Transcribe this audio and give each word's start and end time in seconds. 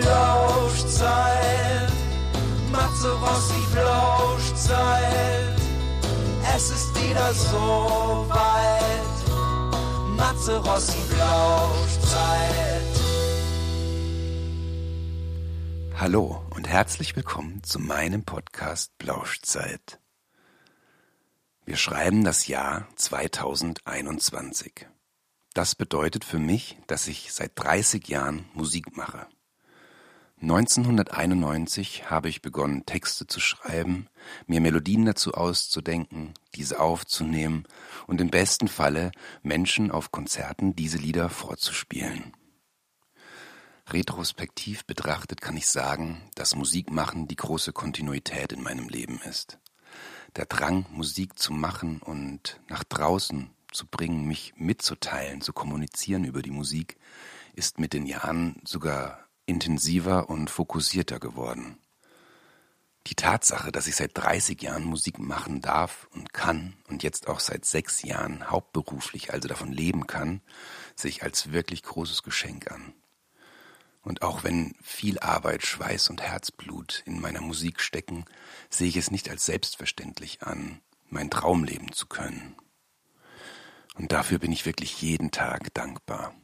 Flauschzeit. 0.00 1.92
Matze 2.72 3.12
Rossi 3.12 3.60
Flauschzeit. 3.72 5.60
Es 6.54 6.70
ist 6.70 6.94
wieder 7.02 7.32
so 7.34 8.26
weit. 8.28 10.16
Matze 10.16 10.56
Rossi 10.58 10.98
Flauschzeit. 10.98 12.82
Hallo 15.96 16.42
und 16.50 16.66
herzlich 16.66 17.14
willkommen 17.14 17.62
zu 17.62 17.78
meinem 17.78 18.24
Podcast 18.24 18.96
Blauschzeit. 18.96 20.00
Wir 21.66 21.76
schreiben 21.76 22.24
das 22.24 22.46
Jahr 22.46 22.88
2021. 22.96 24.86
Das 25.52 25.74
bedeutet 25.74 26.24
für 26.24 26.38
mich, 26.38 26.78
dass 26.86 27.06
ich 27.06 27.32
seit 27.34 27.52
30 27.56 28.08
Jahren 28.08 28.46
Musik 28.54 28.96
mache. 28.96 29.26
1991 30.42 32.08
habe 32.08 32.30
ich 32.30 32.40
begonnen, 32.40 32.86
Texte 32.86 33.26
zu 33.26 33.40
schreiben, 33.40 34.08
mir 34.46 34.62
Melodien 34.62 35.04
dazu 35.04 35.34
auszudenken, 35.34 36.32
diese 36.54 36.80
aufzunehmen 36.80 37.66
und 38.06 38.22
im 38.22 38.30
besten 38.30 38.66
Falle 38.66 39.12
Menschen 39.42 39.90
auf 39.90 40.10
Konzerten 40.10 40.74
diese 40.74 40.96
Lieder 40.96 41.28
vorzuspielen. 41.28 42.32
Retrospektiv 43.90 44.86
betrachtet 44.86 45.42
kann 45.42 45.58
ich 45.58 45.66
sagen, 45.66 46.22
dass 46.36 46.54
Musikmachen 46.54 47.28
die 47.28 47.36
große 47.36 47.74
Kontinuität 47.74 48.52
in 48.52 48.62
meinem 48.62 48.88
Leben 48.88 49.20
ist. 49.28 49.58
Der 50.36 50.46
Drang, 50.46 50.86
Musik 50.90 51.38
zu 51.38 51.52
machen 51.52 52.00
und 52.00 52.60
nach 52.68 52.84
draußen 52.84 53.50
zu 53.72 53.86
bringen, 53.86 54.24
mich 54.26 54.54
mitzuteilen, 54.56 55.42
zu 55.42 55.52
kommunizieren 55.52 56.24
über 56.24 56.40
die 56.40 56.50
Musik, 56.50 56.96
ist 57.52 57.78
mit 57.78 57.92
den 57.92 58.06
Jahren 58.06 58.62
sogar 58.64 59.29
intensiver 59.46 60.28
und 60.28 60.50
fokussierter 60.50 61.18
geworden. 61.18 61.78
Die 63.06 63.14
Tatsache, 63.14 63.72
dass 63.72 63.86
ich 63.86 63.96
seit 63.96 64.16
30 64.16 64.60
Jahren 64.62 64.84
Musik 64.84 65.18
machen 65.18 65.60
darf 65.62 66.06
und 66.12 66.32
kann 66.32 66.76
und 66.88 67.02
jetzt 67.02 67.28
auch 67.28 67.40
seit 67.40 67.64
sechs 67.64 68.02
Jahren 68.02 68.50
hauptberuflich, 68.50 69.32
also 69.32 69.48
davon 69.48 69.72
leben 69.72 70.06
kann, 70.06 70.42
sehe 70.94 71.10
ich 71.10 71.22
als 71.22 71.50
wirklich 71.50 71.82
großes 71.82 72.22
Geschenk 72.22 72.70
an. 72.70 72.92
Und 74.02 74.22
auch 74.22 74.44
wenn 74.44 74.74
viel 74.82 75.18
Arbeit, 75.18 75.64
Schweiß 75.64 76.08
und 76.10 76.22
Herzblut 76.22 77.02
in 77.06 77.20
meiner 77.20 77.40
Musik 77.40 77.80
stecken, 77.80 78.24
sehe 78.68 78.88
ich 78.88 78.96
es 78.96 79.10
nicht 79.10 79.28
als 79.28 79.46
selbstverständlich 79.46 80.42
an, 80.42 80.80
mein 81.08 81.30
Traum 81.30 81.64
leben 81.64 81.92
zu 81.92 82.06
können. 82.06 82.54
Und 83.96 84.12
dafür 84.12 84.38
bin 84.38 84.52
ich 84.52 84.66
wirklich 84.66 85.02
jeden 85.02 85.30
Tag 85.30 85.74
dankbar. 85.74 86.34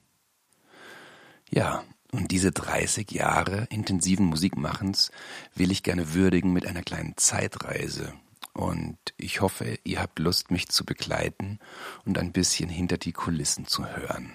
Ja, 1.49 1.85
und 2.13 2.31
diese 2.31 2.53
30 2.53 3.11
Jahre 3.13 3.67
intensiven 3.71 4.27
Musikmachens 4.27 5.11
will 5.55 5.71
ich 5.71 5.83
gerne 5.83 6.15
würdigen 6.15 6.53
mit 6.53 6.67
einer 6.67 6.83
kleinen 6.83 7.17
Zeitreise. 7.17 8.13
Und 8.53 8.97
ich 9.19 9.43
hoffe, 9.43 9.79
ihr 9.85 10.01
habt 10.01 10.19
Lust, 10.19 10.51
mich 10.51 10.69
zu 10.69 10.85
begleiten 10.85 11.59
und 12.05 12.19
ein 12.19 12.33
bisschen 12.33 12.71
hinter 12.71 12.97
die 12.97 13.13
Kulissen 13.13 13.67
zu 13.67 13.87
hören. 13.87 14.33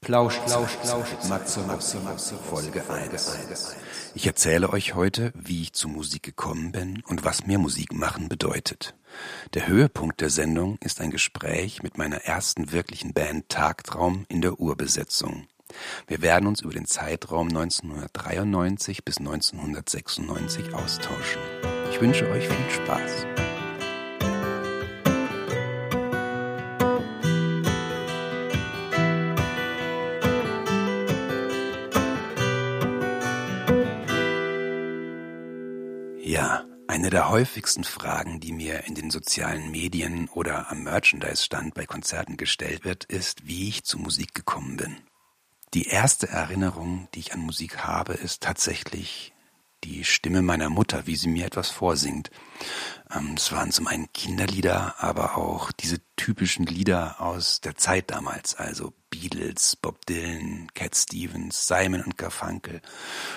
Plausch, 0.00 0.38
Plausch, 0.46 0.76
Plausch, 0.80 1.08
Matze, 1.28 1.60
Matze, 1.62 1.98
Matze, 1.98 2.36
Folge 2.36 2.88
1. 2.88 3.36
Ich 4.14 4.26
erzähle 4.26 4.70
euch 4.70 4.94
heute, 4.94 5.32
wie 5.34 5.62
ich 5.62 5.72
zu 5.72 5.88
Musik 5.88 6.22
gekommen 6.22 6.70
bin 6.70 7.02
und 7.08 7.24
was 7.24 7.46
mir 7.46 7.58
Musik 7.58 7.92
machen 7.92 8.28
bedeutet. 8.28 8.94
Der 9.54 9.66
Höhepunkt 9.66 10.20
der 10.20 10.30
Sendung 10.30 10.78
ist 10.80 11.00
ein 11.00 11.10
Gespräch 11.10 11.82
mit 11.82 11.98
meiner 11.98 12.18
ersten 12.18 12.70
wirklichen 12.70 13.12
Band 13.12 13.48
Tagtraum 13.48 14.24
in 14.28 14.40
der 14.40 14.60
Urbesetzung. 14.60 15.48
Wir 16.06 16.22
werden 16.22 16.46
uns 16.46 16.60
über 16.62 16.72
den 16.72 16.86
Zeitraum 16.86 17.48
1993 17.48 19.04
bis 19.04 19.18
1996 19.18 20.74
austauschen. 20.74 21.40
Ich 21.90 22.00
wünsche 22.00 22.28
euch 22.30 22.46
viel 22.48 22.70
Spaß. 22.70 23.26
Ja, 36.20 36.66
eine 36.86 37.08
der 37.08 37.30
häufigsten 37.30 37.84
Fragen, 37.84 38.38
die 38.38 38.52
mir 38.52 38.84
in 38.84 38.94
den 38.94 39.10
sozialen 39.10 39.70
Medien 39.70 40.28
oder 40.28 40.70
am 40.70 40.82
Merchandise-Stand 40.82 41.72
bei 41.72 41.86
Konzerten 41.86 42.36
gestellt 42.36 42.84
wird, 42.84 43.04
ist, 43.04 43.46
wie 43.46 43.68
ich 43.68 43.84
zu 43.84 43.98
Musik 43.98 44.34
gekommen 44.34 44.76
bin. 44.76 45.07
Die 45.74 45.88
erste 45.88 46.28
Erinnerung, 46.28 47.08
die 47.14 47.20
ich 47.20 47.34
an 47.34 47.40
Musik 47.40 47.78
habe, 47.78 48.14
ist 48.14 48.42
tatsächlich 48.42 49.34
die 49.84 50.04
Stimme 50.04 50.42
meiner 50.42 50.70
Mutter, 50.70 51.06
wie 51.06 51.16
sie 51.16 51.28
mir 51.28 51.46
etwas 51.46 51.68
vorsingt. 51.70 52.30
Ähm, 53.14 53.34
es 53.36 53.52
waren 53.52 53.70
zum 53.70 53.86
einen 53.86 54.12
Kinderlieder, 54.12 54.96
aber 54.98 55.36
auch 55.36 55.70
diese 55.72 56.00
typischen 56.16 56.66
Lieder 56.66 57.20
aus 57.20 57.60
der 57.60 57.76
Zeit 57.76 58.10
damals, 58.10 58.54
also 58.56 58.92
Beatles, 59.10 59.76
Bob 59.76 60.04
Dylan, 60.06 60.68
Cat 60.74 60.96
Stevens, 60.96 61.66
Simon 61.66 62.02
und 62.02 62.18
Garfunkel 62.18 62.82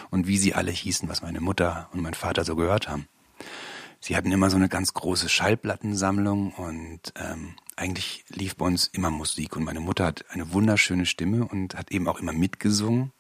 und 0.10 0.28
wie 0.28 0.38
sie 0.38 0.54
alle 0.54 0.72
hießen, 0.72 1.08
was 1.10 1.22
meine 1.22 1.42
Mutter 1.42 1.90
und 1.94 2.02
mein 2.02 2.14
Vater 2.14 2.44
so 2.44 2.56
gehört 2.56 2.88
haben. 2.88 3.08
Sie 4.04 4.18
hatten 4.18 4.32
immer 4.32 4.50
so 4.50 4.56
eine 4.56 4.68
ganz 4.68 4.96
große 4.96 5.30
Schallplattensammlung 5.30 6.54
und 6.54 7.14
ähm, 7.16 7.54
eigentlich 7.76 8.26
lief 8.30 8.56
bei 8.56 8.66
uns 8.66 8.88
immer 8.88 9.12
Musik 9.12 9.56
und 9.56 9.64
meine 9.64 9.80
Mutter 9.80 10.06
hat 10.06 10.26
eine 10.30 10.52
wunderschöne 10.54 11.06
Stimme 11.06 11.46
und 11.46 11.76
hat 11.76 11.92
eben 11.92 12.08
auch 12.08 12.20
immer 12.20 12.34
mitgesungen 12.34 13.12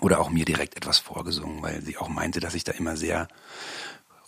oder 0.00 0.20
auch 0.20 0.28
mir 0.28 0.44
direkt 0.44 0.76
etwas 0.76 0.98
vorgesungen, 0.98 1.62
weil 1.62 1.80
sie 1.80 1.96
auch 1.96 2.10
meinte, 2.10 2.38
dass 2.38 2.54
ich 2.54 2.64
da 2.64 2.72
immer 2.72 2.98
sehr 2.98 3.28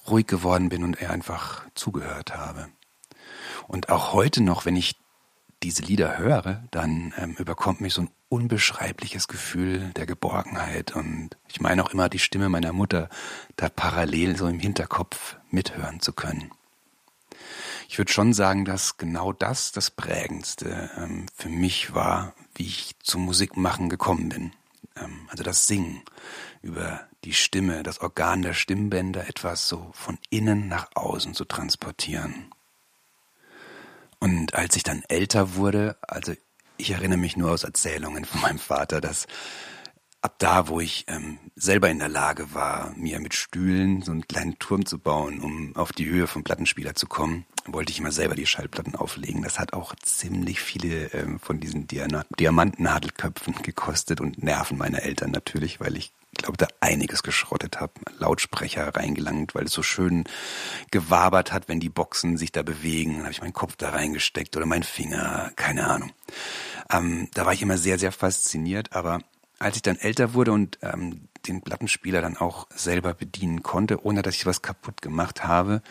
ruhig 0.08 0.26
geworden 0.26 0.70
bin 0.70 0.82
und 0.82 1.00
er 1.00 1.10
einfach 1.10 1.66
zugehört 1.74 2.34
habe. 2.34 2.68
Und 3.68 3.90
auch 3.90 4.14
heute 4.14 4.42
noch, 4.42 4.64
wenn 4.64 4.76
ich 4.76 4.96
diese 5.62 5.82
Lieder 5.82 6.16
höre, 6.16 6.64
dann 6.70 7.12
ähm, 7.18 7.34
überkommt 7.38 7.82
mich 7.82 7.92
so 7.92 8.02
ein 8.02 8.10
unbeschreibliches 8.30 9.28
Gefühl 9.28 9.90
der 9.94 10.06
Geborgenheit 10.06 10.96
und 10.96 11.36
ich 11.48 11.60
meine 11.60 11.84
auch 11.84 11.90
immer 11.90 12.08
die 12.08 12.18
Stimme 12.18 12.48
meiner 12.48 12.72
Mutter 12.72 13.10
da 13.56 13.68
parallel 13.68 14.36
so 14.36 14.46
im 14.46 14.58
Hinterkopf 14.58 15.36
mithören 15.50 16.00
zu 16.00 16.12
können 16.12 16.50
ich 17.90 17.98
würde 17.98 18.12
schon 18.12 18.32
sagen, 18.32 18.64
dass 18.64 18.98
genau 18.98 19.32
das 19.32 19.72
das 19.72 19.90
Prägendste 19.90 20.90
ähm, 20.96 21.26
für 21.34 21.48
mich 21.48 21.92
war, 21.92 22.34
wie 22.54 22.62
ich 22.62 22.94
zum 23.02 23.22
Musikmachen 23.22 23.88
gekommen 23.88 24.28
bin. 24.28 24.52
Ähm, 24.96 25.26
also 25.28 25.42
das 25.42 25.66
Singen 25.66 26.02
über 26.62 27.00
die 27.24 27.34
Stimme, 27.34 27.82
das 27.82 28.00
Organ 28.00 28.42
der 28.42 28.54
Stimmbänder, 28.54 29.28
etwas 29.28 29.66
so 29.66 29.90
von 29.92 30.18
innen 30.30 30.68
nach 30.68 30.88
außen 30.94 31.34
zu 31.34 31.44
transportieren. 31.44 32.52
Und 34.20 34.54
als 34.54 34.76
ich 34.76 34.84
dann 34.84 35.02
älter 35.08 35.56
wurde, 35.56 35.96
also 36.02 36.32
ich 36.76 36.92
erinnere 36.92 37.18
mich 37.18 37.36
nur 37.36 37.50
aus 37.50 37.64
Erzählungen 37.64 38.24
von 38.24 38.40
meinem 38.40 38.60
Vater, 38.60 39.00
dass 39.00 39.26
ab 40.22 40.34
da, 40.38 40.68
wo 40.68 40.80
ich 40.80 41.06
ähm, 41.08 41.38
selber 41.56 41.88
in 41.88 41.98
der 41.98 42.08
Lage 42.08 42.54
war, 42.54 42.92
mir 42.96 43.20
mit 43.20 43.34
Stühlen 43.34 44.02
so 44.02 44.12
einen 44.12 44.28
kleinen 44.28 44.58
Turm 44.58 44.84
zu 44.84 44.98
bauen, 44.98 45.40
um 45.40 45.74
auf 45.76 45.92
die 45.92 46.08
Höhe 46.08 46.26
vom 46.26 46.44
Plattenspieler 46.44 46.94
zu 46.94 47.06
kommen, 47.06 47.46
wollte 47.66 47.92
ich 47.92 47.98
immer 47.98 48.12
selber 48.12 48.34
die 48.34 48.46
Schallplatten 48.46 48.94
auflegen. 48.94 49.42
Das 49.42 49.58
hat 49.58 49.72
auch 49.72 49.94
ziemlich 49.96 50.60
viele 50.60 51.06
ähm, 51.12 51.38
von 51.38 51.60
diesen 51.60 51.86
Diana 51.86 52.24
Diamantennadelköpfen 52.38 53.54
gekostet 53.62 54.20
und 54.20 54.42
Nerven 54.42 54.78
meiner 54.78 55.02
Eltern 55.02 55.30
natürlich, 55.30 55.80
weil 55.80 55.96
ich 55.96 56.12
glaube, 56.36 56.58
da 56.58 56.68
einiges 56.80 57.22
geschrottet 57.22 57.80
habe, 57.80 57.92
Lautsprecher 58.18 58.94
reingelangt, 58.94 59.54
weil 59.54 59.64
es 59.64 59.72
so 59.72 59.82
schön 59.82 60.24
gewabert 60.90 61.52
hat, 61.52 61.68
wenn 61.68 61.80
die 61.80 61.88
Boxen 61.88 62.36
sich 62.36 62.52
da 62.52 62.62
bewegen. 62.62 63.14
Dann 63.14 63.22
habe 63.22 63.32
ich 63.32 63.40
meinen 63.40 63.52
Kopf 63.52 63.76
da 63.76 63.90
reingesteckt 63.90 64.56
oder 64.56 64.66
meinen 64.66 64.82
Finger, 64.82 65.52
keine 65.56 65.88
Ahnung. 65.88 66.12
Ähm, 66.90 67.28
da 67.34 67.46
war 67.46 67.52
ich 67.52 67.62
immer 67.62 67.78
sehr, 67.78 67.98
sehr 67.98 68.12
fasziniert, 68.12 68.92
aber 68.92 69.20
als 69.60 69.76
ich 69.76 69.82
dann 69.82 69.96
älter 69.96 70.34
wurde 70.34 70.52
und 70.52 70.78
ähm, 70.82 71.28
den 71.46 71.62
Plattenspieler 71.62 72.20
dann 72.20 72.36
auch 72.36 72.66
selber 72.74 73.14
bedienen 73.14 73.62
konnte, 73.62 74.04
ohne 74.04 74.22
dass 74.22 74.34
ich 74.34 74.46
was 74.46 74.62
kaputt 74.62 75.02
gemacht 75.02 75.44
habe, 75.44 75.82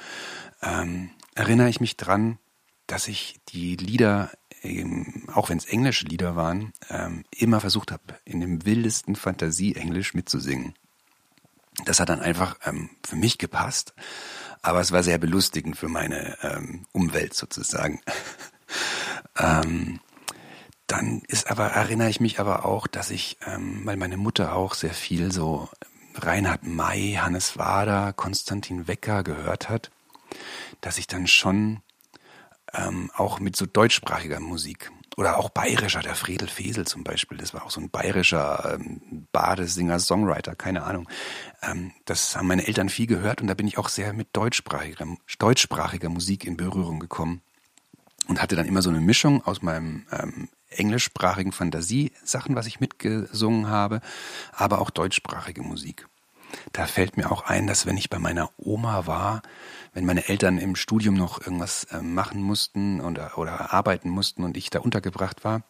ähm, 0.61 1.11
erinnere 1.35 1.69
ich 1.69 1.79
mich 1.79 1.95
dran, 1.95 2.39
dass 2.87 3.07
ich 3.07 3.39
die 3.49 3.75
Lieder, 3.75 4.31
ähm, 4.63 5.27
auch 5.33 5.49
wenn 5.49 5.57
es 5.59 5.65
englische 5.65 6.05
Lieder 6.05 6.35
waren, 6.35 6.73
ähm, 6.89 7.23
immer 7.35 7.61
versucht 7.61 7.91
habe, 7.91 8.03
in 8.25 8.41
dem 8.41 8.65
wildesten 8.65 9.15
Fantasie-Englisch 9.15 10.15
mitzusingen. 10.15 10.73
Das 11.85 11.99
hat 11.99 12.09
dann 12.09 12.19
einfach 12.19 12.57
ähm, 12.65 12.89
für 13.05 13.15
mich 13.15 13.37
gepasst, 13.37 13.93
aber 14.63 14.81
es 14.81 14.91
war 14.91 15.03
sehr 15.03 15.19
belustigend 15.19 15.77
für 15.77 15.87
meine 15.87 16.37
ähm, 16.41 16.85
Umwelt 16.91 17.35
sozusagen. 17.35 18.01
ähm, 19.37 19.99
dann 20.91 21.21
ist 21.27 21.49
aber, 21.49 21.67
erinnere 21.67 22.09
ich 22.09 22.19
mich 22.19 22.39
aber 22.39 22.65
auch, 22.65 22.87
dass 22.87 23.11
ich, 23.11 23.37
ähm, 23.45 23.81
weil 23.85 23.95
meine 23.95 24.17
Mutter 24.17 24.55
auch 24.55 24.73
sehr 24.73 24.93
viel 24.93 25.31
so 25.31 25.69
Reinhard 26.15 26.63
May, 26.63 27.13
Hannes 27.13 27.57
Wader, 27.57 28.11
Konstantin 28.13 28.87
Wecker 28.87 29.23
gehört 29.23 29.69
hat, 29.69 29.91
dass 30.81 30.97
ich 30.97 31.07
dann 31.07 31.27
schon 31.27 31.81
ähm, 32.73 33.11
auch 33.15 33.39
mit 33.39 33.55
so 33.55 33.65
deutschsprachiger 33.65 34.39
Musik 34.39 34.91
oder 35.15 35.37
auch 35.37 35.49
bayerischer, 35.49 36.01
der 36.01 36.15
Fredel 36.15 36.47
Fesel 36.47 36.87
zum 36.87 37.03
Beispiel, 37.03 37.37
das 37.37 37.53
war 37.53 37.65
auch 37.65 37.71
so 37.71 37.81
ein 37.81 37.89
bayerischer 37.89 38.75
ähm, 38.75 39.27
Badesinger, 39.31 39.99
Songwriter, 39.99 40.55
keine 40.55 40.83
Ahnung. 40.83 41.07
Ähm, 41.61 41.91
das 42.05 42.35
haben 42.35 42.47
meine 42.47 42.65
Eltern 42.65 42.89
viel 42.89 43.05
gehört 43.05 43.41
und 43.41 43.47
da 43.47 43.53
bin 43.53 43.67
ich 43.67 43.77
auch 43.77 43.89
sehr 43.89 44.13
mit 44.13 44.29
deutschsprachiger, 44.33 45.05
deutschsprachiger 45.37 46.09
Musik 46.09 46.45
in 46.45 46.57
Berührung 46.57 46.99
gekommen 46.99 47.41
und 48.27 48.41
hatte 48.41 48.55
dann 48.55 48.67
immer 48.67 48.81
so 48.81 48.89
eine 48.89 49.01
Mischung 49.01 49.45
aus 49.45 49.61
meinem 49.61 50.05
ähm, 50.11 50.49
englischsprachigen 50.69 51.51
Fantasiesachen, 51.51 52.55
was 52.55 52.67
ich 52.67 52.79
mitgesungen 52.79 53.67
habe, 53.67 54.01
aber 54.51 54.79
auch 54.79 54.89
deutschsprachige 54.89 55.61
Musik. 55.61 56.07
Da 56.71 56.85
fällt 56.85 57.17
mir 57.17 57.31
auch 57.31 57.43
ein, 57.43 57.67
dass 57.67 57.85
wenn 57.85 57.97
ich 57.97 58.09
bei 58.09 58.19
meiner 58.19 58.49
Oma 58.57 59.05
war, 59.05 59.41
wenn 59.93 60.05
meine 60.05 60.27
Eltern 60.29 60.57
im 60.57 60.75
Studium 60.75 61.15
noch 61.15 61.41
irgendwas 61.41 61.85
äh, 61.85 62.01
machen 62.01 62.41
mussten 62.41 63.01
oder, 63.01 63.37
oder 63.37 63.73
arbeiten 63.73 64.09
mussten 64.09 64.43
und 64.43 64.57
ich 64.57 64.69
da 64.69 64.79
untergebracht 64.79 65.43
war, 65.43 65.63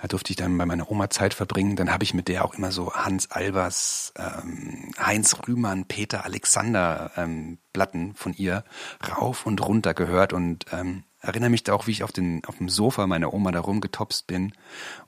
da 0.00 0.08
durfte 0.08 0.30
ich 0.30 0.36
dann 0.36 0.56
bei 0.56 0.64
meiner 0.64 0.90
Oma 0.90 1.10
Zeit 1.10 1.34
verbringen. 1.34 1.76
Dann 1.76 1.92
habe 1.92 2.04
ich 2.04 2.14
mit 2.14 2.28
der 2.28 2.44
auch 2.44 2.54
immer 2.54 2.72
so 2.72 2.94
Hans 2.94 3.30
Albers, 3.30 4.12
ähm, 4.16 4.92
Heinz 4.98 5.36
Rühmann, 5.46 5.84
Peter 5.84 6.24
Alexander 6.24 7.12
ähm, 7.16 7.58
Platten 7.72 8.14
von 8.14 8.32
ihr 8.32 8.64
rauf 9.06 9.46
und 9.46 9.66
runter 9.66 9.94
gehört 9.94 10.32
und 10.32 10.64
ähm, 10.72 11.04
erinnere 11.20 11.50
mich 11.50 11.64
da 11.64 11.74
auch, 11.74 11.86
wie 11.86 11.92
ich 11.92 12.02
auf, 12.02 12.12
den, 12.12 12.44
auf 12.44 12.58
dem 12.58 12.68
Sofa 12.68 13.06
meiner 13.06 13.32
Oma 13.32 13.52
da 13.52 13.60
rumgetopst 13.60 14.26
bin 14.26 14.52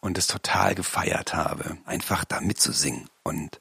und 0.01 0.19
es 0.19 0.27
total 0.27 0.75
gefeiert 0.75 1.35
habe, 1.35 1.79
einfach 1.85 2.25
da 2.25 2.41
mitzusingen. 2.41 3.09
Und 3.23 3.61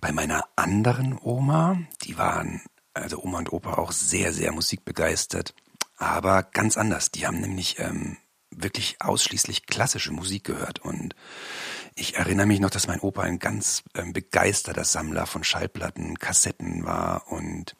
bei 0.00 0.12
meiner 0.12 0.44
anderen 0.56 1.18
Oma, 1.20 1.78
die 2.02 2.18
waren, 2.18 2.62
also 2.94 3.22
Oma 3.22 3.38
und 3.38 3.52
Opa 3.52 3.74
auch 3.74 3.92
sehr, 3.92 4.32
sehr 4.32 4.52
musikbegeistert, 4.52 5.54
aber 5.96 6.42
ganz 6.42 6.76
anders. 6.76 7.10
Die 7.10 7.26
haben 7.26 7.40
nämlich 7.40 7.78
ähm, 7.78 8.16
wirklich 8.50 8.96
ausschließlich 9.00 9.66
klassische 9.66 10.12
Musik 10.12 10.44
gehört. 10.44 10.80
Und 10.80 11.14
ich 11.94 12.16
erinnere 12.16 12.46
mich 12.46 12.60
noch, 12.60 12.70
dass 12.70 12.86
mein 12.86 13.00
Opa 13.00 13.22
ein 13.22 13.38
ganz 13.38 13.82
ähm, 13.94 14.12
begeisterter 14.12 14.84
Sammler 14.84 15.26
von 15.26 15.44
Schallplatten, 15.44 16.18
Kassetten 16.18 16.84
war. 16.84 17.30
Und 17.30 17.76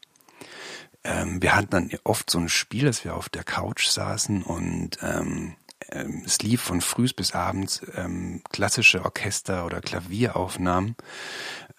ähm, 1.05 1.41
wir 1.43 1.55
hatten 1.55 1.71
dann 1.71 1.91
oft 2.05 2.31
so 2.31 2.39
ein 2.39 2.49
Spiel, 2.49 2.85
dass 2.85 3.05
wir 3.05 3.15
auf 3.15 3.29
der 3.29 3.45
Couch 3.45 3.87
saßen 3.89 4.43
und 4.43 4.99
ähm, 5.03 5.57
ähm, 5.91 6.23
es 6.25 6.41
lief 6.43 6.61
von 6.61 6.81
frühs 6.81 7.13
bis 7.13 7.33
abends 7.33 7.81
ähm, 7.95 8.43
klassische 8.51 9.05
Orchester- 9.05 9.65
oder 9.65 9.81
Klavieraufnahmen 9.81 10.97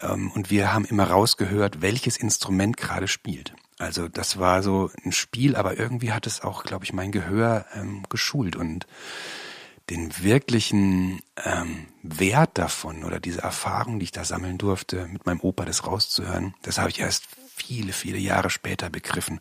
ähm, 0.02 0.32
und 0.32 0.50
wir 0.50 0.74
haben 0.74 0.86
immer 0.86 1.10
rausgehört, 1.10 1.82
welches 1.82 2.18
Instrument 2.18 2.78
gerade 2.78 3.08
spielt. 3.08 3.54
Also 3.78 4.08
das 4.08 4.38
war 4.38 4.62
so 4.64 4.90
ein 5.06 5.12
Spiel, 5.12 5.56
aber 5.56 5.78
irgendwie 5.78 6.12
hat 6.12 6.28
es 6.28 6.42
auch, 6.42 6.64
glaube 6.64 6.86
ich, 6.86 6.94
mein 6.94 7.12
Gehör 7.12 7.66
ähm, 7.74 8.04
geschult 8.10 8.56
und 8.56 8.88
den 9.90 10.12
wirklichen 10.22 11.22
ähm, 11.44 11.88
Wert 12.04 12.58
davon 12.58 13.04
oder 13.04 13.20
diese 13.20 13.42
Erfahrung, 13.42 14.00
die 14.00 14.04
ich 14.04 14.12
da 14.12 14.24
sammeln 14.24 14.58
durfte, 14.58 15.08
mit 15.08 15.26
meinem 15.26 15.40
Opa 15.40 15.66
das 15.66 15.88
rauszuhören, 15.88 16.54
das 16.62 16.78
habe 16.78 16.90
ich 16.90 17.00
erst 17.00 17.26
viele, 17.60 17.94
viele 17.94 18.18
Jahre 18.18 18.50
später 18.50 18.90
begriffen. 18.90 19.40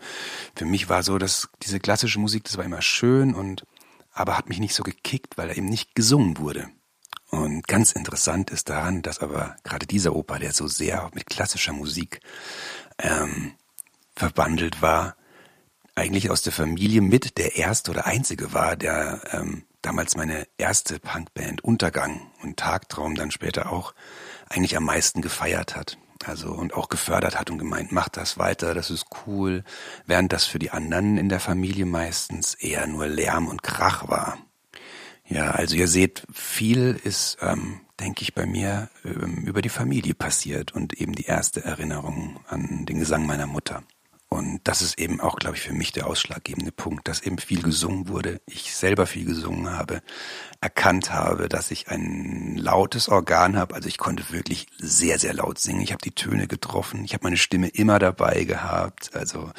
Für 0.55 0.65
mich 0.65 0.89
war 0.89 1.03
so, 1.03 1.19
dass 1.19 1.49
diese 1.63 1.81
klassische 1.81 2.19
Musik, 2.19 2.45
das 2.45 2.57
war 2.57 2.65
immer 2.65 2.83
schön 2.83 3.35
und 3.35 3.65
aber 4.13 4.37
hat 4.37 4.49
mich 4.49 4.59
nicht 4.59 4.75
so 4.75 4.83
gekickt, 4.83 5.39
weil 5.39 5.49
er 5.49 5.57
eben 5.57 5.69
nicht 5.69 5.95
gesungen 5.95 6.39
wurde. 6.39 6.69
Und 7.31 7.69
ganz 7.69 7.93
interessant 7.93 8.51
ist 8.51 8.69
daran, 8.69 9.03
dass 9.03 9.21
aber 9.21 9.57
gerade 9.63 9.87
dieser 9.87 10.17
Opa, 10.17 10.39
der 10.39 10.53
so 10.53 10.67
sehr 10.67 11.11
mit 11.15 11.27
klassischer 11.27 11.73
Musik 11.73 12.21
ähm, 12.99 13.53
verbandelt 14.17 14.83
war, 14.83 15.15
eigentlich 15.95 16.31
aus 16.31 16.43
der 16.43 16.53
Familie 16.53 17.01
mit 17.01 17.39
der 17.39 17.57
erste 17.57 17.91
oder 17.91 18.07
einzige 18.07 18.53
war, 18.53 18.77
der 18.77 19.21
ähm, 19.33 19.65
damals 19.83 20.17
meine 20.17 20.47
erste 20.57 20.99
Punkband 20.99 21.63
Untergang 21.63 22.31
und 22.43 22.57
Tagtraum 22.57 23.15
dann 23.15 23.31
später 23.31 23.73
auch 23.73 23.95
eigentlich 24.49 24.77
am 24.77 24.85
meisten 24.85 25.23
gefeiert 25.23 25.77
hat. 25.77 25.99
Also 26.25 26.53
und 26.53 26.75
auch 26.75 26.89
gefördert 26.89 27.39
hat 27.39 27.51
und 27.51 27.59
gemeint, 27.59 27.93
mach 27.93 28.09
das 28.09 28.39
weiter, 28.39 28.75
das 28.75 28.91
ist 28.91 29.07
cool, 29.27 29.65
während 30.07 30.33
das 30.33 30.45
für 30.45 30.59
die 30.59 30.71
anderen 30.71 31.17
in 31.17 31.29
der 31.29 31.41
Familie 31.41 31.87
meistens 31.87 32.55
eher 32.55 32.87
nur 32.87 33.07
Lärm 33.07 33.49
und 33.49 33.63
Krach 33.63 34.09
war. 34.09 34.39
Ja, 35.25 35.51
also 35.51 35.77
ihr 35.77 35.89
seht, 35.89 36.27
viel 36.33 36.99
ist, 37.05 37.37
ähm, 37.43 37.81
denke 38.01 38.23
ich, 38.23 38.35
bei 38.35 38.47
mir 38.47 38.89
ähm, 39.05 39.45
über 39.45 39.61
die 39.61 39.69
Familie 39.69 40.15
passiert 40.15 40.73
und 40.73 40.95
eben 40.95 41.13
die 41.13 41.27
erste 41.27 41.63
Erinnerung 41.65 42.41
an 42.49 42.87
den 42.87 42.99
Gesang 42.99 43.27
meiner 43.27 43.47
Mutter. 43.47 43.83
Und 44.31 44.61
das 44.65 44.83
ist 44.83 44.99
eben 44.99 45.21
auch, 45.21 45.37
glaube 45.37 45.57
ich, 45.57 45.63
für 45.63 45.73
mich 45.73 45.93
der 45.93 46.07
ausschlaggebende 46.07 46.71
Punkt, 46.71 47.09
dass 47.09 47.23
eben 47.23 47.39
viel 47.39 47.63
gesungen 47.63 48.09
wurde, 48.09 48.43
ich 48.45 48.75
selber 48.75 49.07
viel 49.07 49.25
gesungen 49.25 49.71
habe, 49.71 50.03
erkannt 50.61 51.11
habe, 51.13 51.49
dass 51.49 51.71
ich 51.71 51.89
ein 51.89 52.57
lautes 52.57 53.09
Organ 53.09 53.57
habe. 53.57 53.75
Also 53.75 53.89
ich 53.89 53.97
konnte 53.97 54.31
wirklich 54.31 54.67
sehr, 54.77 55.19
sehr 55.19 55.33
laut 55.33 55.59
singen. 55.59 55.81
Ich 55.81 55.93
habe 55.93 56.03
die 56.03 56.15
Töne 56.15 56.47
getroffen, 56.47 57.05
ich 57.05 57.15
habe 57.15 57.25
meine 57.25 57.39
Stimme 57.39 57.69
immer 57.69 57.99
dabei 57.99 58.45
gehabt. 58.45 59.15
Also 59.15 59.51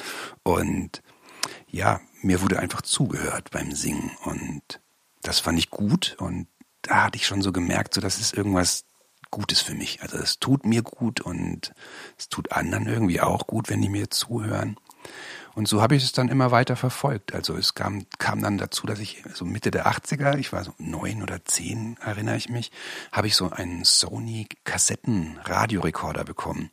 und 0.44 1.02
ja, 1.68 2.00
mir 2.22 2.40
wurde 2.40 2.60
einfach 2.60 2.82
zugehört 2.82 3.50
beim 3.50 3.72
Singen 3.72 4.12
und 4.24 4.80
das 5.22 5.40
fand 5.40 5.58
ich 5.58 5.70
gut 5.70 6.16
und 6.18 6.46
da 6.82 7.04
hatte 7.04 7.16
ich 7.16 7.26
schon 7.26 7.42
so 7.42 7.52
gemerkt, 7.52 7.94
so 7.94 8.00
das 8.00 8.20
ist 8.20 8.34
irgendwas 8.34 8.84
Gutes 9.30 9.60
für 9.60 9.74
mich. 9.74 10.02
Also 10.02 10.18
es 10.18 10.38
tut 10.38 10.64
mir 10.66 10.82
gut 10.82 11.20
und 11.20 11.72
es 12.18 12.28
tut 12.28 12.52
anderen 12.52 12.86
irgendwie 12.86 13.20
auch 13.20 13.46
gut, 13.46 13.68
wenn 13.68 13.82
die 13.82 13.88
mir 13.88 14.10
zuhören. 14.10 14.76
Und 15.54 15.66
so 15.66 15.82
habe 15.82 15.96
ich 15.96 16.04
es 16.04 16.12
dann 16.12 16.28
immer 16.28 16.50
weiter 16.50 16.76
verfolgt. 16.76 17.34
Also 17.34 17.56
es 17.56 17.74
kam, 17.74 18.06
kam 18.18 18.42
dann 18.42 18.58
dazu, 18.58 18.86
dass 18.86 18.98
ich 19.00 19.22
so 19.34 19.44
Mitte 19.44 19.70
der 19.70 19.86
80er, 19.86 20.38
ich 20.38 20.52
war 20.52 20.64
so 20.64 20.72
neun 20.78 21.22
oder 21.22 21.44
zehn, 21.44 21.96
erinnere 22.00 22.36
ich 22.36 22.48
mich, 22.48 22.70
habe 23.10 23.26
ich 23.26 23.34
so 23.34 23.50
einen 23.50 23.84
Sony 23.84 24.46
Kassetten-Radiorekorder 24.64 26.24
bekommen. 26.24 26.70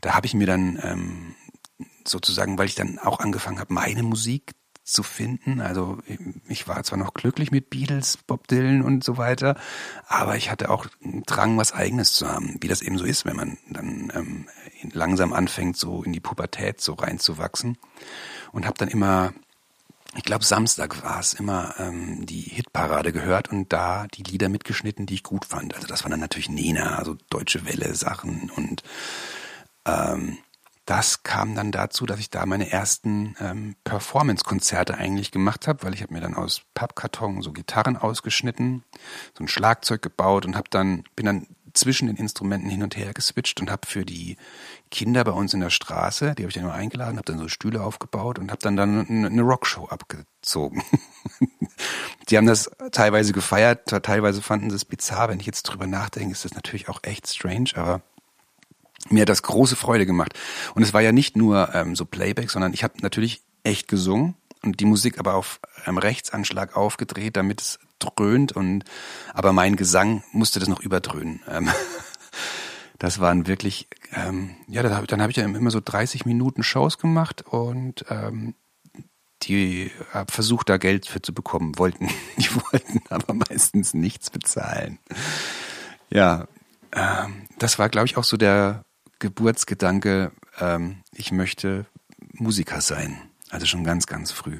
Da 0.00 0.14
habe 0.14 0.26
ich 0.26 0.34
mir 0.34 0.46
dann 0.46 0.78
ähm, 0.82 1.34
sozusagen, 2.06 2.56
weil 2.58 2.66
ich 2.66 2.74
dann 2.74 2.98
auch 2.98 3.20
angefangen 3.20 3.60
habe, 3.60 3.74
meine 3.74 4.02
Musik 4.02 4.52
zu 4.84 5.02
finden. 5.02 5.60
Also 5.60 5.98
ich 6.46 6.68
war 6.68 6.84
zwar 6.84 6.98
noch 6.98 7.14
glücklich 7.14 7.50
mit 7.50 7.70
Beatles, 7.70 8.18
Bob 8.18 8.46
Dylan 8.48 8.82
und 8.82 9.02
so 9.02 9.16
weiter, 9.16 9.56
aber 10.06 10.36
ich 10.36 10.50
hatte 10.50 10.70
auch 10.70 10.86
einen 11.02 11.22
Drang, 11.22 11.56
was 11.56 11.72
Eigenes 11.72 12.12
zu 12.12 12.28
haben, 12.28 12.58
wie 12.60 12.68
das 12.68 12.82
eben 12.82 12.98
so 12.98 13.04
ist, 13.04 13.24
wenn 13.24 13.36
man 13.36 13.58
dann 13.70 14.12
ähm, 14.14 14.46
langsam 14.92 15.32
anfängt, 15.32 15.78
so 15.78 16.02
in 16.02 16.12
die 16.12 16.20
Pubertät 16.20 16.80
so 16.80 16.92
reinzuwachsen. 16.92 17.78
Und 18.52 18.66
habe 18.66 18.78
dann 18.78 18.88
immer, 18.88 19.32
ich 20.16 20.22
glaube 20.22 20.44
Samstag 20.44 21.02
war 21.02 21.18
es, 21.18 21.32
immer 21.32 21.74
ähm, 21.78 22.26
die 22.26 22.42
Hitparade 22.42 23.12
gehört 23.12 23.50
und 23.50 23.72
da 23.72 24.06
die 24.08 24.22
Lieder 24.22 24.50
mitgeschnitten, 24.50 25.06
die 25.06 25.14
ich 25.14 25.22
gut 25.22 25.46
fand. 25.46 25.74
Also 25.74 25.86
das 25.86 26.04
waren 26.04 26.10
dann 26.10 26.20
natürlich 26.20 26.50
Nena, 26.50 26.98
also 26.98 27.16
Deutsche 27.30 27.64
Welle 27.64 27.94
Sachen 27.94 28.50
und 28.54 28.82
ähm, 29.86 30.38
das 30.86 31.22
kam 31.22 31.54
dann 31.54 31.72
dazu, 31.72 32.04
dass 32.06 32.20
ich 32.20 32.30
da 32.30 32.44
meine 32.46 32.70
ersten 32.70 33.36
ähm, 33.40 33.76
Performance-Konzerte 33.84 34.96
eigentlich 34.96 35.30
gemacht 35.30 35.66
habe, 35.66 35.82
weil 35.82 35.94
ich 35.94 36.02
habe 36.02 36.12
mir 36.12 36.20
dann 36.20 36.34
aus 36.34 36.62
Pappkarton 36.74 37.40
so 37.42 37.52
Gitarren 37.52 37.96
ausgeschnitten, 37.96 38.84
so 39.36 39.44
ein 39.44 39.48
Schlagzeug 39.48 40.02
gebaut 40.02 40.44
und 40.44 40.56
habe 40.56 40.68
dann 40.70 41.04
bin 41.16 41.26
dann 41.26 41.46
zwischen 41.74 42.06
den 42.06 42.16
Instrumenten 42.16 42.70
hin 42.70 42.82
und 42.82 42.96
her 42.96 43.12
geswitcht 43.12 43.60
und 43.60 43.70
habe 43.70 43.86
für 43.86 44.04
die 44.04 44.36
Kinder 44.90 45.24
bei 45.24 45.32
uns 45.32 45.54
in 45.54 45.60
der 45.60 45.70
Straße, 45.70 46.34
die 46.34 46.44
habe 46.44 46.48
ich 46.48 46.54
dann 46.54 46.64
immer 46.64 46.74
eingeladen, 46.74 47.16
habe 47.16 47.30
dann 47.30 47.38
so 47.38 47.48
Stühle 47.48 47.82
aufgebaut 47.82 48.38
und 48.38 48.50
habe 48.50 48.60
dann 48.62 48.76
dann 48.76 49.06
eine 49.08 49.42
Rockshow 49.42 49.86
abgezogen. 49.86 50.84
die 52.28 52.36
haben 52.36 52.46
das 52.46 52.70
teilweise 52.92 53.32
gefeiert, 53.32 53.88
teilweise 53.88 54.40
fanden 54.40 54.70
sie 54.70 54.76
es 54.76 54.84
bizarr. 54.84 55.28
Wenn 55.28 55.40
ich 55.40 55.46
jetzt 55.46 55.64
drüber 55.64 55.86
nachdenke, 55.86 56.32
ist 56.32 56.44
das 56.44 56.54
natürlich 56.54 56.88
auch 56.88 57.00
echt 57.02 57.26
strange, 57.26 57.70
aber 57.74 58.02
mir 59.10 59.22
hat 59.22 59.28
das 59.28 59.42
große 59.42 59.76
Freude 59.76 60.06
gemacht. 60.06 60.34
Und 60.74 60.82
es 60.82 60.94
war 60.94 61.00
ja 61.00 61.12
nicht 61.12 61.36
nur 61.36 61.74
ähm, 61.74 61.96
so 61.96 62.04
Playback, 62.04 62.50
sondern 62.50 62.72
ich 62.72 62.84
habe 62.84 62.94
natürlich 63.02 63.42
echt 63.62 63.88
gesungen 63.88 64.34
und 64.62 64.80
die 64.80 64.84
Musik 64.84 65.18
aber 65.18 65.34
auf 65.34 65.60
einem 65.84 65.98
Rechtsanschlag 65.98 66.76
aufgedreht, 66.76 67.36
damit 67.36 67.60
es 67.60 67.78
dröhnt 67.98 68.52
und 68.52 68.84
aber 69.32 69.52
mein 69.52 69.76
Gesang 69.76 70.22
musste 70.32 70.60
das 70.60 70.68
noch 70.68 70.80
überdröhnen. 70.80 71.42
Ähm, 71.48 71.68
das 72.98 73.20
waren 73.20 73.46
wirklich, 73.46 73.88
ähm, 74.12 74.56
ja, 74.68 74.82
dann 74.82 74.94
habe 74.94 75.06
hab 75.06 75.30
ich 75.30 75.36
ja 75.36 75.44
immer 75.44 75.70
so 75.70 75.80
30 75.84 76.24
Minuten 76.26 76.62
Shows 76.62 76.98
gemacht 76.98 77.42
und 77.42 78.04
ähm, 78.08 78.54
die 79.42 79.90
habe 80.12 80.32
versucht, 80.32 80.68
da 80.68 80.78
Geld 80.78 81.06
für 81.06 81.20
zu 81.20 81.34
bekommen, 81.34 81.78
wollten, 81.78 82.08
die 82.36 82.54
wollten 82.54 83.02
aber 83.10 83.34
meistens 83.34 83.94
nichts 83.94 84.30
bezahlen. 84.30 84.98
Ja, 86.10 86.46
ähm, 86.94 87.46
das 87.58 87.78
war, 87.78 87.88
glaube 87.88 88.06
ich, 88.06 88.16
auch 88.16 88.24
so 88.24 88.36
der 88.36 88.82
Geburtsgedanke, 89.18 90.32
ähm, 90.60 91.02
ich 91.12 91.32
möchte 91.32 91.86
Musiker 92.32 92.80
sein. 92.80 93.20
Also 93.50 93.66
schon 93.66 93.84
ganz, 93.84 94.06
ganz 94.06 94.32
früh. 94.32 94.58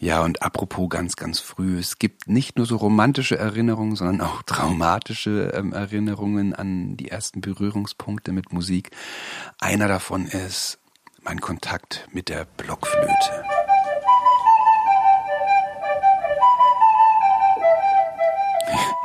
Ja, 0.00 0.22
und 0.22 0.42
apropos 0.42 0.88
ganz, 0.88 1.16
ganz 1.16 1.40
früh, 1.40 1.78
es 1.78 1.98
gibt 1.98 2.28
nicht 2.28 2.56
nur 2.56 2.66
so 2.66 2.76
romantische 2.76 3.36
Erinnerungen, 3.36 3.96
sondern 3.96 4.20
auch 4.20 4.42
traumatische 4.44 5.52
ähm, 5.54 5.72
Erinnerungen 5.72 6.54
an 6.54 6.96
die 6.96 7.08
ersten 7.08 7.40
Berührungspunkte 7.40 8.30
mit 8.30 8.52
Musik. 8.52 8.92
Einer 9.58 9.88
davon 9.88 10.26
ist 10.26 10.78
mein 11.22 11.40
Kontakt 11.40 12.06
mit 12.12 12.28
der 12.28 12.44
Blockflöte. 12.44 13.44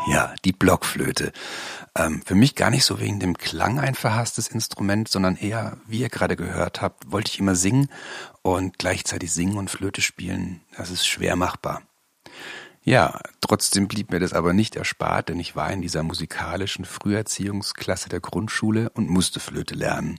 Ja, 0.05 0.35
die 0.43 0.51
Blockflöte. 0.51 1.31
Ähm, 1.95 2.21
für 2.25 2.35
mich 2.35 2.55
gar 2.55 2.71
nicht 2.71 2.85
so 2.85 2.99
wegen 2.99 3.19
dem 3.19 3.37
Klang 3.37 3.79
ein 3.79 3.93
verhasstes 3.93 4.47
Instrument, 4.47 5.07
sondern 5.07 5.35
eher, 5.35 5.77
wie 5.87 5.99
ihr 5.99 6.09
gerade 6.09 6.35
gehört 6.35 6.81
habt, 6.81 7.11
wollte 7.11 7.31
ich 7.31 7.39
immer 7.39 7.55
singen 7.55 7.89
und 8.41 8.79
gleichzeitig 8.79 9.31
singen 9.31 9.57
und 9.57 9.69
Flöte 9.69 10.01
spielen. 10.01 10.61
Das 10.75 10.89
ist 10.89 11.05
schwer 11.05 11.35
machbar. 11.35 11.83
Ja, 12.85 13.21
trotzdem 13.39 13.87
blieb 13.87 14.11
mir 14.11 14.19
das 14.19 14.33
aber 14.33 14.51
nicht 14.51 14.75
erspart, 14.75 15.29
denn 15.29 15.39
ich 15.39 15.55
war 15.55 15.71
in 15.71 15.81
dieser 15.81 16.03
musikalischen 16.03 16.83
Früherziehungsklasse 16.83 18.09
der 18.09 18.19
Grundschule 18.19 18.89
und 18.89 19.09
musste 19.09 19.39
Flöte 19.39 19.73
lernen. 19.73 20.17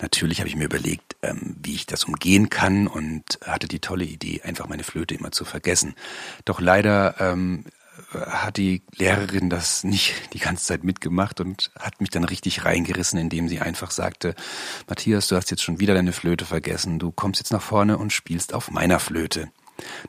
Natürlich 0.00 0.38
habe 0.38 0.48
ich 0.48 0.54
mir 0.54 0.66
überlegt, 0.66 1.16
ähm, 1.22 1.56
wie 1.60 1.74
ich 1.74 1.86
das 1.86 2.04
umgehen 2.04 2.48
kann 2.48 2.86
und 2.86 3.40
hatte 3.44 3.66
die 3.66 3.80
tolle 3.80 4.04
Idee, 4.04 4.42
einfach 4.42 4.68
meine 4.68 4.84
Flöte 4.84 5.16
immer 5.16 5.32
zu 5.32 5.44
vergessen. 5.44 5.96
Doch 6.44 6.60
leider 6.60 7.20
ähm, 7.20 7.64
hat 8.12 8.56
die 8.56 8.82
Lehrerin 8.96 9.50
das 9.50 9.84
nicht 9.84 10.34
die 10.34 10.38
ganze 10.38 10.64
Zeit 10.64 10.84
mitgemacht 10.84 11.40
und 11.40 11.70
hat 11.78 12.00
mich 12.00 12.10
dann 12.10 12.24
richtig 12.24 12.64
reingerissen, 12.64 13.18
indem 13.18 13.48
sie 13.48 13.60
einfach 13.60 13.90
sagte, 13.90 14.34
Matthias, 14.88 15.28
du 15.28 15.36
hast 15.36 15.50
jetzt 15.50 15.62
schon 15.62 15.80
wieder 15.80 15.94
deine 15.94 16.12
Flöte 16.12 16.44
vergessen, 16.44 16.98
du 16.98 17.10
kommst 17.12 17.40
jetzt 17.40 17.52
nach 17.52 17.62
vorne 17.62 17.98
und 17.98 18.12
spielst 18.12 18.54
auf 18.54 18.70
meiner 18.70 18.98
Flöte. 18.98 19.50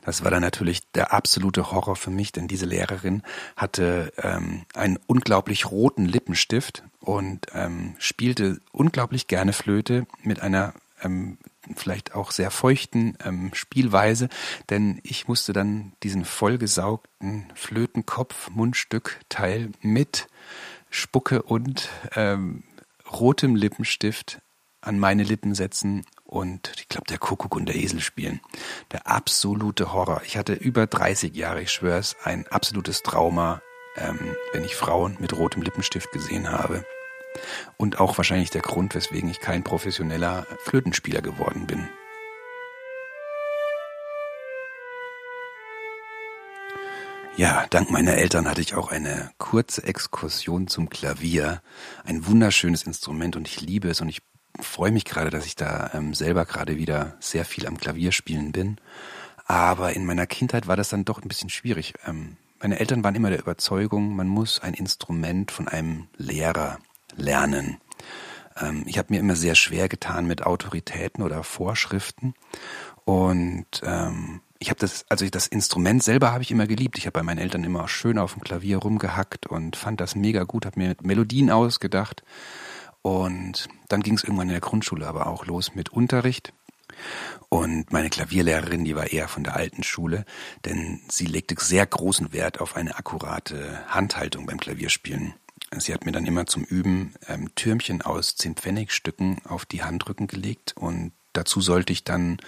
Das 0.04 0.24
war 0.24 0.30
dann 0.30 0.40
natürlich 0.40 0.90
der 0.92 1.12
absolute 1.12 1.70
Horror 1.70 1.96
für 1.96 2.10
mich, 2.10 2.32
denn 2.32 2.48
diese 2.48 2.66
Lehrerin 2.66 3.22
hatte 3.56 4.12
ähm, 4.16 4.64
einen 4.74 4.98
unglaublich 5.06 5.70
roten 5.70 6.06
Lippenstift 6.06 6.84
und 7.00 7.46
ähm, 7.52 7.94
spielte 7.98 8.60
unglaublich 8.72 9.26
gerne 9.26 9.52
Flöte 9.52 10.06
mit 10.22 10.40
einer 10.40 10.72
ähm, 11.02 11.38
vielleicht 11.76 12.14
auch 12.14 12.30
sehr 12.30 12.50
feuchten 12.50 13.16
ähm, 13.24 13.50
Spielweise, 13.54 14.28
denn 14.70 15.00
ich 15.02 15.28
musste 15.28 15.52
dann 15.52 15.92
diesen 16.02 16.24
vollgesaugten 16.24 17.52
Flötenkopf-Mundstück-Teil 17.54 19.72
mit 19.80 20.28
Spucke 20.90 21.42
und 21.42 21.88
ähm, 22.14 22.62
rotem 23.10 23.56
Lippenstift 23.56 24.40
an 24.80 24.98
meine 24.98 25.22
Lippen 25.22 25.54
setzen 25.54 26.04
und 26.24 26.72
ich 26.76 26.88
glaube, 26.88 27.06
der 27.08 27.18
Kuckuck 27.18 27.56
und 27.56 27.66
der 27.66 27.76
Esel 27.76 28.00
spielen. 28.00 28.40
Der 28.92 29.06
absolute 29.06 29.92
Horror. 29.92 30.22
Ich 30.24 30.36
hatte 30.36 30.52
über 30.52 30.86
30 30.86 31.34
Jahre, 31.34 31.62
ich 31.62 31.72
schwör's, 31.72 32.16
ein 32.22 32.46
absolutes 32.48 33.02
Trauma, 33.02 33.60
ähm, 33.96 34.18
wenn 34.52 34.64
ich 34.64 34.76
Frauen 34.76 35.16
mit 35.20 35.36
rotem 35.36 35.62
Lippenstift 35.62 36.12
gesehen 36.12 36.50
habe. 36.50 36.84
Und 37.76 38.00
auch 38.00 38.16
wahrscheinlich 38.18 38.50
der 38.50 38.62
Grund, 38.62 38.94
weswegen 38.94 39.30
ich 39.30 39.40
kein 39.40 39.64
professioneller 39.64 40.46
Flötenspieler 40.64 41.22
geworden 41.22 41.66
bin. 41.66 41.88
Ja, 47.38 47.66
dank 47.70 47.90
meiner 47.90 48.14
Eltern 48.14 48.48
hatte 48.48 48.60
ich 48.60 48.74
auch 48.74 48.90
eine 48.90 49.30
kurze 49.38 49.84
Exkursion 49.84 50.66
zum 50.66 50.90
Klavier. 50.90 51.62
Ein 52.04 52.26
wunderschönes 52.26 52.82
Instrument 52.82 53.36
und 53.36 53.46
ich 53.46 53.60
liebe 53.60 53.88
es 53.88 54.00
und 54.00 54.08
ich 54.08 54.22
freue 54.60 54.90
mich 54.90 55.04
gerade, 55.04 55.30
dass 55.30 55.46
ich 55.46 55.54
da 55.54 55.90
ähm, 55.94 56.14
selber 56.14 56.44
gerade 56.44 56.78
wieder 56.78 57.16
sehr 57.20 57.44
viel 57.44 57.68
am 57.68 57.78
Klavier 57.78 58.10
spielen 58.10 58.50
bin. 58.50 58.80
Aber 59.46 59.92
in 59.92 60.04
meiner 60.04 60.26
Kindheit 60.26 60.66
war 60.66 60.76
das 60.76 60.88
dann 60.88 61.04
doch 61.04 61.22
ein 61.22 61.28
bisschen 61.28 61.48
schwierig. 61.48 61.94
Ähm, 62.04 62.36
meine 62.60 62.80
Eltern 62.80 63.04
waren 63.04 63.14
immer 63.14 63.30
der 63.30 63.38
Überzeugung, 63.38 64.16
man 64.16 64.26
muss 64.26 64.60
ein 64.60 64.74
Instrument 64.74 65.52
von 65.52 65.68
einem 65.68 66.08
Lehrer 66.16 66.78
lernen. 67.16 67.78
Ähm, 68.60 68.84
ich 68.86 68.98
habe 68.98 69.12
mir 69.12 69.20
immer 69.20 69.36
sehr 69.36 69.54
schwer 69.54 69.88
getan 69.88 70.26
mit 70.26 70.44
Autoritäten 70.44 71.22
oder 71.22 71.42
Vorschriften 71.44 72.34
und 73.04 73.66
ähm, 73.84 74.40
ich 74.58 74.70
habe 74.70 74.80
das, 74.80 75.06
also 75.08 75.26
das 75.28 75.46
Instrument 75.46 76.02
selber 76.02 76.32
habe 76.32 76.42
ich 76.42 76.50
immer 76.50 76.66
geliebt. 76.66 76.98
Ich 76.98 77.06
habe 77.06 77.12
bei 77.12 77.22
meinen 77.22 77.38
Eltern 77.38 77.64
immer 77.64 77.86
schön 77.88 78.18
auf 78.18 78.32
dem 78.34 78.42
Klavier 78.42 78.78
rumgehackt 78.78 79.46
und 79.46 79.76
fand 79.76 80.00
das 80.00 80.14
mega 80.14 80.44
gut, 80.44 80.66
habe 80.66 80.80
mir 80.80 80.96
Melodien 81.02 81.50
ausgedacht. 81.50 82.24
Und 83.02 83.68
dann 83.88 84.02
ging 84.02 84.14
es 84.14 84.24
irgendwann 84.24 84.48
in 84.48 84.54
der 84.54 84.60
Grundschule 84.60 85.06
aber 85.06 85.28
auch 85.28 85.46
los 85.46 85.74
mit 85.74 85.90
Unterricht. 85.90 86.52
Und 87.48 87.92
meine 87.92 88.10
Klavierlehrerin, 88.10 88.84
die 88.84 88.96
war 88.96 89.06
eher 89.06 89.28
von 89.28 89.44
der 89.44 89.56
alten 89.56 89.84
Schule, 89.84 90.24
denn 90.64 91.00
sie 91.08 91.26
legte 91.26 91.54
sehr 91.58 91.86
großen 91.86 92.32
Wert 92.32 92.60
auf 92.60 92.76
eine 92.76 92.96
akkurate 92.96 93.84
Handhaltung 93.86 94.46
beim 94.46 94.58
Klavierspielen. 94.58 95.34
Sie 95.76 95.92
hat 95.92 96.04
mir 96.04 96.12
dann 96.12 96.26
immer 96.26 96.46
zum 96.46 96.64
Üben 96.64 97.14
ähm, 97.26 97.54
Türmchen 97.54 98.02
aus 98.02 98.36
zehn 98.36 98.54
Pfennigstücken 98.54 99.44
auf 99.46 99.66
die 99.66 99.82
Handrücken 99.82 100.26
gelegt 100.26 100.74
und 100.76 101.12
dazu 101.32 101.60
sollte 101.60 101.92
ich 101.92 102.04
dann 102.04 102.38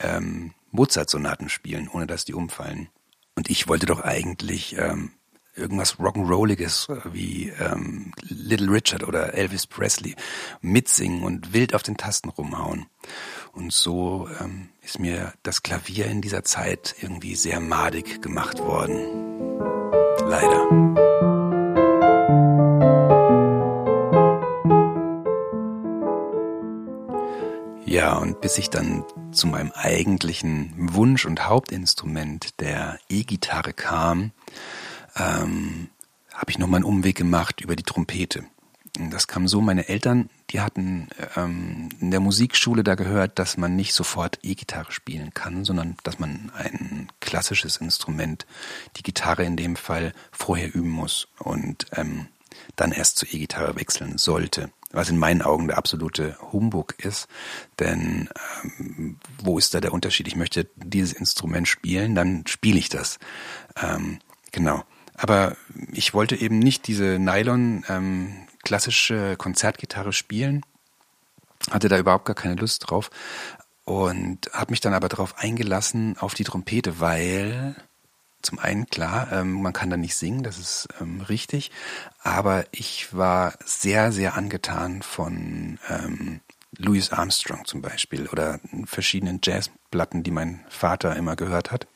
ähm, 0.00 0.52
Mozart-Sonaten 0.70 1.48
spielen, 1.48 1.88
ohne 1.88 2.06
dass 2.06 2.24
die 2.24 2.34
umfallen. 2.34 2.88
Und 3.34 3.50
ich 3.50 3.68
wollte 3.68 3.86
doch 3.86 4.00
eigentlich 4.00 4.76
ähm, 4.78 5.12
irgendwas 5.56 5.98
Rock'n'Rolliges 5.98 6.90
äh, 6.90 7.00
wie 7.12 7.48
ähm, 7.48 8.12
Little 8.22 8.70
Richard 8.70 9.02
oder 9.02 9.34
Elvis 9.34 9.66
Presley 9.66 10.14
mitsingen 10.60 11.22
und 11.22 11.52
wild 11.52 11.74
auf 11.74 11.82
den 11.82 11.96
Tasten 11.96 12.28
rumhauen. 12.28 12.86
Und 13.52 13.72
so 13.72 14.28
ähm, 14.40 14.68
ist 14.82 14.98
mir 14.98 15.32
das 15.42 15.62
Klavier 15.62 16.06
in 16.06 16.20
dieser 16.20 16.44
Zeit 16.44 16.94
irgendwie 17.00 17.34
sehr 17.34 17.60
madig 17.60 18.22
gemacht 18.22 18.58
worden. 18.58 18.98
Leider. 20.28 21.05
Und 28.20 28.40
bis 28.40 28.58
ich 28.58 28.70
dann 28.70 29.04
zu 29.32 29.46
meinem 29.46 29.72
eigentlichen 29.72 30.72
Wunsch 30.76 31.26
und 31.26 31.46
Hauptinstrument 31.46 32.60
der 32.60 32.98
E-Gitarre 33.08 33.72
kam, 33.72 34.32
ähm, 35.16 35.88
habe 36.32 36.50
ich 36.50 36.58
nochmal 36.58 36.78
einen 36.78 36.84
Umweg 36.84 37.16
gemacht 37.16 37.60
über 37.60 37.76
die 37.76 37.82
Trompete. 37.82 38.44
Das 39.10 39.26
kam 39.26 39.46
so, 39.46 39.60
meine 39.60 39.88
Eltern, 39.88 40.30
die 40.50 40.60
hatten 40.60 41.08
ähm, 41.36 41.90
in 42.00 42.10
der 42.10 42.20
Musikschule 42.20 42.82
da 42.82 42.94
gehört, 42.94 43.38
dass 43.38 43.58
man 43.58 43.76
nicht 43.76 43.92
sofort 43.92 44.38
E-Gitarre 44.42 44.90
spielen 44.90 45.34
kann, 45.34 45.64
sondern 45.64 45.96
dass 46.02 46.18
man 46.18 46.50
ein 46.56 47.08
klassisches 47.20 47.76
Instrument, 47.76 48.46
die 48.96 49.02
Gitarre 49.02 49.44
in 49.44 49.56
dem 49.56 49.76
Fall, 49.76 50.12
vorher 50.32 50.74
üben 50.74 50.88
muss 50.88 51.28
und 51.38 51.86
ähm, 51.92 52.28
dann 52.76 52.92
erst 52.92 53.18
zur 53.18 53.32
E-Gitarre 53.32 53.76
wechseln 53.76 54.18
sollte 54.18 54.70
was 54.96 55.10
in 55.10 55.18
meinen 55.18 55.42
Augen 55.42 55.68
der 55.68 55.78
absolute 55.78 56.36
Humbug 56.52 56.94
ist. 56.98 57.28
Denn 57.78 58.28
ähm, 58.78 59.18
wo 59.42 59.58
ist 59.58 59.74
da 59.74 59.80
der 59.80 59.92
Unterschied? 59.92 60.26
Ich 60.26 60.36
möchte 60.36 60.68
dieses 60.76 61.12
Instrument 61.12 61.68
spielen, 61.68 62.14
dann 62.14 62.44
spiele 62.46 62.78
ich 62.78 62.88
das. 62.88 63.18
Ähm, 63.80 64.18
genau. 64.52 64.84
Aber 65.14 65.56
ich 65.92 66.14
wollte 66.14 66.36
eben 66.36 66.58
nicht 66.58 66.86
diese 66.88 67.18
Nylon 67.18 67.84
ähm, 67.88 68.46
klassische 68.64 69.36
Konzertgitarre 69.36 70.12
spielen, 70.12 70.62
hatte 71.70 71.88
da 71.88 71.98
überhaupt 71.98 72.24
gar 72.24 72.34
keine 72.34 72.56
Lust 72.56 72.88
drauf 72.88 73.10
und 73.84 74.50
habe 74.52 74.72
mich 74.72 74.80
dann 74.80 74.94
aber 74.94 75.08
darauf 75.08 75.38
eingelassen 75.38 76.16
auf 76.18 76.34
die 76.34 76.44
Trompete, 76.44 77.00
weil 77.00 77.76
zum 78.46 78.58
einen 78.60 78.86
klar, 78.86 79.32
ähm, 79.32 79.60
man 79.60 79.72
kann 79.72 79.90
da 79.90 79.96
nicht 79.96 80.14
singen, 80.14 80.42
das 80.42 80.58
ist 80.58 80.88
ähm, 81.00 81.20
richtig, 81.20 81.72
aber 82.22 82.64
ich 82.70 83.12
war 83.12 83.54
sehr, 83.64 84.12
sehr 84.12 84.36
angetan 84.36 85.02
von 85.02 85.78
ähm, 85.88 86.40
Louis 86.78 87.10
Armstrong 87.10 87.64
zum 87.64 87.82
Beispiel 87.82 88.28
oder 88.28 88.60
verschiedenen 88.84 89.40
Jazzplatten, 89.42 90.22
die 90.22 90.30
mein 90.30 90.64
Vater 90.68 91.16
immer 91.16 91.34
gehört 91.34 91.72
hat. 91.72 91.88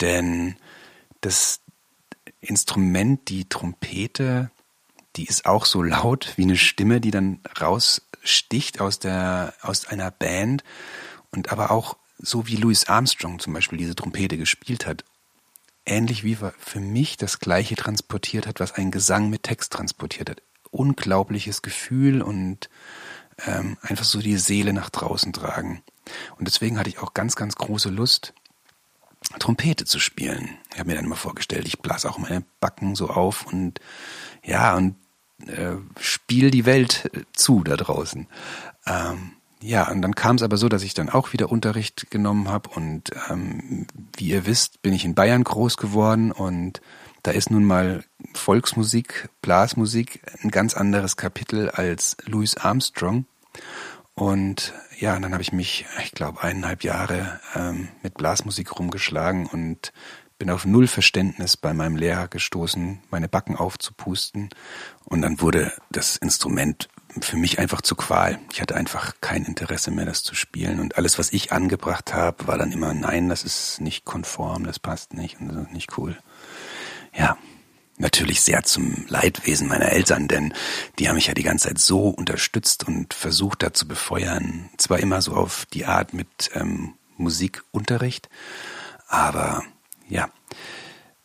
Denn 0.00 0.56
das 1.20 1.60
Instrument, 2.40 3.28
die 3.28 3.48
Trompete, 3.48 4.50
die 5.16 5.26
ist 5.26 5.46
auch 5.46 5.64
so 5.64 5.82
laut 5.82 6.32
wie 6.36 6.42
eine 6.42 6.56
Stimme, 6.56 7.00
die 7.00 7.12
dann 7.12 7.40
raussticht 7.60 8.80
aus 8.80 8.98
der, 8.98 9.54
aus 9.62 9.86
einer 9.86 10.10
Band 10.10 10.64
und 11.30 11.52
aber 11.52 11.70
auch 11.70 11.96
so 12.18 12.48
wie 12.48 12.56
Louis 12.56 12.86
Armstrong 12.88 13.38
zum 13.38 13.52
Beispiel 13.52 13.78
diese 13.78 13.94
Trompete 13.94 14.36
gespielt 14.36 14.86
hat 14.86 15.04
ähnlich 15.88 16.24
wie 16.24 16.36
für 16.36 16.80
mich 16.80 17.16
das 17.16 17.38
Gleiche 17.38 17.76
transportiert 17.76 18.46
hat, 18.46 18.60
was 18.60 18.72
ein 18.72 18.90
Gesang 18.90 19.30
mit 19.30 19.42
Text 19.42 19.72
transportiert 19.72 20.30
hat. 20.30 20.42
Unglaubliches 20.70 21.62
Gefühl 21.62 22.22
und 22.22 22.68
ähm, 23.46 23.76
einfach 23.82 24.04
so 24.04 24.20
die 24.20 24.36
Seele 24.36 24.72
nach 24.72 24.90
draußen 24.90 25.32
tragen. 25.32 25.82
Und 26.38 26.46
deswegen 26.46 26.78
hatte 26.78 26.90
ich 26.90 26.98
auch 26.98 27.14
ganz, 27.14 27.36
ganz 27.36 27.56
große 27.56 27.90
Lust, 27.90 28.34
Trompete 29.38 29.84
zu 29.84 29.98
spielen. 29.98 30.56
Ich 30.72 30.78
habe 30.78 30.88
mir 30.88 30.96
dann 30.96 31.04
immer 31.04 31.16
vorgestellt, 31.16 31.66
ich 31.66 31.80
blase 31.80 32.08
auch 32.08 32.18
meine 32.18 32.44
Backen 32.60 32.94
so 32.94 33.10
auf 33.10 33.46
und 33.46 33.80
ja, 34.42 34.76
und 34.76 34.96
äh, 35.46 35.76
spiel 36.00 36.50
die 36.50 36.66
Welt 36.66 37.10
äh, 37.12 37.24
zu 37.32 37.62
da 37.62 37.76
draußen. 37.76 38.26
Ähm, 38.86 39.32
ja, 39.60 39.90
und 39.90 40.02
dann 40.02 40.14
kam 40.14 40.36
es 40.36 40.42
aber 40.42 40.56
so, 40.56 40.68
dass 40.68 40.82
ich 40.82 40.94
dann 40.94 41.08
auch 41.08 41.32
wieder 41.32 41.50
Unterricht 41.50 42.10
genommen 42.10 42.48
habe 42.48 42.70
und 42.70 43.10
ähm, 43.28 43.86
wie 44.16 44.28
ihr 44.28 44.46
wisst, 44.46 44.82
bin 44.82 44.92
ich 44.92 45.04
in 45.04 45.14
Bayern 45.14 45.44
groß 45.44 45.76
geworden 45.76 46.30
und 46.30 46.80
da 47.22 47.32
ist 47.32 47.50
nun 47.50 47.64
mal 47.64 48.04
Volksmusik, 48.34 49.28
Blasmusik 49.42 50.22
ein 50.42 50.50
ganz 50.50 50.74
anderes 50.74 51.16
Kapitel 51.16 51.68
als 51.68 52.16
Louis 52.24 52.56
Armstrong. 52.56 53.26
Und 54.14 54.72
ja, 54.98 55.14
und 55.16 55.22
dann 55.22 55.32
habe 55.32 55.42
ich 55.42 55.52
mich, 55.52 55.86
ich 56.02 56.12
glaube, 56.12 56.42
eineinhalb 56.42 56.84
Jahre 56.84 57.40
ähm, 57.54 57.88
mit 58.02 58.14
Blasmusik 58.14 58.78
rumgeschlagen 58.78 59.46
und 59.46 59.92
bin 60.38 60.50
auf 60.50 60.64
null 60.64 60.86
Verständnis 60.86 61.56
bei 61.56 61.74
meinem 61.74 61.96
Lehrer 61.96 62.28
gestoßen, 62.28 63.00
meine 63.10 63.28
Backen 63.28 63.56
aufzupusten. 63.56 64.50
Und 65.04 65.22
dann 65.22 65.40
wurde 65.40 65.72
das 65.90 66.16
Instrument 66.16 66.88
für 67.24 67.36
mich 67.36 67.58
einfach 67.58 67.82
zu 67.82 67.94
Qual. 67.94 68.38
Ich 68.52 68.60
hatte 68.60 68.76
einfach 68.76 69.14
kein 69.20 69.44
Interesse 69.44 69.90
mehr, 69.90 70.06
das 70.06 70.22
zu 70.22 70.34
spielen. 70.34 70.80
Und 70.80 70.96
alles, 70.96 71.18
was 71.18 71.32
ich 71.32 71.52
angebracht 71.52 72.14
habe, 72.14 72.46
war 72.46 72.58
dann 72.58 72.72
immer, 72.72 72.94
nein, 72.94 73.28
das 73.28 73.44
ist 73.44 73.80
nicht 73.80 74.04
konform, 74.04 74.64
das 74.64 74.78
passt 74.78 75.14
nicht 75.14 75.40
und 75.40 75.48
das 75.48 75.66
ist 75.66 75.72
nicht 75.72 75.98
cool. 75.98 76.18
Ja, 77.16 77.36
natürlich 77.98 78.40
sehr 78.40 78.62
zum 78.62 79.04
Leidwesen 79.08 79.68
meiner 79.68 79.90
Eltern, 79.90 80.28
denn 80.28 80.54
die 80.98 81.08
haben 81.08 81.16
mich 81.16 81.26
ja 81.26 81.34
die 81.34 81.42
ganze 81.42 81.68
Zeit 81.68 81.78
so 81.78 82.08
unterstützt 82.08 82.86
und 82.86 83.14
versucht 83.14 83.62
da 83.62 83.72
zu 83.72 83.86
befeuern. 83.86 84.70
Zwar 84.76 85.00
immer 85.00 85.20
so 85.20 85.34
auf 85.34 85.66
die 85.66 85.84
Art 85.84 86.14
mit 86.14 86.50
ähm, 86.54 86.94
Musikunterricht, 87.16 88.28
aber 89.08 89.64
ja, 90.08 90.30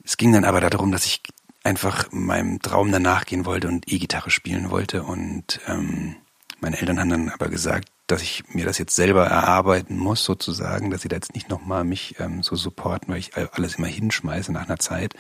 es 0.03 0.17
ging 0.17 0.33
dann 0.33 0.45
aber 0.45 0.59
darum, 0.59 0.91
dass 0.91 1.05
ich 1.05 1.21
einfach 1.63 2.12
meinem 2.12 2.62
Traum 2.62 2.91
danach 2.91 3.25
gehen 3.25 3.46
wollte 3.46 3.67
und 3.67 3.91
E-Gitarre 3.91 4.29
spielen 4.29 4.70
wollte. 4.70 5.03
Und 5.03 5.60
ähm, 5.67 6.15
meine 6.60 6.79
Eltern 6.79 7.00
haben 7.00 7.10
dann 7.10 7.29
aber 7.29 7.50
gesagt, 7.50 7.89
dass 8.08 8.22
ich 8.22 8.43
mir 8.50 8.65
das 8.65 8.77
jetzt 8.77 8.96
selber 8.96 9.25
erarbeiten 9.25 9.98
muss, 9.98 10.25
sozusagen, 10.25 10.91
dass 10.91 11.01
sie 11.01 11.08
da 11.08 11.15
jetzt 11.15 11.36
nicht 11.36 11.50
nochmal 11.50 11.84
mich 11.84 12.20
ähm, 12.20 12.43
so 12.43 12.55
supporten, 12.55 13.13
weil 13.13 13.20
ich 13.20 13.32
alles 13.53 13.75
immer 13.75 13.88
hinschmeiße 13.88 14.51
nach 14.51 14.65
einer 14.65 14.79
Zeit. 14.79 15.15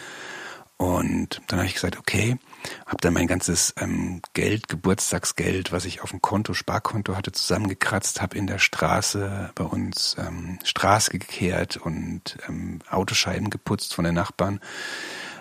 Und 0.77 1.41
dann 1.47 1.59
habe 1.59 1.67
ich 1.67 1.75
gesagt, 1.75 1.97
okay, 1.97 2.37
habe 2.85 2.97
dann 2.99 3.13
mein 3.13 3.27
ganzes 3.27 3.73
ähm, 3.79 4.21
Geld, 4.33 4.67
Geburtstagsgeld, 4.67 5.71
was 5.71 5.85
ich 5.85 6.01
auf 6.01 6.09
dem 6.09 6.21
Konto, 6.21 6.53
Sparkonto 6.53 7.15
hatte, 7.15 7.31
zusammengekratzt, 7.31 8.21
habe 8.21 8.37
in 8.37 8.47
der 8.47 8.59
Straße 8.59 9.51
bei 9.55 9.63
uns 9.63 10.17
ähm, 10.19 10.59
Straße 10.63 11.11
gekehrt 11.11 11.77
und 11.77 12.37
ähm, 12.49 12.79
Autoscheiben 12.89 13.49
geputzt 13.49 13.93
von 13.93 14.03
den 14.03 14.15
Nachbarn. 14.15 14.59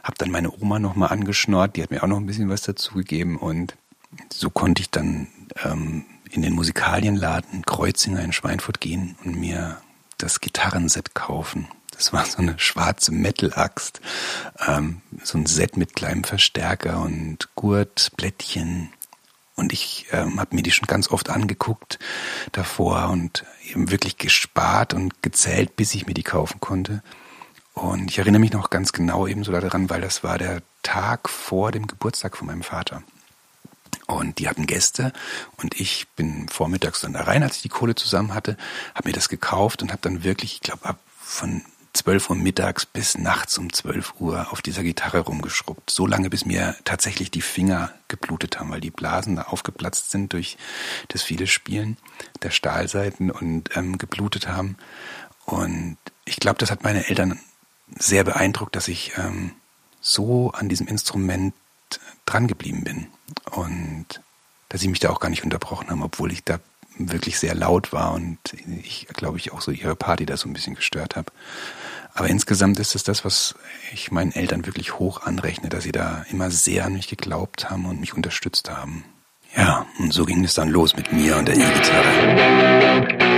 Habe 0.02 0.16
dann 0.18 0.30
meine 0.30 0.52
Oma 0.52 0.78
nochmal 0.78 1.10
angeschnort, 1.10 1.76
die 1.76 1.82
hat 1.82 1.90
mir 1.90 2.02
auch 2.02 2.08
noch 2.08 2.18
ein 2.18 2.26
bisschen 2.26 2.48
was 2.48 2.62
dazu 2.62 2.94
gegeben 2.94 3.36
und 3.36 3.76
so 4.32 4.50
konnte 4.50 4.82
ich 4.82 4.90
dann 4.90 5.28
ähm, 5.64 6.04
in 6.30 6.42
den 6.42 6.54
Musikalienladen 6.54 7.64
Kreuzinger 7.64 8.22
in 8.22 8.32
Schweinfurt 8.32 8.80
gehen 8.80 9.16
und 9.24 9.38
mir 9.38 9.78
das 10.18 10.40
Gitarrenset 10.40 11.14
kaufen. 11.14 11.68
Das 11.92 12.12
war 12.12 12.24
so 12.24 12.38
eine 12.38 12.58
schwarze 12.58 13.12
Metal-Axt, 13.12 14.00
ähm, 14.66 15.02
so 15.22 15.38
ein 15.38 15.46
Set 15.46 15.76
mit 15.76 15.94
kleinem 15.94 16.24
Verstärker 16.24 17.00
und 17.02 17.48
Gurt, 17.54 18.12
Blättchen. 18.16 18.90
Und 19.54 19.72
ich 19.72 20.06
ähm, 20.10 20.40
habe 20.40 20.56
mir 20.56 20.62
die 20.62 20.70
schon 20.70 20.86
ganz 20.86 21.10
oft 21.10 21.28
angeguckt 21.28 21.98
davor 22.52 23.10
und 23.10 23.44
eben 23.70 23.90
wirklich 23.90 24.16
gespart 24.16 24.94
und 24.94 25.22
gezählt, 25.22 25.76
bis 25.76 25.94
ich 25.94 26.06
mir 26.06 26.14
die 26.14 26.22
kaufen 26.22 26.60
konnte. 26.60 27.02
Und 27.74 28.10
ich 28.10 28.18
erinnere 28.18 28.40
mich 28.40 28.52
noch 28.52 28.70
ganz 28.70 28.92
genau 28.92 29.26
ebenso 29.26 29.52
daran, 29.52 29.88
weil 29.88 30.00
das 30.00 30.22
war 30.22 30.38
der 30.38 30.62
Tag 30.82 31.28
vor 31.28 31.72
dem 31.72 31.86
Geburtstag 31.86 32.36
von 32.36 32.46
meinem 32.46 32.62
Vater. 32.62 33.02
Und 34.06 34.38
die 34.38 34.48
hatten 34.48 34.66
Gäste 34.66 35.12
und 35.56 35.80
ich 35.80 36.08
bin 36.16 36.48
vormittags 36.48 37.00
dann 37.00 37.14
da 37.14 37.22
rein, 37.22 37.42
als 37.42 37.56
ich 37.56 37.62
die 37.62 37.68
Kohle 37.68 37.94
zusammen 37.94 38.34
hatte, 38.34 38.56
habe 38.94 39.08
mir 39.08 39.14
das 39.14 39.28
gekauft 39.28 39.80
und 39.82 39.90
habe 39.90 40.02
dann 40.02 40.24
wirklich, 40.24 40.54
ich 40.54 40.60
glaube, 40.60 40.84
ab 40.84 40.98
von 41.18 41.62
12 41.94 42.30
Uhr 42.30 42.36
mittags 42.36 42.86
bis 42.86 43.18
nachts 43.18 43.58
um 43.58 43.72
12 43.72 44.14
Uhr 44.18 44.50
auf 44.50 44.62
dieser 44.62 44.82
Gitarre 44.82 45.20
rumgeschrubbt. 45.20 45.90
So 45.90 46.06
lange, 46.06 46.30
bis 46.30 46.44
mir 46.44 46.74
tatsächlich 46.84 47.30
die 47.30 47.42
Finger 47.42 47.92
geblutet 48.08 48.58
haben, 48.58 48.70
weil 48.70 48.80
die 48.80 48.90
Blasen 48.90 49.36
da 49.36 49.42
aufgeplatzt 49.42 50.10
sind 50.10 50.32
durch 50.32 50.56
das 51.08 51.22
viele 51.22 51.46
Spielen 51.46 51.98
der 52.42 52.50
Stahlseiten 52.50 53.30
und 53.30 53.76
ähm, 53.76 53.98
geblutet 53.98 54.48
haben. 54.48 54.76
Und 55.44 55.98
ich 56.24 56.36
glaube, 56.36 56.58
das 56.58 56.70
hat 56.70 56.82
meine 56.82 57.08
Eltern 57.08 57.38
sehr 57.98 58.24
beeindruckt, 58.24 58.76
dass 58.76 58.88
ich 58.88 59.12
ähm, 59.16 59.52
so 60.00 60.50
an 60.52 60.68
diesem 60.68 60.86
Instrument 60.86 61.54
dran 62.26 62.46
geblieben 62.46 62.84
bin 62.84 63.06
und 63.50 64.06
dass 64.68 64.80
sie 64.80 64.88
mich 64.88 65.00
da 65.00 65.10
auch 65.10 65.20
gar 65.20 65.28
nicht 65.28 65.44
unterbrochen 65.44 65.90
haben, 65.90 66.02
obwohl 66.02 66.32
ich 66.32 66.44
da 66.44 66.58
wirklich 66.96 67.38
sehr 67.38 67.54
laut 67.54 67.92
war 67.92 68.12
und 68.12 68.38
ich 68.82 69.06
glaube 69.08 69.38
ich 69.38 69.52
auch 69.52 69.60
so 69.60 69.70
ihre 69.70 69.96
Party 69.96 70.26
da 70.26 70.36
so 70.36 70.48
ein 70.48 70.52
bisschen 70.52 70.74
gestört 70.74 71.16
habe. 71.16 71.32
Aber 72.14 72.28
insgesamt 72.28 72.78
ist 72.78 72.94
es 72.94 73.04
das, 73.04 73.24
was 73.24 73.54
ich 73.92 74.10
meinen 74.10 74.32
Eltern 74.32 74.66
wirklich 74.66 74.98
hoch 74.98 75.22
anrechne, 75.22 75.70
dass 75.70 75.84
sie 75.84 75.92
da 75.92 76.26
immer 76.30 76.50
sehr 76.50 76.84
an 76.84 76.92
mich 76.94 77.08
geglaubt 77.08 77.70
haben 77.70 77.86
und 77.86 78.00
mich 78.00 78.14
unterstützt 78.14 78.70
haben. 78.70 79.04
Ja, 79.56 79.86
und 79.98 80.12
so 80.12 80.24
ging 80.24 80.44
es 80.44 80.54
dann 80.54 80.68
los 80.68 80.94
mit 80.96 81.12
mir 81.12 81.36
und 81.36 81.48
der 81.48 81.56
E-Gitarre. 81.56 83.31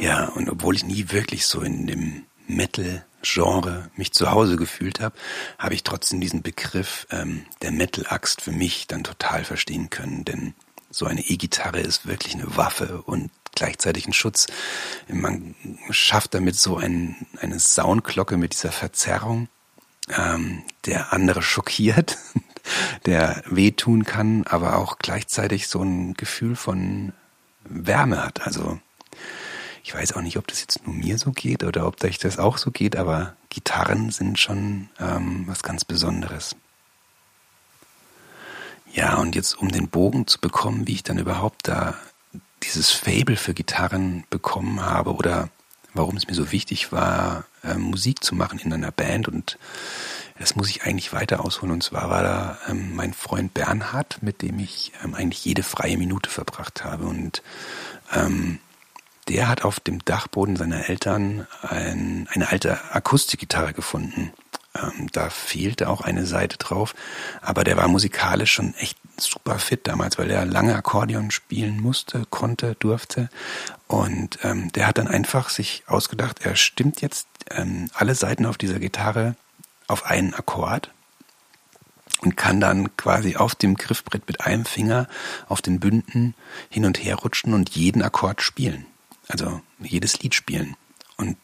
Ja, 0.00 0.28
und 0.28 0.48
obwohl 0.48 0.74
ich 0.74 0.84
nie 0.84 1.10
wirklich 1.10 1.46
so 1.46 1.60
in 1.60 1.86
dem 1.86 2.24
Metal-Genre 2.48 3.90
mich 3.96 4.12
zu 4.12 4.30
Hause 4.30 4.56
gefühlt 4.56 4.98
habe, 4.98 5.14
habe 5.58 5.74
ich 5.74 5.84
trotzdem 5.84 6.22
diesen 6.22 6.40
Begriff 6.40 7.06
ähm, 7.10 7.44
der 7.60 7.70
Metal-Axt 7.70 8.40
für 8.40 8.50
mich 8.50 8.86
dann 8.86 9.04
total 9.04 9.44
verstehen 9.44 9.90
können. 9.90 10.24
Denn 10.24 10.54
so 10.90 11.04
eine 11.04 11.20
E-Gitarre 11.20 11.80
ist 11.80 12.06
wirklich 12.06 12.34
eine 12.34 12.56
Waffe 12.56 13.02
und 13.02 13.30
gleichzeitig 13.54 14.06
ein 14.08 14.14
Schutz. 14.14 14.46
Man 15.06 15.54
schafft 15.90 16.32
damit 16.32 16.56
so 16.56 16.78
ein, 16.78 17.26
eine 17.38 17.60
Soundglocke 17.60 18.38
mit 18.38 18.54
dieser 18.54 18.72
Verzerrung, 18.72 19.48
ähm, 20.16 20.62
der 20.86 21.12
andere 21.12 21.42
schockiert, 21.42 22.16
der 23.04 23.42
wehtun 23.44 24.06
kann, 24.06 24.44
aber 24.46 24.76
auch 24.76 24.96
gleichzeitig 24.96 25.68
so 25.68 25.82
ein 25.82 26.14
Gefühl 26.14 26.56
von 26.56 27.12
Wärme 27.64 28.24
hat. 28.24 28.46
Also 28.46 28.80
ich 29.82 29.94
weiß 29.94 30.14
auch 30.14 30.20
nicht, 30.20 30.36
ob 30.36 30.46
das 30.46 30.60
jetzt 30.60 30.86
nur 30.86 30.94
mir 30.94 31.18
so 31.18 31.32
geht 31.32 31.64
oder 31.64 31.86
ob 31.86 32.02
euch 32.04 32.18
das 32.18 32.38
auch 32.38 32.58
so 32.58 32.70
geht, 32.70 32.96
aber 32.96 33.34
Gitarren 33.48 34.10
sind 34.10 34.38
schon 34.38 34.88
ähm, 34.98 35.44
was 35.46 35.62
ganz 35.62 35.84
Besonderes. 35.84 36.56
Ja, 38.92 39.16
und 39.16 39.34
jetzt 39.34 39.56
um 39.58 39.70
den 39.70 39.88
Bogen 39.88 40.26
zu 40.26 40.40
bekommen, 40.40 40.86
wie 40.86 40.94
ich 40.94 41.02
dann 41.02 41.18
überhaupt 41.18 41.68
da 41.68 41.94
dieses 42.62 42.90
Fable 42.90 43.36
für 43.36 43.54
Gitarren 43.54 44.24
bekommen 44.30 44.82
habe 44.82 45.14
oder 45.14 45.48
warum 45.94 46.16
es 46.16 46.26
mir 46.26 46.34
so 46.34 46.52
wichtig 46.52 46.92
war, 46.92 47.44
äh, 47.62 47.74
Musik 47.74 48.22
zu 48.22 48.34
machen 48.34 48.58
in 48.58 48.72
einer 48.72 48.92
Band 48.92 49.28
und 49.28 49.58
das 50.38 50.56
muss 50.56 50.70
ich 50.70 50.84
eigentlich 50.84 51.12
weiter 51.12 51.44
ausholen. 51.44 51.72
Und 51.72 51.82
zwar 51.82 52.08
war 52.08 52.22
da 52.22 52.58
ähm, 52.68 52.94
mein 52.94 53.12
Freund 53.12 53.52
Bernhard, 53.52 54.22
mit 54.22 54.40
dem 54.40 54.58
ich 54.58 54.92
ähm, 55.04 55.14
eigentlich 55.14 55.44
jede 55.44 55.62
freie 55.62 55.98
Minute 55.98 56.30
verbracht 56.30 56.82
habe. 56.82 57.04
Und 57.04 57.42
ähm, 58.14 58.58
der 59.30 59.48
hat 59.48 59.64
auf 59.64 59.78
dem 59.78 60.04
Dachboden 60.04 60.56
seiner 60.56 60.88
Eltern 60.88 61.46
ein, 61.62 62.28
eine 62.32 62.48
alte 62.50 62.78
Akustikgitarre 62.92 63.72
gefunden. 63.72 64.32
Ähm, 64.74 65.08
da 65.12 65.30
fehlte 65.30 65.88
auch 65.88 66.00
eine 66.00 66.26
Seite 66.26 66.58
drauf, 66.58 66.94
aber 67.40 67.62
der 67.62 67.76
war 67.76 67.86
musikalisch 67.86 68.52
schon 68.52 68.74
echt 68.74 68.98
super 69.16 69.60
fit 69.60 69.86
damals, 69.86 70.18
weil 70.18 70.30
er 70.30 70.44
lange 70.44 70.74
Akkordeon 70.74 71.30
spielen 71.30 71.80
musste, 71.80 72.24
konnte, 72.30 72.74
durfte. 72.80 73.30
Und 73.86 74.40
ähm, 74.42 74.72
der 74.72 74.88
hat 74.88 74.98
dann 74.98 75.08
einfach 75.08 75.48
sich 75.48 75.84
ausgedacht, 75.86 76.40
er 76.42 76.56
stimmt 76.56 77.00
jetzt 77.00 77.28
ähm, 77.50 77.88
alle 77.94 78.16
Seiten 78.16 78.46
auf 78.46 78.58
dieser 78.58 78.80
Gitarre 78.80 79.36
auf 79.86 80.06
einen 80.06 80.34
Akkord 80.34 80.90
und 82.20 82.36
kann 82.36 82.60
dann 82.60 82.96
quasi 82.96 83.36
auf 83.36 83.54
dem 83.54 83.76
Griffbrett 83.76 84.26
mit 84.26 84.40
einem 84.40 84.64
Finger 84.64 85.06
auf 85.48 85.62
den 85.62 85.78
Bünden 85.78 86.34
hin 86.68 86.84
und 86.84 87.02
her 87.02 87.14
rutschen 87.14 87.54
und 87.54 87.70
jeden 87.70 88.02
Akkord 88.02 88.42
spielen. 88.42 88.86
Also 89.30 89.60
jedes 89.78 90.20
Lied 90.20 90.34
spielen. 90.34 90.76
Und 91.16 91.36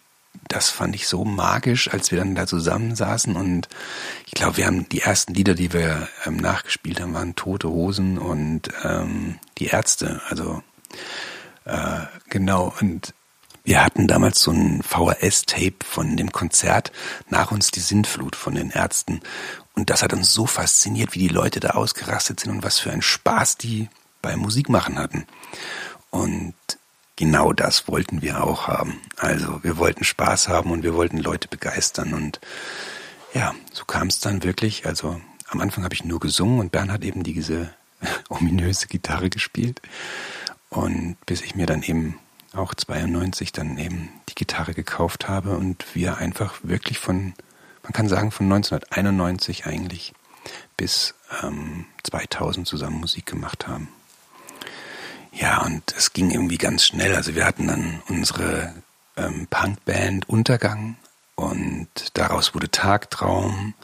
das 0.48 0.68
fand 0.68 0.94
ich 0.94 1.08
so 1.08 1.24
magisch, 1.24 1.90
als 1.92 2.10
wir 2.10 2.18
dann 2.18 2.34
da 2.34 2.46
zusammensaßen 2.46 3.36
und 3.36 3.68
ich 4.26 4.32
glaube, 4.32 4.58
wir 4.58 4.66
haben 4.66 4.88
die 4.88 5.00
ersten 5.00 5.34
Lieder, 5.34 5.54
die 5.54 5.72
wir 5.72 6.08
ähm, 6.24 6.36
nachgespielt 6.36 7.00
haben, 7.00 7.14
waren 7.14 7.34
Tote 7.36 7.68
Hosen 7.68 8.18
und 8.18 8.68
ähm, 8.84 9.38
die 9.58 9.66
Ärzte. 9.66 10.20
Also 10.28 10.62
äh, 11.64 12.00
genau 12.28 12.74
und 12.80 13.14
wir 13.64 13.84
hatten 13.84 14.06
damals 14.06 14.40
so 14.40 14.52
ein 14.52 14.82
VHS-Tape 14.82 15.84
von 15.84 16.16
dem 16.16 16.30
Konzert 16.30 16.92
nach 17.28 17.50
uns 17.50 17.72
die 17.72 17.80
Sintflut 17.80 18.36
von 18.36 18.54
den 18.54 18.70
Ärzten 18.70 19.20
und 19.74 19.90
das 19.90 20.02
hat 20.02 20.12
uns 20.12 20.32
so 20.32 20.46
fasziniert, 20.46 21.14
wie 21.14 21.20
die 21.20 21.28
Leute 21.28 21.60
da 21.60 21.70
ausgerastet 21.70 22.40
sind 22.40 22.50
und 22.50 22.62
was 22.62 22.78
für 22.78 22.90
einen 22.90 23.02
Spaß 23.02 23.58
die 23.58 23.88
beim 24.22 24.40
Musikmachen 24.40 24.98
hatten. 24.98 25.26
Und 26.10 26.54
genau 27.16 27.52
das 27.52 27.88
wollten 27.88 28.22
wir 28.22 28.44
auch 28.44 28.68
haben. 28.68 29.00
Also 29.16 29.62
wir 29.64 29.78
wollten 29.78 30.04
Spaß 30.04 30.48
haben 30.48 30.70
und 30.70 30.82
wir 30.82 30.94
wollten 30.94 31.18
Leute 31.18 31.48
begeistern. 31.48 32.14
Und 32.14 32.40
ja, 33.34 33.54
so 33.72 33.84
kam 33.84 34.08
es 34.08 34.20
dann 34.20 34.44
wirklich. 34.44 34.86
Also 34.86 35.20
am 35.48 35.60
Anfang 35.60 35.84
habe 35.84 35.94
ich 35.94 36.04
nur 36.04 36.20
gesungen 36.20 36.60
und 36.60 36.72
Bernhard 36.72 37.04
eben 37.04 37.22
diese 37.22 37.70
ominöse 38.28 38.86
Gitarre 38.86 39.30
gespielt. 39.30 39.80
Und 40.68 41.16
bis 41.26 41.40
ich 41.42 41.54
mir 41.54 41.66
dann 41.66 41.82
eben 41.82 42.18
auch 42.52 42.74
92 42.74 43.52
dann 43.52 43.78
eben 43.78 44.10
die 44.28 44.34
Gitarre 44.34 44.74
gekauft 44.74 45.28
habe 45.28 45.56
und 45.56 45.84
wir 45.94 46.18
einfach 46.18 46.54
wirklich 46.62 46.98
von, 46.98 47.34
man 47.82 47.92
kann 47.92 48.08
sagen 48.08 48.30
von 48.30 48.46
1991 48.46 49.66
eigentlich 49.66 50.14
bis 50.76 51.14
ähm, 51.42 51.86
2000 52.02 52.66
zusammen 52.66 53.00
Musik 53.00 53.26
gemacht 53.26 53.66
haben. 53.66 53.88
Ja, 55.38 55.62
und 55.62 55.94
es 55.96 56.12
ging 56.14 56.30
irgendwie 56.30 56.56
ganz 56.56 56.86
schnell. 56.86 57.14
Also 57.14 57.34
wir 57.34 57.44
hatten 57.44 57.66
dann 57.66 58.02
unsere 58.08 58.72
ähm, 59.16 59.46
Punkband 59.48 60.28
Untergang 60.28 60.96
und 61.34 61.88
daraus 62.14 62.54
wurde 62.54 62.70
Tagtraum. 62.70 63.74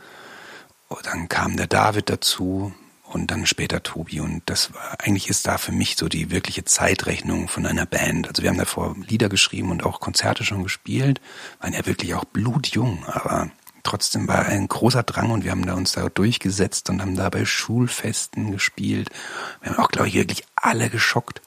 Und 0.89 1.07
dann 1.07 1.29
kam 1.29 1.57
der 1.57 1.67
David 1.67 2.09
dazu 2.09 2.73
und 3.05 3.31
dann 3.31 3.45
später 3.45 3.83
Tobi. 3.83 4.21
Und 4.21 4.43
das 4.47 4.73
war, 4.73 4.97
eigentlich 4.99 5.29
ist 5.29 5.47
da 5.47 5.59
für 5.59 5.73
mich 5.73 5.97
so 5.97 6.09
die 6.09 6.31
wirkliche 6.31 6.65
Zeitrechnung 6.65 7.49
von 7.49 7.67
einer 7.67 7.87
Band. 7.87 8.29
Also 8.29 8.43
wir 8.43 8.49
haben 8.49 8.59
davor 8.59 8.97
Lieder 9.07 9.29
geschrieben 9.29 9.71
und 9.71 9.85
auch 9.85 10.01
Konzerte 10.01 10.45
schon 10.45 10.63
gespielt, 10.63 11.21
waren 11.61 11.75
ja 11.75 11.85
wirklich 11.85 12.15
auch 12.15 12.25
blutjung, 12.25 13.05
aber 13.07 13.51
trotzdem 13.83 14.29
war 14.29 14.47
ein 14.47 14.69
großer 14.69 15.03
Drang 15.03 15.31
und 15.31 15.45
wir 15.45 15.51
haben 15.51 15.67
da 15.67 15.75
uns 15.75 15.93
da 15.93 16.09
durchgesetzt 16.09 16.91
und 16.91 17.01
haben 17.01 17.17
da 17.17 17.29
bei 17.29 17.45
Schulfesten 17.45 18.53
gespielt. 18.53 19.11
Wir 19.61 19.73
haben 19.73 19.79
auch, 19.83 19.89
glaube 19.89 20.09
ich, 20.09 20.15
wirklich 20.15 20.45
alle 20.57 20.91
geschockt. 20.91 21.43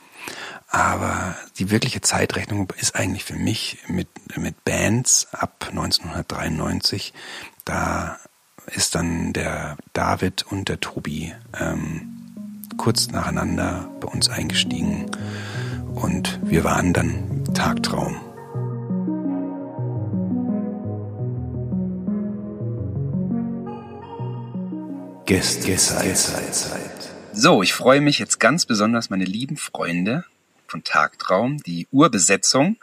Aber 0.68 1.36
die 1.58 1.70
wirkliche 1.70 2.02
Zeitrechnung 2.02 2.72
ist 2.78 2.96
eigentlich 2.96 3.24
für 3.24 3.36
mich 3.36 3.78
mit, 3.88 4.08
mit 4.36 4.66
Bands 4.66 5.28
ab 5.32 5.68
1993. 5.70 7.14
Da 7.64 8.20
ist 8.68 8.96
dann 8.96 9.32
der 9.34 9.78
David 9.94 10.44
und 10.44 10.70
der 10.70 10.80
Tobi 10.80 11.34
ähm, 11.60 12.16
kurz 12.78 13.08
nacheinander 13.08 13.90
bei 14.02 14.08
uns 14.08 14.30
eingestiegen 14.30 15.12
und 15.96 16.40
wir 16.44 16.64
waren 16.64 16.94
dann 16.94 17.44
Tagtraum. 17.54 18.25
Gästezeit. 25.26 27.12
So, 27.34 27.64
ich 27.64 27.74
freue 27.74 28.00
mich 28.00 28.20
jetzt 28.20 28.40
ganz 28.40 28.68
besonders, 28.68 29.10
meine 29.10 29.26
lieben 29.26 29.58
Freunde 29.58 30.24
von 30.68 30.84
Tagtraum, 30.84 31.58
die 31.64 31.88
Urbesetzung, 31.92 32.78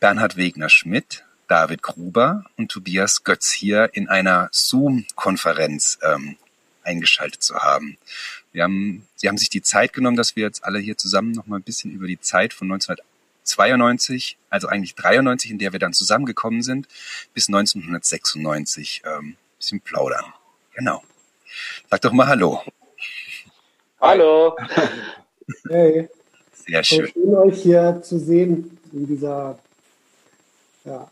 Bernhard 0.00 0.38
Wegner-Schmidt, 0.38 1.24
David 1.48 1.82
Gruber 1.82 2.44
und 2.56 2.70
Tobias 2.70 3.24
Götz 3.24 3.50
hier 3.50 3.90
in 3.92 4.08
einer 4.08 4.48
Zoom-Konferenz 4.52 5.98
ähm, 6.02 6.36
eingeschaltet 6.82 7.42
zu 7.42 7.56
haben. 7.56 7.98
Wir 8.52 8.62
haben, 8.62 9.06
sie 9.14 9.28
haben 9.28 9.36
sich 9.36 9.50
die 9.50 9.62
Zeit 9.62 9.92
genommen, 9.92 10.16
dass 10.16 10.34
wir 10.34 10.44
jetzt 10.44 10.64
alle 10.64 10.78
hier 10.78 10.96
zusammen 10.96 11.32
noch 11.32 11.46
mal 11.46 11.56
ein 11.56 11.62
bisschen 11.62 11.90
über 11.90 12.06
die 12.06 12.20
Zeit 12.20 12.54
von 12.54 12.72
1992, 12.72 14.38
also 14.48 14.66
eigentlich 14.66 14.94
93, 14.94 15.50
in 15.50 15.58
der 15.58 15.72
wir 15.72 15.78
dann 15.78 15.92
zusammengekommen 15.92 16.62
sind, 16.62 16.88
bis 17.34 17.48
1996 17.48 19.02
ähm, 19.04 19.36
bisschen 19.58 19.80
plaudern. 19.82 20.24
Genau. 20.74 21.02
Sag 21.90 22.00
doch 22.02 22.12
mal 22.12 22.26
Hallo. 22.26 22.62
Hallo. 24.00 24.56
Hey. 25.68 26.08
Sehr 26.52 26.84
schön. 26.84 27.08
Schön 27.08 27.34
euch 27.34 27.62
hier 27.62 28.00
zu 28.02 28.18
sehen 28.18 28.78
in 28.92 29.06
dieser 29.06 29.58
ja, 30.84 31.10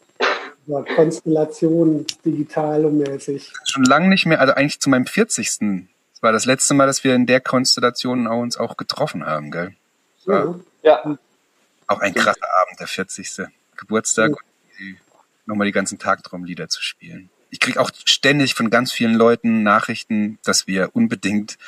dieser 0.66 0.84
Konstellation 0.84 2.06
digital 2.24 2.84
und 2.84 2.98
mäßig. 2.98 3.52
Schon 3.64 3.84
lange 3.84 4.08
nicht 4.08 4.26
mehr, 4.26 4.40
also 4.40 4.54
eigentlich 4.54 4.80
zu 4.80 4.90
meinem 4.90 5.06
40. 5.06 5.46
Das 5.48 6.22
war 6.22 6.32
das 6.32 6.44
letzte 6.44 6.74
Mal, 6.74 6.86
dass 6.86 7.04
wir 7.04 7.14
in 7.14 7.26
der 7.26 7.40
Konstellation 7.40 8.26
uns 8.26 8.56
auch 8.56 8.76
getroffen 8.76 9.24
haben, 9.24 9.50
gell? 9.50 9.74
Ja. 10.26 10.54
Ja, 10.82 11.18
Auch 11.86 12.00
ein 12.00 12.14
krasser 12.14 12.46
Abend, 12.62 12.80
der 12.80 12.86
40. 12.86 13.48
Geburtstag, 13.76 14.30
ja. 14.30 14.86
nochmal 15.44 15.66
die 15.66 15.72
ganzen 15.72 15.98
Tagtraumlieder 15.98 16.68
zu 16.68 16.82
spielen. 16.82 17.28
Ich 17.50 17.60
krieg 17.60 17.76
auch 17.78 17.90
ständig 18.04 18.54
von 18.54 18.70
ganz 18.70 18.92
vielen 18.92 19.14
Leuten 19.14 19.62
Nachrichten, 19.62 20.38
dass 20.44 20.66
wir 20.66 20.90
unbedingt 20.94 21.58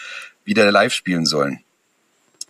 wieder 0.44 0.70
live 0.70 0.92
spielen 0.92 1.26
sollen. 1.26 1.60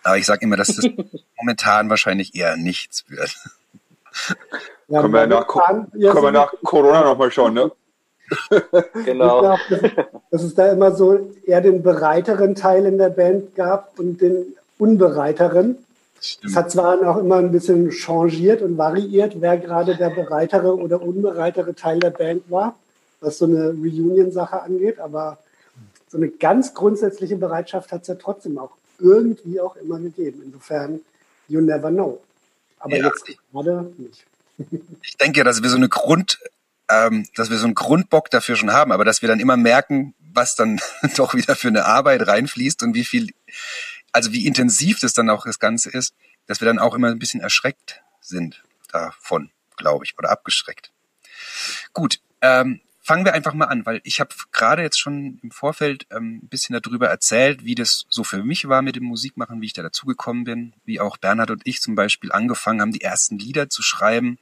Aber 0.03 0.19
ich 0.19 0.27
sage 0.27 0.45
immer, 0.45 0.57
dass 0.57 0.77
das 0.77 0.87
momentan 1.39 1.91
wahrscheinlich 1.91 2.35
eher 2.35 2.57
nichts 2.57 3.05
wird. 3.09 3.35
Ja, 4.89 5.01
können 5.01 5.15
wir 5.15 5.27
nach, 5.27 5.47
können 5.47 5.91
wir 5.93 6.33
nach 6.33 6.53
Corona 6.63 7.03
nochmal 7.03 7.31
schauen, 7.31 7.55
ne? 7.55 7.73
genau. 9.05 9.55
Ich 9.55 9.79
glaube, 9.79 10.09
dass 10.31 10.43
es 10.43 10.55
da 10.55 10.73
immer 10.73 10.95
so 10.95 11.31
eher 11.45 11.61
den 11.61 11.83
bereiteren 11.83 12.55
Teil 12.55 12.87
in 12.87 12.99
der 12.99 13.11
Band 13.11 13.55
gab 13.55 13.99
und 13.99 14.21
den 14.21 14.55
unbereiteren. 14.79 15.79
Es 16.45 16.55
hat 16.55 16.71
zwar 16.71 17.01
auch 17.09 17.17
immer 17.17 17.37
ein 17.37 17.51
bisschen 17.51 17.91
changiert 17.91 18.63
und 18.63 18.79
variiert, 18.79 19.41
wer 19.41 19.59
gerade 19.59 19.97
der 19.97 20.11
bereitere 20.11 20.77
oder 20.77 21.03
unbereitere 21.03 21.75
Teil 21.75 21.99
der 21.99 22.11
Band 22.11 22.49
war, 22.49 22.77
was 23.23 23.39
so 23.39 23.47
eine 23.47 23.71
Reunion-Sache 23.71 24.63
angeht, 24.63 24.99
aber 24.99 25.39
so 26.09 26.19
eine 26.19 26.29
ganz 26.29 26.75
grundsätzliche 26.75 27.37
Bereitschaft 27.37 27.93
hat 27.93 28.03
es 28.03 28.09
ja 28.09 28.17
trotzdem 28.17 28.59
auch 28.59 28.73
irgendwie 28.99 29.61
auch 29.61 29.77
immer 29.77 29.99
gegeben. 29.99 30.43
Insofern, 30.45 31.01
you 31.49 31.61
never 31.61 31.91
know. 31.91 32.23
Aber 32.79 32.97
ja. 32.97 33.07
jetzt 33.07 33.25
gerade 33.51 33.93
nicht. 33.97 34.27
Ich 35.03 35.17
denke 35.17 35.39
ja, 35.39 35.45
dass 35.45 35.63
wir 35.63 35.71
so 35.71 35.77
eine 35.77 35.89
Grund, 35.89 36.39
ähm, 36.91 37.27
dass 37.35 37.51
wir 37.51 37.59
so 37.59 37.65
einen 37.65 37.75
Grundbock 37.75 38.31
dafür 38.31 38.55
schon 38.55 38.73
haben, 38.73 38.93
aber 38.93 39.05
dass 39.05 39.23
wir 39.23 39.29
dann 39.29 39.41
immer 39.41 39.57
merken, 39.57 40.15
was 40.19 40.55
dann 40.55 40.81
doch 41.17 41.35
wieder 41.35 41.57
für 41.57 41.69
eine 41.69 41.87
Arbeit 41.87 42.27
reinfließt 42.27 42.83
und 42.83 42.95
wie 42.95 43.05
viel, 43.05 43.33
also 44.13 44.33
wie 44.33 44.47
intensiv 44.47 45.01
das 45.01 45.15
dann 45.15 45.31
auch 45.31 45.45
das 45.45 45.59
Ganze 45.59 45.91
ist, 45.91 46.15
dass 46.47 46.61
wir 46.61 46.67
dann 46.67 46.79
auch 46.79 46.95
immer 46.95 47.09
ein 47.09 47.19
bisschen 47.19 47.41
erschreckt 47.41 48.03
sind 48.21 48.63
davon, 48.93 49.51
glaube 49.77 50.05
ich, 50.05 50.17
oder 50.19 50.31
abgeschreckt. 50.31 50.93
Gut, 51.93 52.21
ähm, 52.41 52.81
fangen 53.03 53.25
wir 53.25 53.35
einfach 53.35 53.53
mal 53.53 53.67
an, 53.67 53.85
weil 53.85 54.01
ich 54.05 54.21
habe 54.21 54.31
gerade 54.53 54.83
jetzt 54.83 54.99
schon 54.99 55.41
im 55.43 55.51
Vorfeld 55.51 56.07
ähm, 56.11 56.41
ein 56.43 56.49
bisschen 56.49 56.81
darüber 56.81 57.09
erzählt, 57.09 57.65
wie 57.65 57.75
das 57.75 58.05
so 58.09 58.23
für 58.23 58.45
mich 58.45 58.69
war 58.69 58.81
mit 58.81 58.95
dem 58.97 59.05
Musikmachen, 59.05 59.61
wie 59.61 59.67
ich 59.67 59.73
da 59.73 59.83
dazugekommen 59.83 60.45
bin, 60.45 60.73
wie 60.85 61.01
auch 61.01 61.17
Bernhard 61.17 61.51
und 61.51 61.63
ich 61.65 61.81
zum 61.81 61.97
Beispiel 61.97 62.31
angefangen 62.31 62.81
haben, 62.81 62.93
die 62.93 63.01
ersten 63.01 63.39
Lieder 63.39 63.69
zu 63.69 63.83
schreiben, 63.83 64.39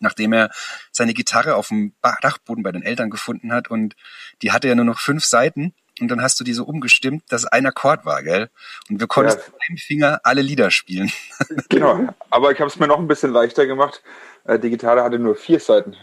nachdem 0.00 0.34
er 0.34 0.50
seine 0.92 1.14
Gitarre 1.14 1.56
auf 1.56 1.68
dem 1.68 1.94
Dachboden 2.20 2.62
bei 2.62 2.72
den 2.72 2.82
Eltern 2.82 3.08
gefunden 3.08 3.52
hat. 3.52 3.68
Und 3.68 3.96
die 4.42 4.52
hatte 4.52 4.68
ja 4.68 4.74
nur 4.74 4.84
noch 4.84 5.00
fünf 5.00 5.24
Seiten 5.24 5.72
und 6.00 6.08
dann 6.08 6.22
hast 6.22 6.38
du 6.40 6.44
die 6.44 6.52
so 6.52 6.64
umgestimmt, 6.64 7.24
dass 7.28 7.44
ein 7.44 7.66
Akkord 7.66 8.04
war, 8.04 8.22
gell? 8.22 8.50
Und 8.88 9.00
wir 9.00 9.06
konnten 9.06 9.32
ja. 9.32 9.36
mit 9.36 9.54
einem 9.68 9.76
Finger 9.78 10.20
alle 10.22 10.42
Lieder 10.42 10.70
spielen. 10.70 11.10
Genau, 11.68 12.08
aber 12.30 12.52
ich 12.52 12.60
habe 12.60 12.68
es 12.68 12.78
mir 12.78 12.86
noch 12.86 12.98
ein 12.98 13.08
bisschen 13.08 13.32
leichter 13.32 13.66
gemacht. 13.66 14.02
Äh, 14.44 14.58
die 14.58 14.70
Gitarre 14.70 15.02
hatte 15.02 15.18
nur 15.18 15.36
vier 15.36 15.60
Seiten. 15.60 15.96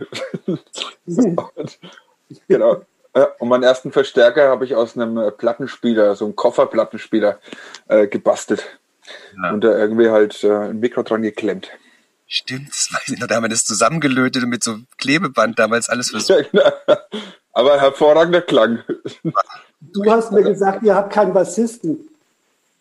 und, 0.45 0.63
genau. 2.47 2.85
Und 3.39 3.49
meinen 3.49 3.63
ersten 3.63 3.91
Verstärker 3.91 4.49
habe 4.49 4.65
ich 4.65 4.75
aus 4.75 4.95
einem 4.95 5.17
äh, 5.17 5.31
Plattenspieler, 5.31 6.15
so 6.15 6.25
einem 6.25 6.35
Kofferplattenspieler, 6.35 7.39
äh, 7.87 8.07
gebastelt. 8.07 8.79
Ja. 9.41 9.51
Und 9.51 9.63
da 9.63 9.77
irgendwie 9.77 10.09
halt 10.09 10.43
äh, 10.43 10.51
ein 10.51 10.79
Mikro 10.79 11.03
dran 11.03 11.21
geklemmt. 11.21 11.69
Stimmt, 12.27 12.69
das 12.69 12.89
weiß 12.93 13.09
ich 13.09 13.19
noch. 13.19 13.27
Da 13.27 13.35
haben 13.35 13.43
wir 13.43 13.49
das 13.49 13.65
zusammengelötet 13.65 14.43
und 14.43 14.49
mit 14.49 14.63
so 14.63 14.77
Klebeband 14.97 15.59
damals 15.59 15.89
alles 15.89 16.11
versucht. 16.11 16.49
Ja, 16.53 16.71
genau. 16.81 16.97
Aber 17.53 17.79
hervorragender 17.79 18.41
Klang. 18.41 18.83
Du 19.79 20.03
hast 20.09 20.31
mir 20.31 20.43
gesagt, 20.43 20.83
ihr 20.83 20.95
habt 20.95 21.13
keinen 21.13 21.33
Bassisten. 21.33 22.09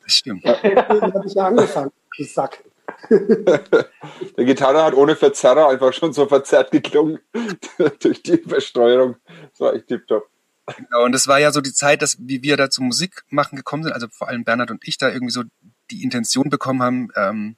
Das 0.03 0.15
stimmt. 0.15 0.45
Deswegen 0.45 0.77
habe 1.15 1.27
ich 1.27 1.35
ja 1.35 1.47
angefangen, 1.47 1.93
du 2.17 2.25
Sack. 2.25 2.63
Der 3.11 4.45
Gitarre 4.45 4.85
hat 4.85 4.95
ohne 4.95 5.17
Verzerrer 5.17 5.69
einfach 5.69 5.93
schon 5.93 6.13
so 6.13 6.27
verzerrt 6.27 6.71
geklungen 6.71 7.19
durch 8.01 8.23
die 8.23 8.39
Versteuerung. 8.39 9.17
Das 9.51 9.61
war 9.61 9.75
echt 9.75 9.89
tipptopp. 9.89 10.29
Genau, 10.77 11.05
und 11.05 11.13
das 11.13 11.29
war 11.29 11.39
ja 11.39 11.53
so 11.53 11.61
die 11.61 11.73
Zeit, 11.73 12.01
dass 12.01 12.17
wie 12.21 12.43
wir 12.43 12.57
da 12.57 12.71
zum 12.71 12.87
Musik 12.87 13.25
machen 13.29 13.57
gekommen 13.57 13.83
sind, 13.83 13.93
also 13.93 14.07
vor 14.11 14.29
allem 14.29 14.45
Bernhard 14.45 14.71
und 14.71 14.87
ich 14.87 14.97
da 14.97 15.11
irgendwie 15.11 15.33
so 15.33 15.43
die 15.91 16.03
Intention 16.03 16.49
bekommen 16.49 16.83
haben, 16.83 17.09
ähm, 17.17 17.57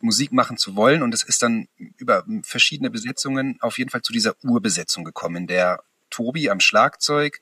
Musik 0.00 0.32
machen 0.32 0.56
zu 0.56 0.74
wollen. 0.74 1.02
Und 1.02 1.14
es 1.14 1.22
ist 1.22 1.42
dann 1.42 1.68
über 1.96 2.24
verschiedene 2.42 2.90
Besetzungen 2.90 3.58
auf 3.60 3.78
jeden 3.78 3.90
Fall 3.90 4.02
zu 4.02 4.12
dieser 4.12 4.34
Urbesetzung 4.42 5.04
gekommen, 5.04 5.36
in 5.36 5.46
der 5.46 5.82
Tobi 6.10 6.50
am 6.50 6.58
Schlagzeug, 6.58 7.40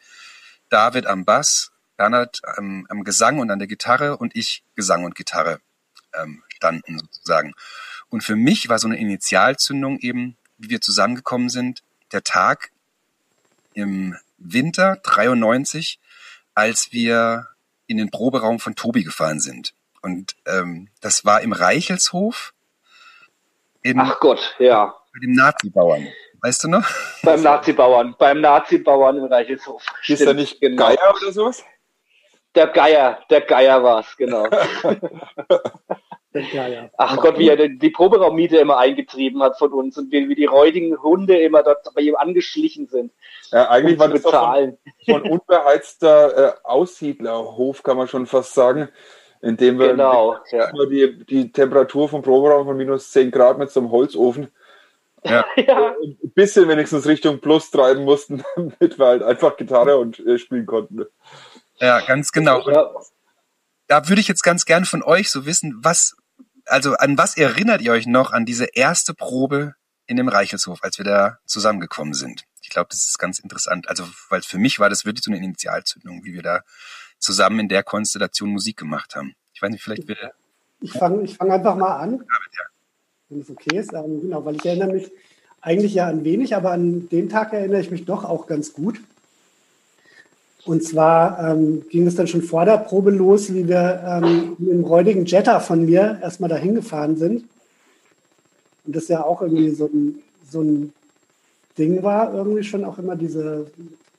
David 0.70 1.06
am 1.06 1.24
Bass, 1.24 1.72
Bernhard 1.96 2.40
am, 2.56 2.86
am 2.88 3.04
Gesang 3.04 3.38
und 3.38 3.50
an 3.50 3.58
der 3.58 3.68
Gitarre 3.68 4.16
und 4.16 4.34
ich 4.34 4.64
Gesang 4.74 5.04
und 5.04 5.14
Gitarre 5.14 5.60
ähm, 6.14 6.42
standen 6.48 6.98
sozusagen. 6.98 7.52
Und 8.08 8.24
für 8.24 8.36
mich 8.36 8.68
war 8.68 8.78
so 8.78 8.88
eine 8.88 8.98
Initialzündung 8.98 9.98
eben, 9.98 10.36
wie 10.56 10.70
wir 10.70 10.80
zusammengekommen 10.80 11.48
sind, 11.48 11.82
der 12.12 12.24
Tag 12.24 12.70
im 13.74 14.16
Winter 14.38 14.96
93, 15.02 16.00
als 16.54 16.92
wir 16.92 17.48
in 17.86 17.98
den 17.98 18.10
Proberaum 18.10 18.58
von 18.58 18.74
Tobi 18.74 19.04
gefahren 19.04 19.40
sind. 19.40 19.74
Und 20.02 20.36
ähm, 20.46 20.88
das 21.00 21.24
war 21.24 21.40
im 21.42 21.52
Reichelshof. 21.52 22.54
In, 23.82 23.98
Ach 23.98 24.18
Gott, 24.20 24.56
ja. 24.58 24.94
Bei 25.12 25.20
dem 25.20 25.32
Nazi-Bauern. 25.32 26.08
Weißt 26.42 26.64
du 26.64 26.68
noch? 26.68 26.88
Beim 27.22 27.42
Nazi-Bauern, 27.42 28.14
beim 28.18 28.40
Nazi-Bauern 28.40 29.18
im 29.18 29.24
Reichelshof. 29.24 29.84
Ist 30.06 30.26
da 30.26 30.32
nicht 30.32 30.60
genau. 30.60 30.86
Geier 30.86 31.14
oder 31.20 31.32
sowas? 31.32 31.64
Der 32.54 32.66
Geier, 32.68 33.20
der 33.28 33.42
Geier 33.42 33.82
war 33.82 34.00
es, 34.00 34.16
genau. 34.16 34.46
Ja, 36.32 36.68
ja. 36.68 36.88
Ach 36.96 37.16
Gott, 37.16 37.38
wie 37.38 37.48
er 37.48 37.56
die 37.68 37.90
Proberaummiete 37.90 38.58
immer 38.58 38.78
eingetrieben 38.78 39.42
hat 39.42 39.58
von 39.58 39.72
uns 39.72 39.98
und 39.98 40.12
wie, 40.12 40.28
wie 40.28 40.36
die 40.36 40.44
räudigen 40.44 40.96
Hunde 41.02 41.36
immer 41.36 41.64
dort 41.64 41.78
bei 41.92 42.02
ihm 42.02 42.14
angeschlichen 42.14 42.86
sind. 42.86 43.12
Ja, 43.50 43.68
eigentlich 43.68 43.94
um 43.94 43.98
war 43.98 44.08
das 44.10 44.22
bezahlen. 44.22 44.78
Von, 45.06 45.22
von 45.22 45.30
unbeheizter 45.32 46.50
äh, 46.50 46.52
Aussiedlerhof, 46.62 47.82
kann 47.82 47.96
man 47.96 48.06
schon 48.06 48.26
fast 48.26 48.54
sagen. 48.54 48.88
indem 49.42 49.80
wir 49.80 49.88
genau, 49.88 50.36
ja. 50.52 50.70
die, 50.86 51.24
die 51.24 51.50
Temperatur 51.50 52.08
vom 52.08 52.22
Proberaum 52.22 52.64
von 52.64 52.76
minus 52.76 53.10
10 53.10 53.32
Grad 53.32 53.58
mit 53.58 53.72
so 53.72 53.80
einem 53.80 53.90
Holzofen 53.90 54.52
ja. 55.24 55.44
ja. 55.56 55.94
ein 56.02 56.32
bisschen 56.34 56.68
wenigstens 56.68 57.06
Richtung 57.06 57.40
Plus 57.40 57.70
treiben 57.70 58.04
mussten, 58.04 58.42
damit 58.56 58.98
wir 58.98 59.06
halt 59.06 59.22
einfach 59.22 59.56
Gitarre 59.56 59.98
und 59.98 60.18
äh, 60.20 60.38
spielen 60.38 60.66
konnten. 60.66 61.06
Ja, 61.78 62.00
ganz 62.00 62.32
genau. 62.32 62.68
Ja. 62.68 62.90
Da 63.86 64.08
würde 64.08 64.20
ich 64.20 64.28
jetzt 64.28 64.42
ganz 64.42 64.64
gern 64.64 64.84
von 64.84 65.02
euch 65.02 65.30
so 65.30 65.46
wissen, 65.46 65.78
was, 65.82 66.16
also 66.66 66.94
an 66.94 67.18
was 67.18 67.36
erinnert 67.36 67.80
ihr 67.80 67.92
euch 67.92 68.06
noch 68.06 68.32
an 68.32 68.46
diese 68.46 68.66
erste 68.72 69.14
Probe 69.14 69.74
in 70.06 70.16
dem 70.16 70.28
Reichelshof, 70.28 70.82
als 70.82 70.98
wir 70.98 71.04
da 71.04 71.38
zusammengekommen 71.46 72.14
sind? 72.14 72.44
Ich 72.62 72.68
glaube, 72.68 72.88
das 72.90 73.08
ist 73.08 73.18
ganz 73.18 73.38
interessant. 73.38 73.88
Also, 73.88 74.04
weil 74.28 74.42
für 74.42 74.58
mich 74.58 74.78
war 74.78 74.88
das 74.88 75.04
wirklich 75.04 75.24
so 75.24 75.30
eine 75.30 75.42
Initialzündung, 75.42 76.24
wie 76.24 76.34
wir 76.34 76.42
da 76.42 76.60
zusammen 77.18 77.60
in 77.60 77.68
der 77.68 77.82
Konstellation 77.82 78.50
Musik 78.50 78.76
gemacht 78.76 79.16
haben. 79.16 79.34
Ich 79.52 79.62
weiß 79.62 79.70
nicht, 79.70 79.82
vielleicht 79.82 80.06
will 80.06 80.16
Ich 80.80 80.92
fange 80.92 81.22
ich 81.22 81.36
fang 81.36 81.50
einfach 81.50 81.74
mal 81.74 81.96
an. 81.96 82.12
Ja, 82.12 82.64
wenn 83.30 83.40
es 83.40 83.50
okay 83.50 83.78
ist. 83.78 83.92
Ähm, 83.92 84.20
genau, 84.22 84.44
weil 84.44 84.56
ich 84.56 84.66
erinnere 84.66 84.92
mich 84.92 85.10
eigentlich 85.60 85.94
ja 85.94 86.06
an 86.06 86.24
wenig, 86.24 86.54
aber 86.54 86.72
an 86.72 87.08
den 87.08 87.28
Tag 87.28 87.52
erinnere 87.52 87.80
ich 87.80 87.90
mich 87.90 88.04
doch 88.04 88.24
auch 88.24 88.46
ganz 88.46 88.72
gut. 88.72 89.00
Und 90.66 90.84
zwar 90.84 91.52
ähm, 91.52 91.84
ging 91.88 92.06
es 92.06 92.16
dann 92.16 92.26
schon 92.26 92.42
vor 92.42 92.64
der 92.64 92.78
Probe 92.78 93.10
los, 93.10 93.52
wie 93.54 93.66
wir 93.66 94.02
ähm, 94.06 94.56
mit 94.58 94.70
dem 94.70 94.84
räudigen 94.84 95.24
Jetta 95.24 95.60
von 95.60 95.86
mir 95.86 96.18
erstmal 96.22 96.50
dahin 96.50 96.74
gefahren 96.74 97.16
sind. 97.16 97.44
Und 98.84 98.96
das 98.96 99.08
ja 99.08 99.24
auch 99.24 99.40
irgendwie 99.40 99.70
so 99.70 99.86
ein, 99.86 100.22
so 100.50 100.60
ein 100.60 100.92
Ding 101.78 102.02
war, 102.02 102.34
irgendwie 102.34 102.62
schon 102.62 102.84
auch 102.84 102.98
immer 102.98 103.16
diese 103.16 103.70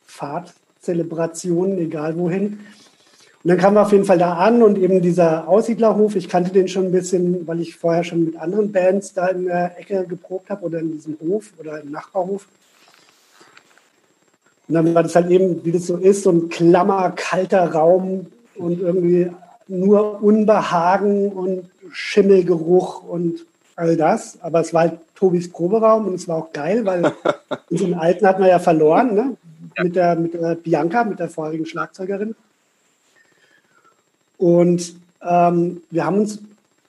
Fahrtzelebrationen, 0.06 1.78
egal 1.78 2.18
wohin. 2.18 2.60
Und 3.44 3.50
dann 3.50 3.58
kamen 3.58 3.76
wir 3.76 3.82
auf 3.82 3.92
jeden 3.92 4.06
Fall 4.06 4.20
da 4.20 4.36
an 4.36 4.62
und 4.62 4.78
eben 4.78 5.02
dieser 5.02 5.48
Aussiedlerhof, 5.48 6.16
ich 6.16 6.30
kannte 6.30 6.52
den 6.52 6.68
schon 6.68 6.86
ein 6.86 6.92
bisschen, 6.92 7.48
weil 7.48 7.60
ich 7.60 7.76
vorher 7.76 8.04
schon 8.04 8.24
mit 8.24 8.38
anderen 8.38 8.72
Bands 8.72 9.14
da 9.14 9.30
in 9.30 9.46
der 9.46 9.80
Ecke 9.80 10.06
geprobt 10.08 10.52
habe 10.52 10.64
oder 10.64 10.80
in 10.80 10.92
diesem 10.92 11.18
Hof 11.22 11.52
oder 11.60 11.82
im 11.82 11.90
Nachbarhof. 11.90 12.48
Und 14.68 14.76
dann 14.76 14.94
war 14.94 15.02
das 15.02 15.16
halt 15.16 15.32
eben, 15.32 15.66
wie 15.66 15.72
das 15.72 15.88
so 15.88 15.98
ist, 15.98 16.22
so 16.24 16.32
ein 16.32 16.50
klammer, 16.50 17.12
kalter 17.16 17.72
Raum 17.72 18.28
und 18.56 18.80
irgendwie 18.80 19.32
nur 19.68 20.22
Unbehagen 20.22 21.32
und 21.32 21.70
Schimmelgeruch 21.92 23.04
und 23.04 23.46
all 23.76 23.98
das. 23.98 24.38
Aber 24.42 24.60
es 24.60 24.72
war 24.72 24.82
halt 24.82 25.00
Tobis 25.16 25.52
Proberaum 25.52 26.06
und 26.06 26.14
es 26.14 26.28
war 26.28 26.38
auch 26.38 26.54
geil, 26.54 26.86
weil 26.86 27.12
unseren 27.72 27.96
Alten 27.96 28.28
hatten 28.28 28.44
wir 28.44 28.50
ja 28.50 28.60
verloren, 28.60 29.16
ne? 29.16 29.36
Mit, 29.82 29.96
der, 29.96 30.16
mit 30.16 30.34
der 30.36 30.56
Bianca, 30.56 31.04
mit 31.06 31.20
der 31.20 31.30
vorherigen 31.30 31.66
Schlagzeugerin. 31.66 32.36
Und 34.42 34.96
ähm, 35.22 35.84
wir 35.92 36.04
haben 36.04 36.18
uns 36.18 36.40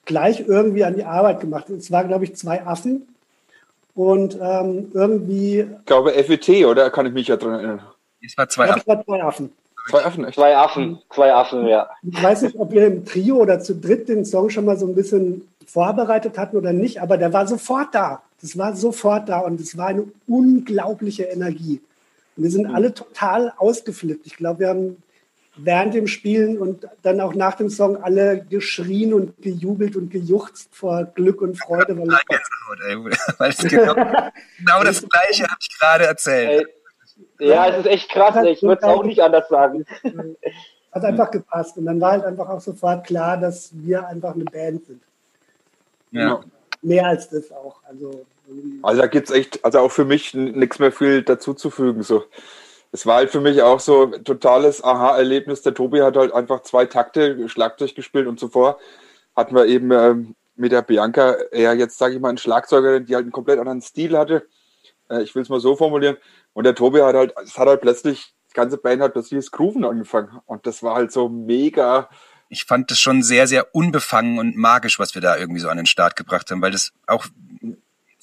gleich 0.05 0.39
irgendwie 0.47 0.83
an 0.83 0.95
die 0.95 1.03
Arbeit 1.03 1.39
gemacht. 1.39 1.69
Es 1.69 1.91
war, 1.91 2.03
glaube 2.03 2.23
ich, 2.23 2.35
zwei 2.35 2.65
Affen. 2.65 3.07
Und 3.93 4.39
ähm, 4.41 4.89
irgendwie. 4.91 5.59
Ich 5.59 5.85
glaube, 5.85 6.11
FET, 6.11 6.65
oder? 6.65 6.89
Kann 6.89 7.05
ich 7.05 7.13
mich 7.13 7.27
ja 7.27 7.37
dran 7.37 7.53
erinnern. 7.53 7.81
Es 8.25 8.35
war 8.39 8.49
zwei 8.49 8.71
Affen. 8.71 8.87
War 8.87 9.05
zwei 9.05 9.23
Affen. 9.23 9.51
Zwei 9.87 10.03
Affen, 10.05 10.25
echt? 10.25 10.35
Zwei 10.35 10.57
Affen, 10.57 10.99
zwei 11.13 11.33
Affen, 11.33 11.67
ja. 11.67 11.89
Ich 12.01 12.23
weiß 12.23 12.41
nicht, 12.43 12.55
ob 12.55 12.73
ihr 12.73 12.87
im 12.87 13.05
Trio 13.05 13.35
oder 13.35 13.59
zu 13.59 13.75
dritt 13.75 14.09
den 14.09 14.25
Song 14.25 14.49
schon 14.49 14.65
mal 14.65 14.77
so 14.77 14.87
ein 14.87 14.95
bisschen 14.95 15.47
vorbereitet 15.67 16.37
hatten 16.37 16.57
oder 16.57 16.73
nicht, 16.73 17.01
aber 17.01 17.17
der 17.17 17.33
war 17.33 17.45
sofort 17.47 17.93
da. 17.93 18.23
Das 18.41 18.57
war 18.57 18.75
sofort 18.75 19.27
da 19.29 19.39
und 19.39 19.59
es 19.59 19.77
war 19.77 19.87
eine 19.87 20.05
unglaubliche 20.25 21.23
Energie. 21.23 21.81
Und 22.35 22.43
wir 22.43 22.49
sind 22.49 22.69
mhm. 22.69 22.75
alle 22.75 22.93
total 22.93 23.53
ausgeflippt. 23.57 24.25
Ich 24.25 24.37
glaube, 24.37 24.61
wir 24.61 24.69
haben 24.69 25.03
während 25.55 25.93
dem 25.93 26.07
Spielen 26.07 26.57
und 26.57 26.87
dann 27.03 27.21
auch 27.21 27.35
nach 27.35 27.55
dem 27.55 27.69
Song 27.69 28.01
alle 28.01 28.43
geschrien 28.43 29.13
und 29.13 29.41
gejubelt 29.41 29.95
und 29.95 30.09
gejuchzt 30.09 30.69
vor 30.71 31.05
Glück 31.05 31.41
und 31.41 31.59
Freude. 31.59 31.97
Weil, 31.97 32.07
weil 33.37 33.49
es 33.51 33.57
genau, 33.57 33.93
genau 33.93 34.83
das 34.83 35.01
Gleiche 35.09 35.43
habe 35.43 35.59
ich 35.59 35.79
gerade 35.79 36.05
erzählt. 36.05 36.67
Ja, 37.39 37.67
es 37.67 37.79
ist 37.79 37.85
echt 37.85 38.09
krass. 38.09 38.35
Ich 38.45 38.63
würde 38.63 38.81
es 38.81 38.83
auch 38.83 39.03
nicht 39.03 39.21
anders 39.21 39.47
sagen. 39.49 39.85
Hat 40.91 41.05
einfach 41.05 41.31
gepasst. 41.31 41.77
Und 41.77 41.85
dann 41.85 41.99
war 41.99 42.11
halt 42.11 42.25
einfach 42.25 42.49
auch 42.49 42.61
sofort 42.61 43.05
klar, 43.05 43.37
dass 43.37 43.71
wir 43.73 44.07
einfach 44.07 44.35
eine 44.35 44.45
Band 44.45 44.85
sind. 44.85 45.01
Ja. 46.11 46.41
Mehr 46.81 47.07
als 47.07 47.29
das 47.29 47.51
auch. 47.51 47.81
Also, 47.83 48.25
also 48.83 49.01
da 49.01 49.07
gibt 49.07 49.29
es 49.29 49.35
echt, 49.35 49.65
also 49.65 49.79
auch 49.79 49.91
für 49.91 50.05
mich 50.05 50.33
nichts 50.33 50.79
mehr 50.79 50.91
viel 50.91 51.23
dazuzufügen. 51.23 52.03
So 52.03 52.25
es 52.93 53.07
war 53.07 53.15
halt 53.15 53.31
für 53.31 53.41
mich 53.41 53.61
auch 53.63 53.79
so 53.79 54.13
ein 54.13 54.23
totales 54.23 54.83
Aha-Erlebnis. 54.83 55.63
Der 55.63 55.73
Tobi 55.73 56.01
hat 56.03 56.15
halt 56.15 56.31
einfach 56.31 56.61
zwei 56.61 56.85
Takte 56.85 57.49
Schlagzeug 57.49 57.95
gespielt 57.95 58.27
und 58.27 58.39
zuvor 58.39 58.77
hatten 59.35 59.55
wir 59.55 59.65
eben 59.65 59.91
ähm, 59.91 60.35
mit 60.55 60.71
der 60.71 60.83
Bianca 60.83 61.33
eher 61.51 61.73
jetzt, 61.73 61.97
sage 61.97 62.13
ich 62.13 62.21
mal, 62.21 62.29
einen 62.29 62.37
Schlagzeuger, 62.37 62.99
die 62.99 63.15
halt 63.15 63.23
einen 63.23 63.31
komplett 63.31 63.57
anderen 63.57 63.81
Stil 63.81 64.15
hatte. 64.15 64.47
Äh, 65.09 65.23
ich 65.23 65.33
will 65.33 65.41
es 65.41 65.49
mal 65.49 65.59
so 65.59 65.75
formulieren. 65.75 66.17
Und 66.53 66.65
der 66.65 66.75
Tobi 66.75 67.01
hat 67.01 67.15
halt, 67.15 67.33
es 67.43 67.57
hat 67.57 67.67
halt 67.67 67.81
plötzlich, 67.81 68.35
die 68.51 68.53
ganze 68.53 68.77
Band 68.77 69.01
hat 69.01 69.13
plötzlich 69.13 69.39
das 69.39 69.49
Grooven 69.49 69.85
angefangen. 69.85 70.39
Und 70.45 70.67
das 70.67 70.83
war 70.83 70.93
halt 70.93 71.11
so 71.11 71.29
mega. 71.29 72.09
Ich 72.49 72.65
fand 72.65 72.91
das 72.91 72.99
schon 72.99 73.23
sehr, 73.23 73.47
sehr 73.47 73.73
unbefangen 73.73 74.37
und 74.37 74.55
magisch, 74.55 74.99
was 74.99 75.15
wir 75.15 75.21
da 75.23 75.35
irgendwie 75.35 75.61
so 75.61 75.69
an 75.69 75.77
den 75.77 75.87
Start 75.87 76.15
gebracht 76.15 76.51
haben, 76.51 76.61
weil 76.61 76.71
das 76.71 76.93
auch, 77.07 77.25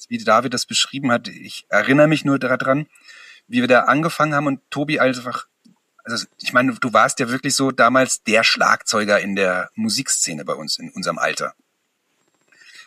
wie 0.07 0.17
David 0.17 0.53
das 0.53 0.65
beschrieben 0.65 1.11
hat, 1.11 1.27
ich 1.27 1.65
erinnere 1.67 2.07
mich 2.07 2.23
nur 2.23 2.39
daran, 2.39 2.87
wie 3.51 3.61
wir 3.61 3.67
da 3.67 3.81
angefangen 3.81 4.33
haben 4.33 4.47
und 4.47 4.61
Tobi 4.71 4.99
einfach, 4.99 5.47
also 6.05 6.25
ich 6.41 6.53
meine, 6.53 6.73
du 6.73 6.93
warst 6.93 7.19
ja 7.19 7.29
wirklich 7.29 7.53
so 7.55 7.71
damals 7.71 8.23
der 8.23 8.43
Schlagzeuger 8.43 9.19
in 9.19 9.35
der 9.35 9.69
Musikszene 9.75 10.45
bei 10.45 10.53
uns, 10.53 10.79
in 10.79 10.89
unserem 10.91 11.19
Alter. 11.19 11.53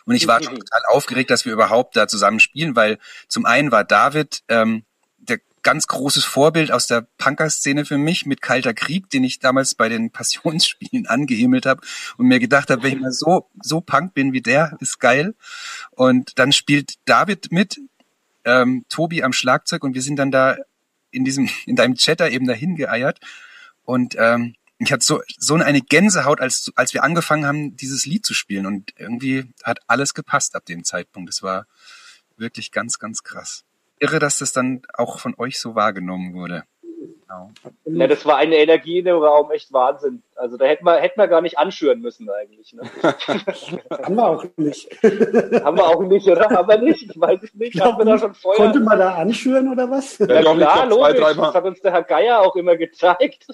Und 0.05 0.15
ich 0.15 0.27
war 0.27 0.39
mhm. 0.39 0.59
total 0.59 0.81
aufgeregt, 0.87 1.29
dass 1.29 1.45
wir 1.45 1.53
überhaupt 1.53 1.95
da 1.95 2.07
zusammen 2.07 2.39
spielen, 2.39 2.75
weil 2.75 2.97
zum 3.27 3.45
einen 3.45 3.71
war 3.71 3.83
David 3.83 4.43
ähm, 4.49 4.85
der 5.17 5.39
ganz 5.61 5.87
großes 5.87 6.25
Vorbild 6.25 6.71
aus 6.71 6.87
der 6.87 7.07
Punker-Szene 7.17 7.85
für 7.85 7.97
mich 7.97 8.25
mit 8.25 8.41
Kalter 8.41 8.73
Krieg, 8.73 9.09
den 9.09 9.23
ich 9.23 9.39
damals 9.39 9.75
bei 9.75 9.87
den 9.87 10.11
Passionsspielen 10.11 11.05
angehimmelt 11.05 11.67
habe 11.67 11.81
und 12.17 12.27
mir 12.27 12.39
gedacht 12.39 12.71
habe, 12.71 12.83
wenn 12.83 12.93
ich 12.93 12.99
mal 13.01 13.11
so 13.11 13.49
so 13.61 13.81
Punk 13.81 14.15
bin 14.15 14.33
wie 14.33 14.41
der, 14.41 14.77
ist 14.79 14.99
geil. 14.99 15.35
Und 15.91 16.39
dann 16.39 16.51
spielt 16.51 16.95
David 17.05 17.51
mit, 17.51 17.79
ähm, 18.45 18.85
Tobi 18.89 19.23
am 19.23 19.33
Schlagzeug 19.33 19.83
und 19.83 19.95
wir 19.95 20.01
sind 20.01 20.17
dann 20.17 20.31
da 20.31 20.57
in 21.11 21.25
diesem, 21.25 21.49
in 21.65 21.75
deinem 21.75 21.95
Chatter 21.95 22.29
eben 22.29 22.47
dahin 22.47 22.75
geeiert. 22.75 23.19
Und 23.83 24.15
ähm, 24.17 24.55
ich 24.77 24.91
hatte 24.91 25.05
so, 25.05 25.21
so 25.37 25.55
eine 25.55 25.81
Gänsehaut, 25.81 26.41
als, 26.41 26.71
als 26.75 26.93
wir 26.93 27.03
angefangen 27.03 27.45
haben, 27.45 27.75
dieses 27.75 28.05
Lied 28.05 28.25
zu 28.25 28.33
spielen. 28.33 28.65
Und 28.65 28.93
irgendwie 28.97 29.53
hat 29.63 29.79
alles 29.87 30.13
gepasst 30.13 30.55
ab 30.55 30.65
dem 30.65 30.83
Zeitpunkt. 30.83 31.29
Es 31.29 31.43
war 31.43 31.65
wirklich 32.37 32.71
ganz, 32.71 32.99
ganz 32.99 33.23
krass. 33.23 33.63
Irre, 33.99 34.19
dass 34.19 34.39
das 34.39 34.51
dann 34.51 34.81
auch 34.93 35.19
von 35.19 35.33
euch 35.37 35.59
so 35.59 35.75
wahrgenommen 35.75 36.33
wurde. 36.33 36.63
Genau. 37.27 37.49
Ja, 37.85 38.07
das 38.07 38.25
war 38.25 38.37
eine 38.37 38.55
Energie 38.55 38.99
in 38.99 39.05
dem 39.05 39.17
Raum, 39.17 39.51
echt 39.51 39.71
Wahnsinn. 39.73 40.23
Also 40.35 40.57
da 40.57 40.65
hätten 40.65 40.85
wir, 40.85 40.95
hätten 40.95 41.19
wir 41.19 41.27
gar 41.27 41.41
nicht 41.41 41.57
anschüren 41.57 42.01
müssen 42.01 42.29
eigentlich. 42.29 42.73
Ne? 42.73 42.83
Haben 44.03 44.15
wir 44.15 44.27
auch 44.27 44.45
nicht. 44.57 44.89
Haben 45.63 45.77
wir 45.77 45.85
auch 45.85 46.01
nicht, 46.01 46.27
oder? 46.27 46.49
Haben 46.49 46.67
wir 46.67 46.77
nicht? 46.77 47.09
Ich 47.09 47.19
weiß 47.19 47.43
es 47.43 47.53
nicht. 47.53 47.73
Glaub, 47.73 47.93
Haben 47.93 47.99
wir 47.99 48.05
da 48.05 48.17
schon 48.17 48.33
Feuer? 48.33 48.55
Konnte 48.55 48.79
man 48.79 48.99
da 48.99 49.15
anschüren 49.15 49.71
oder 49.71 49.89
was? 49.89 50.17
Ja, 50.19 50.41
ja 50.41 50.53
klar, 50.53 50.85
logisch. 50.87 51.17
Zwei, 51.17 51.33
das 51.33 51.53
hat 51.53 51.65
uns 51.65 51.81
der 51.81 51.91
Herr 51.93 52.03
Geier 52.03 52.41
auch 52.41 52.55
immer 52.55 52.75
gezeigt. 52.75 53.47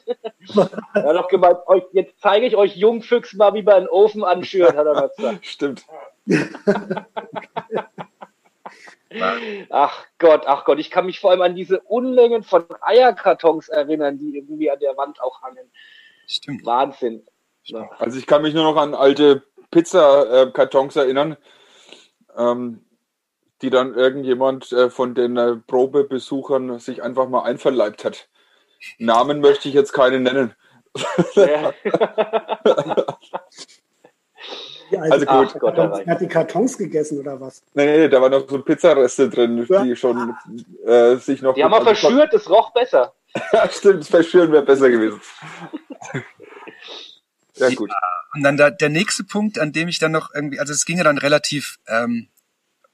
er 0.96 1.04
hat 1.04 1.16
auch 1.16 1.28
gemeint, 1.28 1.58
jetzt 1.94 2.20
zeige 2.20 2.46
ich 2.46 2.56
euch 2.56 2.76
Jungfüchs 2.76 3.34
mal, 3.34 3.54
wie 3.54 3.64
man 3.64 3.76
einen 3.76 3.88
Ofen 3.88 4.24
anschüren, 4.24 4.76
hat 4.76 4.86
er 4.86 4.94
mal 4.94 5.10
gesagt. 5.16 5.46
Stimmt. 5.46 5.86
Ach 9.69 10.06
Gott, 10.19 10.43
ach 10.45 10.65
Gott, 10.65 10.80
ich 10.80 10.89
kann 10.89 11.06
mich 11.06 11.19
vor 11.19 11.32
allem 11.32 11.41
an 11.41 11.56
diese 11.56 11.82
Unmengen 11.82 12.43
von 12.43 12.65
Eierkartons 12.82 13.69
erinnern, 13.69 14.17
die 14.17 14.38
irgendwie 14.38 14.71
an 14.71 14.80
der 14.80 14.95
Wand 14.97 15.21
auch 15.21 15.41
hangen. 15.41 15.71
Stimmt. 16.28 16.65
Wahnsinn. 16.65 17.26
Ja. 17.63 17.89
Also 18.00 18.17
ich 18.17 18.26
kann 18.26 18.41
mich 18.41 18.54
nur 18.54 18.63
noch 18.63 18.78
an 18.78 18.93
alte 18.93 19.43
Pizzakartons 19.69 20.95
erinnern, 20.95 21.38
ähm, 22.38 22.86
die 23.62 23.69
dann 23.69 23.93
irgendjemand 23.93 24.71
äh, 24.71 24.89
von 24.89 25.13
den 25.13 25.38
äh, 25.38 25.56
Probebesuchern 25.56 26.80
sich 26.80 27.04
einfach 27.04 27.28
mal 27.28 27.43
einverleibt 27.43 28.06
hat. 28.06 28.30
Namen 28.97 29.41
möchte 29.41 29.67
ich 29.67 29.76
jetzt 29.76 29.93
keine 29.93 30.19
nennen. 30.19 30.56
Ja. 31.36 31.74
also, 34.99 35.27
also 35.27 35.51
gut. 35.51 35.60
Gott, 35.60 35.77
hat, 35.77 36.08
hat 36.08 36.21
die 36.21 36.27
Kartons 36.27 36.77
gegessen 36.77 37.19
oder 37.19 37.39
was? 37.39 37.63
Nee, 37.73 37.86
nee, 37.86 38.10
da 38.10 38.21
waren 38.21 38.32
noch 38.32 38.47
so 38.47 38.62
Pizzareste 38.62 39.30
drin, 39.30 39.65
ja. 39.69 39.84
die 39.84 39.95
schon 39.95 40.36
äh, 40.86 41.15
sich 41.15 41.41
noch. 41.41 41.54
Die 41.54 41.63
haben 41.63 41.71
wir 41.71 41.82
verschürt, 41.82 42.34
es 42.34 42.49
roch 42.49 42.73
besser. 42.73 43.13
ja, 43.54 43.69
stimmt, 43.69 44.06
verschüren 44.06 44.51
wäre 44.51 44.63
besser 44.63 44.89
gewesen. 44.89 45.21
ja, 47.56 47.69
gut. 47.69 47.89
Ja, 47.89 47.97
und 48.34 48.43
dann 48.43 48.58
da, 48.58 48.69
der 48.69 48.89
nächste 48.89 49.23
Punkt, 49.23 49.60
an 49.60 49.71
dem 49.71 49.88
ich 49.88 49.99
dann 49.99 50.12
noch 50.12 50.34
irgendwie, 50.34 50.60
also 50.60 50.73
es 50.73 50.86
ging 50.86 50.97
ja 50.97 51.04
dann 51.04 51.17
relativ 51.17 51.80
ähm, 51.88 52.30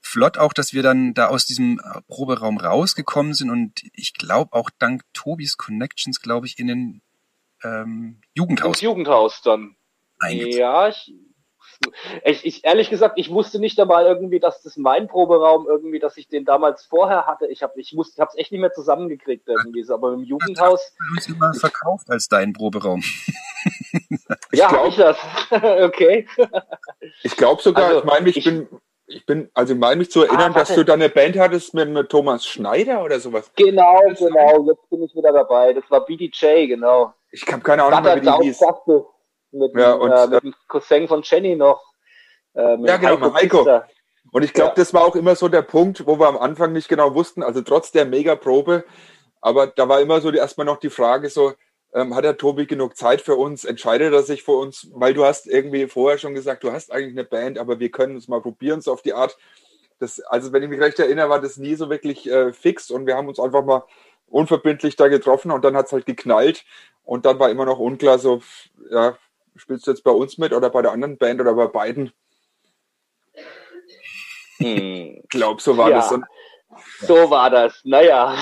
flott 0.00 0.38
auch, 0.38 0.52
dass 0.52 0.72
wir 0.72 0.82
dann 0.82 1.14
da 1.14 1.28
aus 1.28 1.46
diesem 1.46 1.80
Proberaum 2.08 2.58
rausgekommen 2.58 3.34
sind 3.34 3.50
und 3.50 3.82
ich 3.92 4.14
glaube 4.14 4.52
auch 4.52 4.70
dank 4.78 5.02
Tobis 5.12 5.56
Connections, 5.56 6.20
glaube 6.20 6.46
ich, 6.46 6.58
in 6.58 6.66
den 6.66 7.02
ähm, 7.62 8.20
Jugendhaus. 8.34 8.76
Ins 8.76 8.80
Jugendhaus 8.80 9.42
dann. 9.42 9.76
Ja, 10.28 10.88
ich, 10.88 11.12
ich, 12.24 12.44
ich, 12.44 12.64
ehrlich 12.64 12.90
gesagt, 12.90 13.18
ich 13.18 13.30
wusste 13.30 13.58
nicht 13.58 13.80
einmal 13.80 14.06
irgendwie, 14.06 14.40
dass 14.40 14.62
das 14.62 14.76
mein 14.76 15.08
Proberaum 15.08 15.66
irgendwie, 15.66 15.98
dass 15.98 16.16
ich 16.16 16.28
den 16.28 16.44
damals 16.44 16.84
vorher 16.84 17.26
hatte. 17.26 17.46
Ich 17.46 17.62
habe 17.62 17.80
ich 17.80 17.92
ich 17.92 18.20
habe 18.20 18.30
es 18.32 18.38
echt 18.38 18.52
nicht 18.52 18.60
mehr 18.60 18.72
zusammengekriegt 18.72 19.48
irgendwie, 19.48 19.82
so, 19.82 19.94
aber 19.94 20.12
im 20.12 20.22
Jugendhaus. 20.22 20.92
Du 20.96 21.16
hast 21.16 21.28
immer 21.28 21.54
verkauft 21.54 22.10
als 22.10 22.28
dein 22.28 22.52
Proberaum. 22.52 23.00
ich 24.52 24.58
ja, 24.58 24.68
glaub, 24.68 24.88
ich 24.88 24.96
das. 24.96 25.16
okay. 25.50 26.26
Ich 27.22 27.36
glaube 27.36 27.62
sogar, 27.62 27.86
also, 27.86 27.98
ich 28.00 28.04
meine, 28.04 28.28
ich, 28.28 28.36
ich, 28.38 28.44
bin 28.44 28.68
ich 29.06 29.24
bin, 29.24 29.50
also 29.54 29.74
ich 29.74 29.78
meine 29.80 29.96
mich 29.96 30.10
zu 30.10 30.22
erinnern, 30.22 30.52
ah, 30.54 30.58
dass 30.58 30.74
du 30.74 30.84
da 30.84 30.94
eine 30.94 31.08
Band 31.08 31.38
hattest 31.38 31.74
mit, 31.74 31.88
mit 31.88 32.10
Thomas 32.10 32.46
Schneider 32.46 33.02
oder 33.02 33.20
sowas. 33.20 33.50
Genau, 33.56 34.00
genau, 34.18 34.66
jetzt 34.66 34.90
bin 34.90 35.02
ich 35.02 35.14
wieder 35.14 35.32
dabei. 35.32 35.72
Das 35.72 35.84
war 35.90 36.04
BDJ, 36.04 36.66
genau. 36.66 37.14
Ich 37.30 37.46
habe 37.50 37.62
keine 37.62 37.84
Ahnung 37.84 38.02
mehr, 38.02 38.16
wie 38.16 38.20
die 38.20 38.48
hieß. 38.48 38.60
Mit, 39.50 39.74
ja, 39.74 39.92
und, 39.94 40.12
äh, 40.12 40.26
mit 40.26 40.42
dem 40.44 40.54
Cousin 40.66 41.08
von 41.08 41.22
Jenny 41.22 41.56
noch. 41.56 41.82
Äh, 42.54 42.76
ja, 42.86 42.96
genau, 42.96 43.32
Heiko. 43.34 43.66
Heiko. 43.66 43.82
Und 44.30 44.42
ich 44.42 44.52
glaube, 44.52 44.70
ja. 44.70 44.74
das 44.76 44.92
war 44.92 45.04
auch 45.04 45.16
immer 45.16 45.36
so 45.36 45.48
der 45.48 45.62
Punkt, 45.62 46.06
wo 46.06 46.18
wir 46.18 46.28
am 46.28 46.36
Anfang 46.36 46.72
nicht 46.72 46.88
genau 46.88 47.14
wussten, 47.14 47.42
also 47.42 47.62
trotz 47.62 47.92
der 47.92 48.04
Mega-Probe, 48.04 48.84
aber 49.40 49.68
da 49.68 49.88
war 49.88 50.00
immer 50.00 50.20
so 50.20 50.30
die, 50.30 50.38
erstmal 50.38 50.66
noch 50.66 50.78
die 50.78 50.90
Frage 50.90 51.30
so, 51.30 51.54
ähm, 51.94 52.14
hat 52.14 52.24
der 52.24 52.36
Tobi 52.36 52.66
genug 52.66 52.96
Zeit 52.96 53.22
für 53.22 53.36
uns? 53.36 53.64
Entscheidet 53.64 54.12
er 54.12 54.22
sich 54.22 54.42
für 54.42 54.52
uns? 54.52 54.88
Weil 54.92 55.14
du 55.14 55.24
hast 55.24 55.46
irgendwie 55.46 55.86
vorher 55.86 56.18
schon 56.18 56.34
gesagt, 56.34 56.62
du 56.62 56.72
hast 56.72 56.92
eigentlich 56.92 57.12
eine 57.12 57.24
Band, 57.24 57.58
aber 57.58 57.80
wir 57.80 57.90
können 57.90 58.16
es 58.16 58.28
mal 58.28 58.42
probieren, 58.42 58.82
so 58.82 58.92
auf 58.92 59.02
die 59.02 59.14
Art. 59.14 59.38
Das, 59.98 60.20
also 60.20 60.52
wenn 60.52 60.62
ich 60.62 60.68
mich 60.68 60.80
recht 60.80 60.98
erinnere, 60.98 61.30
war 61.30 61.40
das 61.40 61.56
nie 61.56 61.74
so 61.74 61.88
wirklich 61.88 62.30
äh, 62.30 62.52
fix 62.52 62.90
und 62.90 63.06
wir 63.06 63.16
haben 63.16 63.28
uns 63.28 63.40
einfach 63.40 63.64
mal 63.64 63.84
unverbindlich 64.26 64.96
da 64.96 65.08
getroffen 65.08 65.50
und 65.50 65.64
dann 65.64 65.76
hat 65.76 65.86
es 65.86 65.92
halt 65.92 66.04
geknallt 66.04 66.64
und 67.04 67.24
dann 67.24 67.38
war 67.38 67.50
immer 67.50 67.64
noch 67.64 67.78
unklar, 67.78 68.18
so, 68.18 68.42
ja, 68.90 69.16
spielst 69.58 69.86
du 69.86 69.90
jetzt 69.90 70.04
bei 70.04 70.10
uns 70.10 70.38
mit 70.38 70.52
oder 70.52 70.70
bei 70.70 70.82
der 70.82 70.92
anderen 70.92 71.18
Band 71.18 71.40
oder 71.40 71.54
bei 71.54 71.66
beiden? 71.66 72.12
Hm. 74.58 75.20
Ich 75.22 75.28
glaube, 75.28 75.60
so 75.60 75.76
war 75.76 75.90
ja. 75.90 75.96
das. 75.96 76.12
Und 76.12 76.24
so 77.00 77.30
war 77.30 77.50
das, 77.50 77.80
naja. 77.84 78.36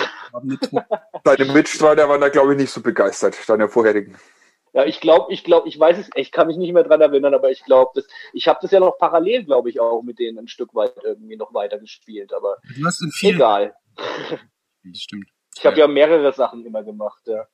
Deine 1.25 1.45
Mitstreiter 1.47 2.09
waren 2.09 2.21
da, 2.21 2.29
glaube 2.29 2.53
ich, 2.53 2.59
nicht 2.59 2.71
so 2.71 2.81
begeistert, 2.81 3.37
deine 3.49 3.69
vorherigen. 3.69 4.17
Ja, 4.73 4.85
ich 4.85 5.01
glaube, 5.01 5.33
ich 5.33 5.43
glaube, 5.43 5.69
ich 5.69 5.79
weiß 5.79 5.97
es, 5.97 6.11
ich 6.17 6.31
kann 6.33 6.49
mich 6.49 6.59
nicht 6.59 6.73
mehr 6.73 6.83
dran 6.83 7.01
erinnern, 7.01 7.33
aber 7.33 7.51
ich 7.51 7.65
glaube, 7.65 8.05
ich 8.35 8.47
habe 8.47 8.59
das 8.61 8.71
ja 8.73 8.81
noch 8.81 8.99
parallel, 8.99 9.45
glaube 9.45 9.71
ich, 9.71 9.81
auch 9.81 10.03
mit 10.03 10.19
denen 10.19 10.39
ein 10.39 10.49
Stück 10.49 10.75
weit 10.75 10.93
irgendwie 11.03 11.37
noch 11.37 11.55
weiter 11.55 11.79
gespielt, 11.79 12.35
aber 12.35 12.59
du 12.77 12.85
hast 12.85 13.01
in 13.01 13.11
vielen 13.11 13.37
egal. 13.37 13.75
Das 14.85 14.99
stimmt. 14.99 15.31
Ich 15.57 15.65
habe 15.65 15.79
ja 15.79 15.89
mehrere 15.89 16.33
Sachen 16.33 16.65
immer 16.67 16.83
gemacht, 16.83 17.23
ja. 17.27 17.49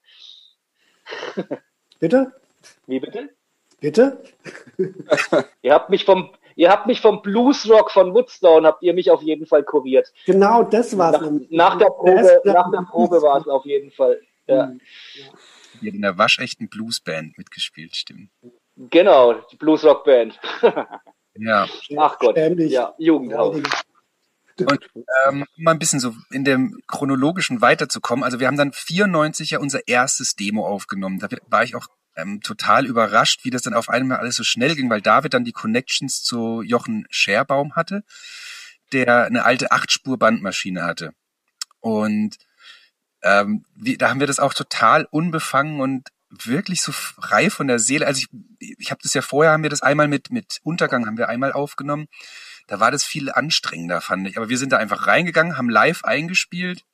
Bitte? 2.01 2.33
Wie 2.87 2.99
bitte? 2.99 3.31
Bitte? 3.83 4.23
ihr 5.63 5.75
habt 5.75 5.91
mich 5.91 6.07
vom, 6.07 6.31
Ihr 6.55 6.71
habt 6.71 6.87
mich 6.87 7.01
vom 7.01 7.23
Bluesrock 7.23 7.91
von 7.91 8.15
Woodstone, 8.15 8.67
habt 8.67 8.83
ihr 8.83 8.95
mich 8.95 9.11
auf 9.11 9.23
jeden 9.23 9.47
Fall 9.47 9.63
kuriert. 9.65 10.13
Genau, 10.27 10.63
das 10.63 10.97
war 10.99 11.15
es. 11.15 11.21
Nach, 11.21 11.31
nach, 11.51 11.79
der 11.79 11.87
Probe, 11.87 12.41
nach 12.45 12.71
der 12.71 12.83
Probe 12.83 13.23
war 13.23 13.41
es 13.41 13.49
auf 13.49 13.65
jeden 13.65 13.91
Fall. 13.91 14.21
Ja. 14.47 14.67
Mhm. 14.67 14.81
Ihr 15.81 15.87
habt 15.89 15.97
in 15.97 16.03
der 16.03 16.19
waschechten 16.19 16.69
Bluesband 16.69 17.39
mitgespielt, 17.39 17.97
stimmt. 17.97 18.31
Genau, 18.77 19.35
die 19.51 19.57
Bluesrock-Band. 19.57 20.39
ja. 21.39 21.67
Ach 21.97 22.19
Gott, 22.19 22.37
ja, 22.37 22.95
Jugendhaus. 22.99 23.57
Und 24.59 24.91
ähm, 25.27 25.45
um 25.57 25.65
mal 25.65 25.73
ein 25.73 25.79
bisschen 25.79 25.99
so 25.99 26.13
in 26.31 26.45
dem 26.45 26.81
chronologischen 26.87 27.61
weiterzukommen, 27.63 28.23
also 28.23 28.39
wir 28.39 28.47
haben 28.47 28.59
dann 28.59 28.73
94 28.73 29.53
ja 29.53 29.59
unser 29.59 29.89
erstes 29.89 30.37
Demo 30.37 30.67
aufgenommen. 30.67 31.19
Da 31.19 31.29
war 31.49 31.65
ich 31.65 31.75
auch 31.75 31.87
ähm, 32.17 32.41
total 32.41 32.87
überrascht, 32.87 33.45
wie 33.45 33.51
das 33.51 33.63
dann 33.63 33.75
auf 33.75 33.89
einmal 33.89 34.19
alles 34.19 34.37
so 34.37 34.45
schnell 34.45 34.75
ging, 34.75 34.91
weil 34.91 35.01
David 35.01 35.35
dann 35.35 35.45
die 35.45 35.53
Connections 35.53 36.23
zu 36.23 36.63
Jochen 36.63 37.07
Scherbaum 37.11 37.75
hatte, 37.75 38.05
der 38.93 39.25
eine 39.25 39.45
alte 39.45 39.73
Achtspur-Bandmaschine 39.73 40.85
hatte. 40.85 41.15
Und 41.81 42.37
ähm, 43.23 43.65
wie, 43.75 43.97
da 43.97 44.11
haben 44.11 44.21
wir 44.21 44.27
das 44.27 44.41
auch 44.41 44.55
total 44.55 45.07
unbefangen 45.11 45.81
und 45.81 46.09
wirklich 46.29 46.83
so 46.83 46.93
frei 46.93 47.51
von 47.51 47.69
der 47.69 47.79
Seele. 47.79 48.07
Also 48.07 48.23
ich, 48.59 48.77
ich 48.79 48.91
habe 48.91 49.01
das 49.03 49.15
ja 49.15 49.23
vorher, 49.23 49.53
haben 49.53 49.63
wir 49.63 49.71
das 49.71 49.83
einmal 49.83 50.09
mit, 50.09 50.31
mit 50.31 50.61
Untergang, 50.63 51.07
haben 51.07 51.19
wir 51.19 51.29
einmal 51.29 51.53
aufgenommen. 51.53 52.09
Da 52.67 52.81
war 52.81 52.91
das 52.91 53.05
viel 53.05 53.31
anstrengender, 53.31 54.01
fand 54.01 54.29
ich. 54.29 54.37
Aber 54.37 54.49
wir 54.49 54.59
sind 54.59 54.73
da 54.73 54.79
einfach 54.79 55.07
reingegangen, 55.07 55.57
haben 55.57 55.69
live 55.69 56.05
eingespielt 56.05 56.85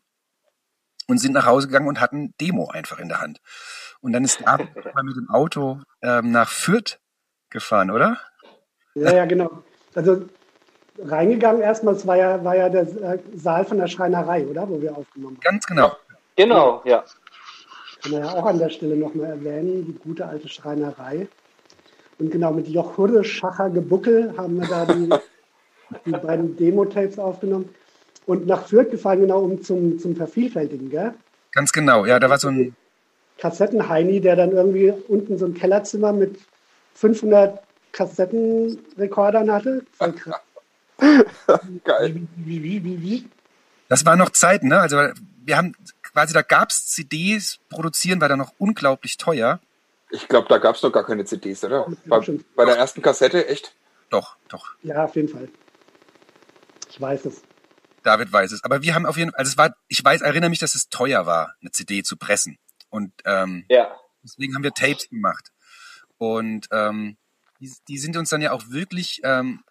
und 1.06 1.18
sind 1.18 1.32
nach 1.32 1.46
Hause 1.46 1.68
gegangen 1.68 1.88
und 1.88 2.00
hatten 2.00 2.34
Demo 2.40 2.68
einfach 2.68 2.98
in 2.98 3.08
der 3.08 3.20
Hand. 3.20 3.40
Und 4.00 4.12
dann 4.12 4.24
ist 4.24 4.40
David 4.44 4.68
mit 5.02 5.16
dem 5.16 5.28
Auto 5.30 5.80
ähm, 6.02 6.30
nach 6.30 6.50
Fürth 6.50 6.98
gefahren, 7.50 7.90
oder? 7.90 8.18
Ja, 8.94 9.14
ja, 9.14 9.24
genau. 9.26 9.62
Also 9.94 10.26
reingegangen 10.98 11.62
erstmal, 11.62 11.94
es 11.94 12.06
war 12.06 12.16
ja, 12.16 12.42
war 12.44 12.56
ja 12.56 12.68
der 12.68 12.82
äh, 12.82 13.18
Saal 13.34 13.64
von 13.64 13.78
der 13.78 13.86
Schreinerei, 13.86 14.46
oder? 14.46 14.68
Wo 14.68 14.80
wir 14.80 14.96
aufgenommen 14.96 15.36
haben. 15.36 15.40
Ganz 15.42 15.66
genau. 15.66 15.96
Genau, 16.36 16.82
ja. 16.84 17.04
Kann 18.02 18.12
man 18.12 18.24
ja 18.24 18.32
auch 18.32 18.46
an 18.46 18.58
der 18.58 18.70
Stelle 18.70 18.96
nochmal 18.96 19.30
erwähnen, 19.30 19.84
die 19.86 19.92
gute 19.92 20.26
alte 20.26 20.48
Schreinerei. 20.48 21.26
Und 22.18 22.30
genau 22.30 22.52
mit 22.52 22.68
Joch 22.68 22.96
Hurre, 22.96 23.24
Schacher, 23.24 23.70
Gebuckel 23.70 24.34
haben 24.36 24.60
wir 24.60 24.68
da 24.68 24.84
die, 24.86 25.08
die 26.06 26.10
beiden 26.10 26.56
Demo-Tapes 26.56 27.18
aufgenommen. 27.18 27.68
Und 28.26 28.46
nach 28.46 28.66
Fürth 28.66 28.90
gefahren, 28.90 29.20
genau 29.20 29.40
um 29.40 29.62
zum, 29.62 29.98
zum 29.98 30.14
Vervielfältigen, 30.14 30.90
gell? 30.90 31.14
Ganz 31.52 31.72
genau, 31.72 32.04
ja, 32.04 32.20
da 32.20 32.28
war 32.28 32.38
so 32.38 32.48
ein 32.48 32.76
Kassettenheini, 33.38 34.20
der 34.20 34.36
dann 34.36 34.52
irgendwie 34.52 34.92
unten 35.08 35.38
so 35.38 35.46
ein 35.46 35.54
Kellerzimmer 35.54 36.12
mit 36.12 36.38
500 36.94 37.60
Kassettenrekordern 37.92 39.50
hatte. 39.50 39.84
Geil. 41.84 42.14
Wie, 42.36 42.62
wie, 42.62 42.84
wie, 42.84 43.02
wie, 43.02 43.28
Das 43.88 44.04
war 44.04 44.16
noch 44.16 44.30
Zeit, 44.30 44.64
ne? 44.64 44.80
Also 44.80 44.96
wir 45.44 45.56
haben 45.56 45.74
quasi, 46.02 46.34
da 46.34 46.42
gab 46.42 46.70
es 46.70 46.88
CDs, 46.88 47.60
produzieren 47.68 48.20
war 48.20 48.28
da 48.28 48.36
noch 48.36 48.52
unglaublich 48.58 49.16
teuer. 49.16 49.60
Ich 50.10 50.26
glaube, 50.26 50.48
da 50.48 50.58
gab 50.58 50.76
es 50.76 50.82
noch 50.82 50.90
gar 50.90 51.04
keine 51.04 51.24
CDs, 51.24 51.62
oder? 51.64 51.86
Bei, 52.06 52.20
bei, 52.56 52.64
der 52.64 52.76
ersten 52.76 53.02
Kassette, 53.02 53.46
echt? 53.46 53.74
Doch, 54.10 54.36
doch. 54.48 54.74
Ja, 54.82 55.04
auf 55.04 55.14
jeden 55.16 55.28
Fall. 55.28 55.48
Ich 56.88 57.00
weiß 57.00 57.26
es. 57.26 57.42
David 58.02 58.32
weiß 58.32 58.52
es. 58.52 58.64
Aber 58.64 58.82
wir 58.82 58.94
haben 58.94 59.06
auf 59.06 59.16
jeden 59.16 59.30
Fall, 59.30 59.38
also 59.38 59.50
es 59.50 59.58
war, 59.58 59.76
ich 59.86 60.02
weiß, 60.02 60.22
erinnere 60.22 60.50
mich, 60.50 60.58
dass 60.58 60.74
es 60.74 60.88
teuer 60.88 61.26
war, 61.26 61.54
eine 61.60 61.70
CD 61.70 62.02
zu 62.02 62.16
pressen. 62.16 62.58
Und 62.90 63.12
ähm, 63.24 63.64
ja. 63.68 63.94
deswegen 64.22 64.54
haben 64.54 64.62
wir 64.62 64.72
Tapes 64.72 65.08
gemacht. 65.08 65.52
Und 66.16 66.68
ähm, 66.72 67.16
die, 67.60 67.72
die 67.88 67.98
sind 67.98 68.16
uns 68.16 68.30
dann 68.30 68.42
ja 68.42 68.52
auch 68.52 68.68
wirklich 68.68 69.20
ähm, 69.24 69.62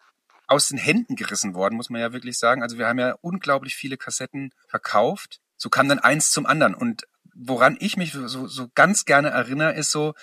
aus 0.47 0.69
den 0.69 0.77
Händen 0.77 1.15
gerissen 1.15 1.53
worden, 1.53 1.75
muss 1.75 1.89
man 1.89 2.01
ja 2.01 2.13
wirklich 2.13 2.37
sagen. 2.37 2.63
Also 2.63 2.77
wir 2.77 2.87
haben 2.87 2.99
ja 2.99 3.15
unglaublich 3.21 3.75
viele 3.75 3.97
Kassetten 3.97 4.51
verkauft. 4.67 5.39
So 5.57 5.69
kam 5.69 5.89
dann 5.89 5.99
eins 5.99 6.31
zum 6.31 6.45
anderen. 6.45 6.73
Und 6.73 7.03
woran 7.35 7.77
ich 7.79 7.97
mich 7.97 8.13
so, 8.13 8.47
so 8.47 8.67
ganz 8.73 9.05
gerne 9.05 9.29
erinnere, 9.29 9.73
ist 9.73 9.91
so 9.91 10.13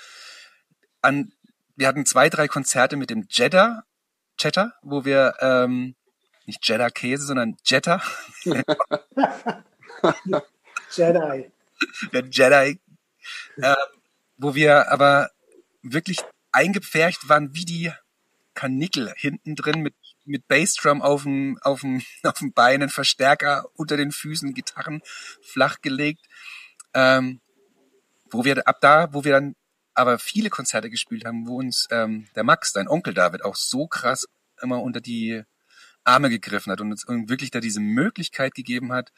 an, 1.02 1.32
wir 1.76 1.88
hatten 1.88 2.06
zwei, 2.06 2.30
drei 2.30 2.48
Konzerte 2.48 2.96
mit 2.96 3.10
dem 3.10 3.26
Jeddah, 3.28 3.84
Cheddar, 4.38 4.72
wo 4.82 5.04
wir 5.04 5.34
ähm, 5.40 5.94
nicht 6.46 6.66
Jeddah 6.66 6.90
Käse, 6.90 7.26
sondern 7.26 7.56
Jetta. 7.64 8.02
Jedi. 10.90 11.50
Der 12.12 12.24
Jedi 12.30 12.80
äh, 13.56 13.74
wo 14.36 14.54
wir 14.54 14.90
aber 14.90 15.30
wirklich 15.82 16.18
eingepfercht 16.52 17.28
waren 17.28 17.54
wie 17.54 17.64
die 17.64 17.92
Kanickel 18.54 19.12
hinten 19.16 19.56
drin 19.56 19.80
mit 19.80 19.94
mit 20.26 20.48
Bassdrum 20.48 21.02
auf 21.02 21.24
dem 21.24 21.58
auf 21.62 21.80
dem 21.80 22.02
auf 22.22 22.38
dem 22.38 22.52
Beinen, 22.52 22.88
Verstärker 22.88 23.66
unter 23.74 23.96
den 23.96 24.12
Füßen, 24.12 24.54
Gitarren 24.54 25.02
flach 25.42 25.80
gelegt, 25.82 26.26
ähm, 26.94 27.40
wo 28.30 28.44
wir 28.44 28.66
ab 28.66 28.80
da, 28.80 29.12
wo 29.12 29.24
wir 29.24 29.32
dann 29.32 29.54
aber 29.94 30.18
viele 30.18 30.50
Konzerte 30.50 30.90
gespielt 30.90 31.24
haben, 31.24 31.46
wo 31.46 31.58
uns 31.58 31.86
ähm, 31.90 32.26
der 32.34 32.42
Max, 32.42 32.72
dein 32.72 32.88
Onkel 32.88 33.14
David, 33.14 33.44
auch 33.44 33.54
so 33.54 33.86
krass 33.86 34.26
immer 34.60 34.82
unter 34.82 35.00
die 35.00 35.42
Arme 36.02 36.30
gegriffen 36.30 36.72
hat 36.72 36.80
und 36.80 36.90
uns 36.90 37.06
wirklich 37.06 37.50
da 37.50 37.60
diese 37.60 37.80
Möglichkeit 37.80 38.54
gegeben 38.54 38.92
hat, 38.92 39.12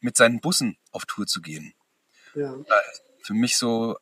mit 0.00 0.16
seinen 0.16 0.40
Bussen 0.40 0.78
auf 0.92 1.04
Tour 1.04 1.26
zu 1.26 1.40
gehen. 1.40 1.74
Ja 2.34 2.54
für 3.22 3.34
mich 3.34 3.56
so, 3.56 3.96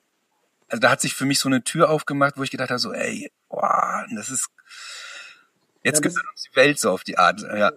also 0.69 0.81
da 0.81 0.91
hat 0.91 1.01
sich 1.01 1.15
für 1.15 1.25
mich 1.25 1.39
so 1.39 1.49
eine 1.49 1.65
Tür 1.65 1.91
aufgemacht, 1.91 2.37
wo 2.37 2.43
ich 2.43 2.51
gedacht 2.51 2.71
habe, 2.71 2.79
so, 2.79 2.93
ey, 2.93 3.31
boah, 3.49 4.05
das 4.15 4.31
ist, 4.31 4.49
jetzt 5.83 6.05
ja, 6.05 6.11
gehört 6.11 6.27
uns 6.31 6.43
die 6.43 6.57
Welt 6.57 6.79
so 6.79 6.91
auf 6.91 7.05
die 7.05 7.19
Art, 7.19 7.41
ja. 7.41 7.73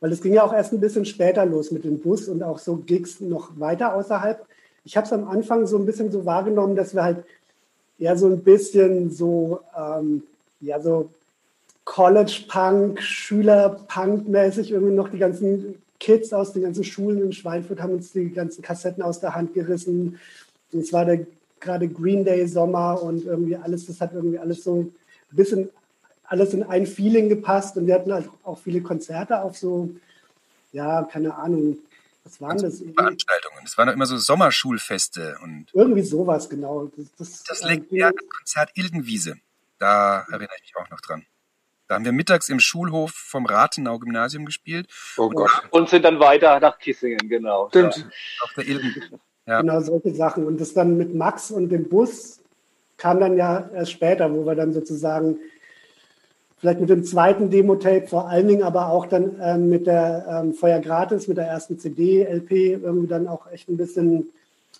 Weil 0.00 0.12
es 0.12 0.20
ging 0.20 0.34
ja 0.34 0.42
auch 0.42 0.52
erst 0.52 0.72
ein 0.72 0.80
bisschen 0.80 1.06
später 1.06 1.46
los 1.46 1.70
mit 1.70 1.84
dem 1.84 2.00
Bus 2.00 2.28
und 2.28 2.42
auch 2.42 2.58
so 2.58 2.76
Gigs 2.76 3.20
noch 3.20 3.58
weiter 3.58 3.94
außerhalb. 3.94 4.46
Ich 4.84 4.96
habe 4.96 5.06
es 5.06 5.12
am 5.12 5.26
Anfang 5.26 5.66
so 5.66 5.78
ein 5.78 5.86
bisschen 5.86 6.12
so 6.12 6.26
wahrgenommen, 6.26 6.76
dass 6.76 6.94
wir 6.94 7.02
halt 7.02 7.24
eher 7.98 8.16
so 8.16 8.26
ein 8.26 8.44
bisschen 8.44 9.10
so, 9.10 9.60
ähm, 9.76 10.22
ja, 10.60 10.80
so 10.80 11.10
College-Punk, 11.84 13.00
Schüler-Punk-mäßig 13.00 14.72
irgendwie 14.72 14.94
noch 14.94 15.08
die 15.08 15.18
ganzen 15.18 15.82
Kids 15.98 16.32
aus 16.32 16.52
den 16.52 16.62
ganzen 16.62 16.84
Schulen 16.84 17.22
in 17.22 17.32
Schweinfurt 17.32 17.80
haben 17.80 17.94
uns 17.94 18.12
die 18.12 18.30
ganzen 18.30 18.60
Kassetten 18.60 19.02
aus 19.02 19.20
der 19.20 19.34
Hand 19.34 19.54
gerissen 19.54 20.18
es 20.72 20.92
war 20.92 21.04
der 21.04 21.26
gerade 21.60 21.88
Green 21.88 22.24
Day 22.24 22.46
Sommer 22.46 23.02
und 23.02 23.24
irgendwie 23.24 23.56
alles, 23.56 23.86
das 23.86 24.00
hat 24.00 24.12
irgendwie 24.12 24.38
alles 24.38 24.62
so 24.62 24.92
bisschen 25.30 25.70
alles 26.24 26.54
in 26.54 26.62
ein 26.64 26.86
Feeling 26.86 27.28
gepasst 27.28 27.76
und 27.76 27.86
wir 27.86 27.94
hatten 27.94 28.12
halt 28.12 28.28
auch 28.42 28.58
viele 28.58 28.80
Konzerte 28.82 29.40
auf 29.42 29.56
so, 29.56 29.90
ja, 30.72 31.04
keine 31.04 31.36
Ahnung, 31.36 31.78
was 32.24 32.40
waren 32.40 32.58
das? 32.58 32.82
Veranstaltungen. 32.94 33.62
Es 33.64 33.78
waren 33.78 33.86
doch 33.86 33.94
immer 33.94 34.06
so 34.06 34.18
Sommerschulfeste 34.18 35.38
und. 35.42 35.66
Irgendwie 35.72 36.02
sowas, 36.02 36.48
genau. 36.48 36.90
Das, 36.96 37.06
das, 37.16 37.44
das 37.44 37.62
legendäre 37.62 38.12
Konzert 38.12 38.70
Ilgenwiese. 38.74 39.36
Da 39.78 40.22
erinnere 40.28 40.50
ich 40.56 40.62
mich 40.62 40.76
auch 40.76 40.90
noch 40.90 41.00
dran. 41.00 41.24
Da 41.86 41.94
haben 41.94 42.04
wir 42.04 42.10
mittags 42.10 42.48
im 42.48 42.58
Schulhof 42.58 43.12
vom 43.12 43.46
Rathenau-Gymnasium 43.46 44.44
gespielt. 44.44 44.88
Oh 45.16 45.30
Gott. 45.30 45.52
Und 45.70 45.88
sind 45.88 46.04
dann 46.04 46.18
weiter 46.18 46.58
nach 46.58 46.80
Kissingen, 46.80 47.28
genau. 47.28 47.68
Stimmt. 47.68 47.96
Ja. 47.96 48.04
Auf 48.42 48.54
der 48.54 48.66
Ilgen. 48.66 49.20
Ja. 49.46 49.60
Genau, 49.60 49.80
solche 49.80 50.14
Sachen. 50.14 50.46
Und 50.46 50.60
das 50.60 50.74
dann 50.74 50.96
mit 50.96 51.14
Max 51.14 51.50
und 51.50 51.68
dem 51.70 51.88
Bus 51.88 52.40
kam 52.96 53.20
dann 53.20 53.36
ja 53.36 53.68
erst 53.74 53.92
später, 53.92 54.32
wo 54.32 54.44
wir 54.44 54.54
dann 54.54 54.72
sozusagen 54.72 55.38
vielleicht 56.58 56.80
mit 56.80 56.88
dem 56.88 57.04
zweiten 57.04 57.50
Demo-Tape, 57.50 58.06
vor 58.06 58.28
allen 58.28 58.48
Dingen 58.48 58.62
aber 58.62 58.88
auch 58.88 59.06
dann 59.06 59.36
ähm, 59.40 59.68
mit 59.68 59.86
der 59.86 60.26
ähm, 60.28 60.54
Feuer 60.54 60.80
Gratis, 60.80 61.28
mit 61.28 61.36
der 61.36 61.46
ersten 61.46 61.78
CD, 61.78 62.24
LP, 62.24 62.82
irgendwie 62.82 63.06
dann 63.06 63.28
auch 63.28 63.50
echt 63.50 63.68
ein 63.68 63.76
bisschen 63.76 64.30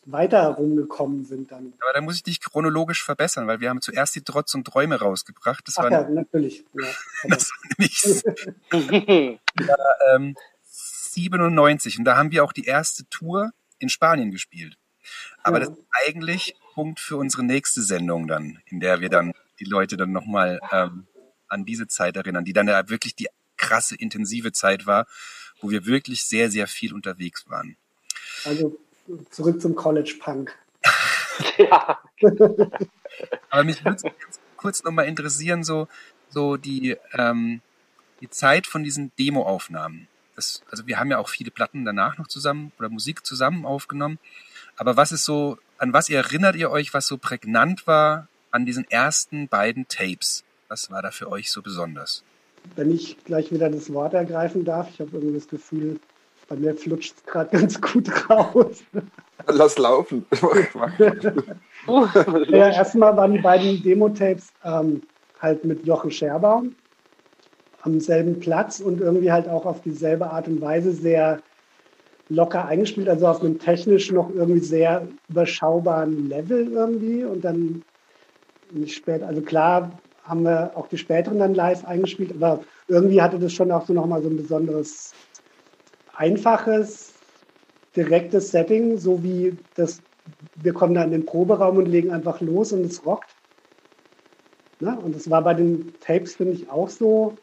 weiter 0.07 0.47
rumgekommen 0.49 1.25
sind 1.25 1.51
dann. 1.51 1.75
Aber 1.81 1.93
da 1.93 2.01
muss 2.01 2.17
ich 2.17 2.23
dich 2.23 2.41
chronologisch 2.41 3.05
verbessern, 3.05 3.47
weil 3.47 3.61
wir 3.61 3.69
haben 3.69 3.81
zuerst 3.81 4.15
die 4.15 4.23
Trotz 4.23 4.55
und 4.55 4.65
Träume 4.65 4.99
rausgebracht. 4.99 5.67
Das 5.67 5.79
Ach 5.79 5.85
war 5.85 5.93
ja, 5.93 6.09
natürlich. 6.09 6.65
Ja, 6.75 6.87
das 7.29 7.51
war 7.51 7.71
nämlich 7.77 9.41
ja, 9.67 9.77
ähm, 10.15 10.35
97 10.65 11.99
und 11.99 12.05
da 12.05 12.17
haben 12.17 12.31
wir 12.31 12.45
auch 12.45 12.53
die 12.53 12.65
erste 12.65 13.09
Tour 13.09 13.53
in 13.79 13.89
Spanien 13.89 14.31
gespielt. 14.31 14.77
Aber 15.43 15.61
ja. 15.61 15.67
das 15.67 15.77
ist 15.77 15.85
eigentlich 16.07 16.57
Punkt 16.75 17.01
für 17.01 17.17
unsere 17.17 17.45
nächste 17.45 17.83
Sendung 17.83 18.27
dann, 18.27 18.61
in 18.67 18.81
der 18.81 19.01
wir 19.01 19.09
dann 19.09 19.33
die 19.61 19.65
Leute 19.65 19.97
dann 19.97 20.13
nochmal 20.13 20.61
ähm, 20.73 21.07
an 21.49 21.65
diese 21.65 21.87
Zeit 21.87 22.17
erinnern, 22.17 22.45
die 22.45 22.53
dann 22.53 22.69
ja 22.69 22.89
wirklich 22.89 23.15
die 23.15 23.29
krasse, 23.57 23.95
intensive 23.97 24.53
Zeit 24.53 24.87
war, 24.87 25.07
wo 25.61 25.71
wir 25.71 25.87
wirklich 25.87 26.25
sehr, 26.25 26.51
sehr 26.51 26.67
viel 26.67 26.93
unterwegs 26.93 27.49
waren. 27.49 27.77
Also 28.45 28.79
zurück 29.31 29.61
zum 29.61 29.75
College 29.75 30.17
Punk. 30.21 30.55
ja. 31.59 31.99
Aber 33.51 33.65
mich 33.65 33.85
würde 33.85 34.03
ganz 34.03 34.41
kurz 34.57 34.83
nochmal 34.83 35.07
interessieren, 35.07 35.65
so, 35.65 35.89
so 36.29 36.57
die, 36.57 36.97
ähm, 37.13 37.61
die 38.21 38.31
Zeit 38.31 38.67
von 38.67 38.83
diesen 38.83 39.13
Demoaufnahmen. 39.19 40.09
Das, 40.37 40.63
also 40.71 40.87
wir 40.87 40.99
haben 40.99 41.11
ja 41.11 41.19
auch 41.19 41.29
viele 41.29 41.51
Platten 41.51 41.85
danach 41.85 42.19
noch 42.19 42.29
zusammen 42.29 42.73
oder 42.79 42.89
Musik 42.91 43.27
zusammen 43.27 43.65
aufgenommen. 43.65 44.19
Aber 44.77 44.97
was 44.97 45.11
ist 45.11 45.25
so, 45.25 45.59
an 45.79 45.93
was 45.93 46.11
erinnert 46.11 46.57
ihr 46.57 46.71
euch, 46.71 46.95
was 46.95 47.07
so 47.07 47.17
prägnant 47.17 47.87
war 47.87 48.29
an 48.51 48.67
diesen 48.67 48.89
ersten 48.91 49.49
beiden 49.49 49.89
Tapes? 49.89 50.45
Was 50.69 50.91
war 50.91 51.03
da 51.03 51.11
für 51.11 51.31
euch 51.31 51.51
so 51.51 51.63
besonders? 51.63 52.23
Wenn 52.75 52.91
ich 52.91 53.17
gleich 53.25 53.51
wieder 53.51 53.71
das 53.71 53.93
Wort 53.93 54.13
ergreifen 54.13 54.65
darf, 54.65 54.89
ich 54.93 55.01
habe 55.01 55.11
irgendwie 55.15 55.35
das 55.35 55.49
Gefühl, 55.49 56.01
bei 56.49 56.57
mir 56.57 56.75
flutscht 56.75 57.15
es 57.17 57.25
gerade 57.25 57.51
ganz 57.59 57.81
gut 57.81 58.09
raus. 58.31 58.83
Lass 59.47 59.79
laufen. 59.79 60.27
ja, 62.49 62.69
erstmal 62.71 63.17
waren 63.17 63.33
die 63.33 63.39
beiden 63.39 63.83
Demo-Tapes 63.83 64.53
ähm, 64.65 65.03
halt 65.41 65.65
mit 65.65 65.87
Jochen 65.87 66.11
Scherbaum 66.11 66.75
am 67.87 68.01
selben 68.01 68.41
Platz 68.41 68.81
und 68.81 69.01
irgendwie 69.01 69.33
halt 69.33 69.49
auch 69.49 69.65
auf 69.65 69.81
dieselbe 69.83 70.31
Art 70.31 70.49
und 70.49 70.61
Weise 70.61 70.93
sehr 70.93 71.41
locker 72.29 72.67
eingespielt, 72.67 73.09
also 73.09 73.27
auf 73.29 73.41
einem 73.41 73.59
technisch 73.59 74.11
noch 74.11 74.31
irgendwie 74.35 74.61
sehr 74.61 75.07
überschaubaren 75.29 76.29
Level 76.29 76.73
irgendwie 76.73 77.25
und 77.25 77.45
dann 77.45 77.83
nicht 78.73 78.97
spät, 78.97 79.23
also 79.23 79.41
klar 79.43 79.93
haben 80.25 80.43
wir 80.43 80.73
auch 80.75 80.89
die 80.89 80.99
späteren 80.99 81.39
dann 81.39 81.55
live 81.55 81.85
eingespielt, 81.85 82.33
aber 82.33 82.65
irgendwie 82.89 83.23
hatte 83.23 83.39
das 83.39 83.53
schon 83.53 83.71
auch 83.71 83.87
so 83.87 83.93
nochmal 83.93 84.23
so 84.23 84.29
ein 84.29 84.37
besonderes, 84.37 85.13
einfaches, 86.17 87.15
direktes 87.95 88.51
Setting, 88.51 88.99
so 88.99 89.23
wie 89.23 89.57
das, 89.77 90.03
wir 90.57 90.73
kommen 90.73 90.95
da 90.95 91.05
in 91.05 91.13
den 91.13 91.27
Proberaum 91.27 91.77
und 91.77 91.87
legen 91.87 92.11
einfach 92.11 92.41
los 92.41 92.73
und 92.73 92.85
es 92.85 93.07
rockt. 93.07 93.31
Ne? 94.81 94.99
Und 94.99 95.15
das 95.15 95.31
war 95.31 95.43
bei 95.43 95.55
den 95.55 95.95
Tapes, 96.01 96.35
finde 96.35 96.55
ich, 96.55 96.69
auch 96.71 96.89
so. 96.89 97.37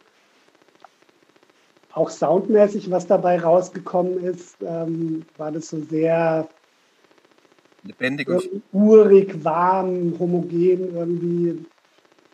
Auch 1.94 2.10
soundmäßig, 2.10 2.90
was 2.90 3.08
dabei 3.08 3.40
rausgekommen 3.40 4.24
ist, 4.24 4.58
ähm, 4.66 5.26
war 5.38 5.52
das 5.52 5.70
so 5.70 5.80
sehr 5.80 6.48
lebendig 7.84 8.28
urig, 8.72 9.44
warm, 9.44 10.16
homogen 10.20 10.96
irgendwie 10.96 11.66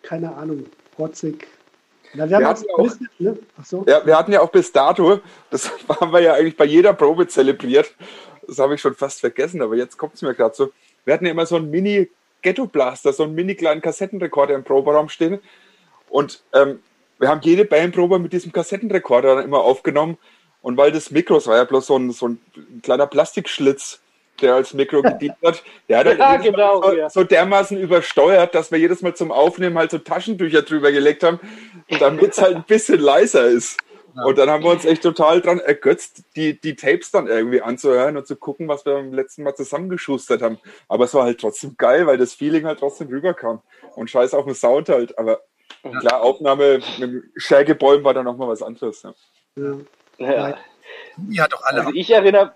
keine 0.02 0.36
Ahnung, 0.36 0.66
rotzig. 0.98 1.48
Ja, 2.14 2.30
wir, 2.30 2.40
wir 2.40 2.48
hatten 2.48 2.66
auch, 2.76 2.84
bisschen, 2.84 3.10
ne? 3.20 3.38
so. 3.64 3.86
ja, 3.88 4.04
wir 4.06 4.18
hatten 4.18 4.32
ja 4.32 4.42
auch 4.42 4.50
bis 4.50 4.72
dato, 4.72 5.20
das 5.52 5.72
haben 5.90 6.12
wir 6.12 6.22
ja 6.22 6.34
eigentlich 6.34 6.58
bei 6.58 6.66
jeder 6.66 6.94
Probe 6.94 7.28
zelebriert, 7.28 7.94
das 8.48 8.58
habe 8.58 8.76
ich 8.76 8.82
schon 8.82 8.96
fast 8.96 9.20
vergessen, 9.20 9.62
aber 9.62 9.76
jetzt 9.76 9.98
kommt 9.98 10.16
es 10.16 10.24
mir 10.24 10.34
gerade 10.34 10.56
so. 10.56 10.72
Wir 11.06 11.14
hatten 11.14 11.26
ja 11.26 11.32
immer 11.32 11.46
so 11.46 11.56
einen 11.56 11.70
Mini-Ghetto-Blaster, 11.70 13.14
so 13.14 13.24
einen 13.24 13.36
mini 13.36 13.56
kleinen 13.56 13.82
Kassettenrekorder 13.82 14.56
im 14.56 14.64
Proberaum 14.64 15.10
stehen 15.10 15.40
und 16.10 16.44
ähm, 16.54 16.80
wir 17.20 17.30
haben 17.30 17.42
jede 17.44 17.66
Bandprobe 17.66 18.20
mit 18.20 18.34
diesem 18.34 18.52
Kassettenrekorder 18.52 19.36
dann 19.36 19.46
immer 19.46 19.60
aufgenommen 19.60 20.18
und 20.62 20.78
weil 20.78 20.92
das 20.92 21.12
Mikro, 21.12 21.36
das 21.36 21.48
war 21.48 21.58
ja 21.58 21.64
bloß 21.64 21.88
so 21.88 21.98
ein, 21.98 22.12
so 22.12 22.28
ein 22.30 22.40
kleiner 22.82 23.08
Plastikschlitz, 23.08 24.00
der 24.42 24.56
als 24.56 24.74
Mikro 24.74 25.02
gedient 25.04 25.36
hat, 25.44 25.64
der 25.88 26.00
hat 26.00 26.06
halt 26.08 26.20
ja, 26.20 26.36
genau, 26.38 26.82
so, 26.82 26.94
ja. 26.94 27.10
so, 27.10 27.24
dermaßen 27.24 27.78
übersteuert, 27.78 28.56
dass 28.56 28.72
wir 28.72 28.80
jedes 28.80 29.02
Mal 29.02 29.16
zum 29.16 29.32
Aufnehmen 29.32 29.78
halt 29.78 29.92
so 29.92 29.98
Taschentücher 29.98 30.62
drüber 30.62 30.92
gelegt 30.92 31.24
haben, 31.24 31.40
damit 32.00 32.32
es 32.32 32.42
halt 32.42 32.56
ein 32.56 32.64
bisschen 32.64 33.00
leiser 33.00 33.46
ist. 33.46 33.78
Ja. 34.16 34.24
Und 34.24 34.38
dann 34.38 34.50
haben 34.50 34.64
wir 34.64 34.72
uns 34.72 34.86
echt 34.86 35.04
total 35.04 35.40
dran 35.40 35.60
ergötzt, 35.60 36.24
die, 36.36 36.60
die 36.60 36.76
Tapes 36.76 37.12
dann 37.12 37.28
irgendwie 37.28 37.62
anzuhören 37.62 38.18
und 38.18 38.26
zu 38.26 38.36
gucken, 38.36 38.68
was 38.68 38.86
wir 38.86 38.94
beim 38.94 39.14
letzten 39.14 39.44
Mal 39.44 39.56
zusammengeschustert 39.56 40.42
haben. 40.42 40.58
Aber 40.88 41.06
es 41.06 41.14
war 41.14 41.24
halt 41.24 41.40
trotzdem 41.40 41.76
geil, 41.78 42.08
weil 42.08 42.18
das 42.18 42.34
Feeling 42.34 42.66
halt 42.66 42.80
trotzdem 42.80 43.08
rüberkam. 43.08 43.62
Und 43.96 44.10
scheiß 44.10 44.34
auf 44.34 44.46
den 44.46 44.56
Sound 44.56 44.90
halt. 44.90 45.18
Aber 45.20 45.42
klar, 45.82 46.22
Aufnahme 46.22 46.80
mit 46.98 47.00
dem 47.00 47.32
Schägebäumen 47.36 48.04
war 48.04 48.14
dann 48.14 48.26
nochmal 48.26 48.50
was 48.50 48.62
anderes. 48.62 49.04
Ja. 49.04 49.14
Ja. 50.18 50.58
ja. 51.30 51.48
doch 51.48 51.62
alle. 51.64 51.80
Also 51.80 51.92
ich 51.94 52.12
erinnere, 52.12 52.54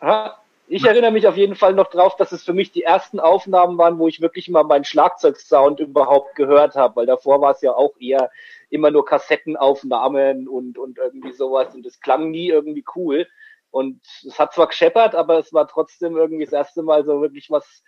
ha, 0.00 0.38
ich 0.70 0.84
erinnere 0.84 1.10
mich 1.10 1.26
auf 1.26 1.36
jeden 1.36 1.54
Fall 1.54 1.72
noch 1.72 1.88
drauf, 1.88 2.16
dass 2.16 2.32
es 2.32 2.44
für 2.44 2.52
mich 2.52 2.70
die 2.72 2.82
ersten 2.82 3.20
Aufnahmen 3.20 3.78
waren, 3.78 3.98
wo 3.98 4.06
ich 4.06 4.20
wirklich 4.20 4.48
mal 4.48 4.64
meinen 4.64 4.84
Schlagzeugsound 4.84 5.80
überhaupt 5.80 6.34
gehört 6.34 6.74
habe, 6.74 6.96
weil 6.96 7.06
davor 7.06 7.40
war 7.40 7.52
es 7.52 7.62
ja 7.62 7.72
auch 7.72 7.94
eher 7.98 8.30
immer 8.68 8.90
nur 8.90 9.06
Kassettenaufnahmen 9.06 10.46
und, 10.46 10.76
und 10.76 10.98
irgendwie 10.98 11.32
sowas 11.32 11.74
und 11.74 11.86
es 11.86 12.00
klang 12.00 12.30
nie 12.30 12.48
irgendwie 12.48 12.84
cool. 12.94 13.26
Und 13.70 14.00
es 14.26 14.38
hat 14.38 14.52
zwar 14.54 14.66
gescheppert, 14.66 15.14
aber 15.14 15.38
es 15.38 15.52
war 15.52 15.68
trotzdem 15.68 16.16
irgendwie 16.16 16.44
das 16.44 16.52
erste 16.52 16.82
Mal 16.82 17.04
so 17.04 17.20
wirklich 17.20 17.50
was 17.50 17.82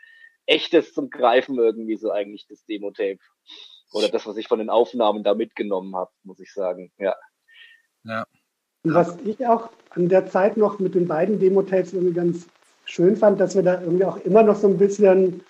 Echtes 0.47 0.95
zum 0.95 1.11
Greifen 1.11 1.59
irgendwie 1.59 1.97
so 1.97 2.11
eigentlich 2.11 2.47
das 2.47 2.65
Demo-Tape. 2.65 3.19
Oder 3.93 4.09
das, 4.09 4.27
was 4.27 4.37
ich 4.37 4.49
von 4.49 4.59
den 4.59 4.71
Aufnahmen 4.71 5.25
da 5.25 5.35
mitgenommen 5.35 5.97
habe, 5.97 6.11
muss 6.23 6.41
ich 6.41 6.53
sagen, 6.53 6.93
ja. 6.99 7.15
Ja. 8.05 8.25
Und 8.83 8.95
was 8.95 9.19
ich 9.25 9.47
auch 9.47 9.71
an 9.91 10.09
der 10.09 10.27
Zeit 10.27 10.57
noch 10.57 10.79
mit 10.79 10.95
den 10.95 11.07
beiden 11.07 11.39
Demo-Tapes 11.39 11.93
irgendwie 11.93 12.15
ganz 12.15 12.47
schön 12.85 13.17
fand, 13.17 13.41
dass 13.41 13.55
wir 13.55 13.63
da 13.63 13.81
irgendwie 13.81 14.05
auch 14.05 14.17
immer 14.19 14.43
noch 14.43 14.57
so 14.57 14.69
ein 14.69 14.79
bisschen 14.79 15.43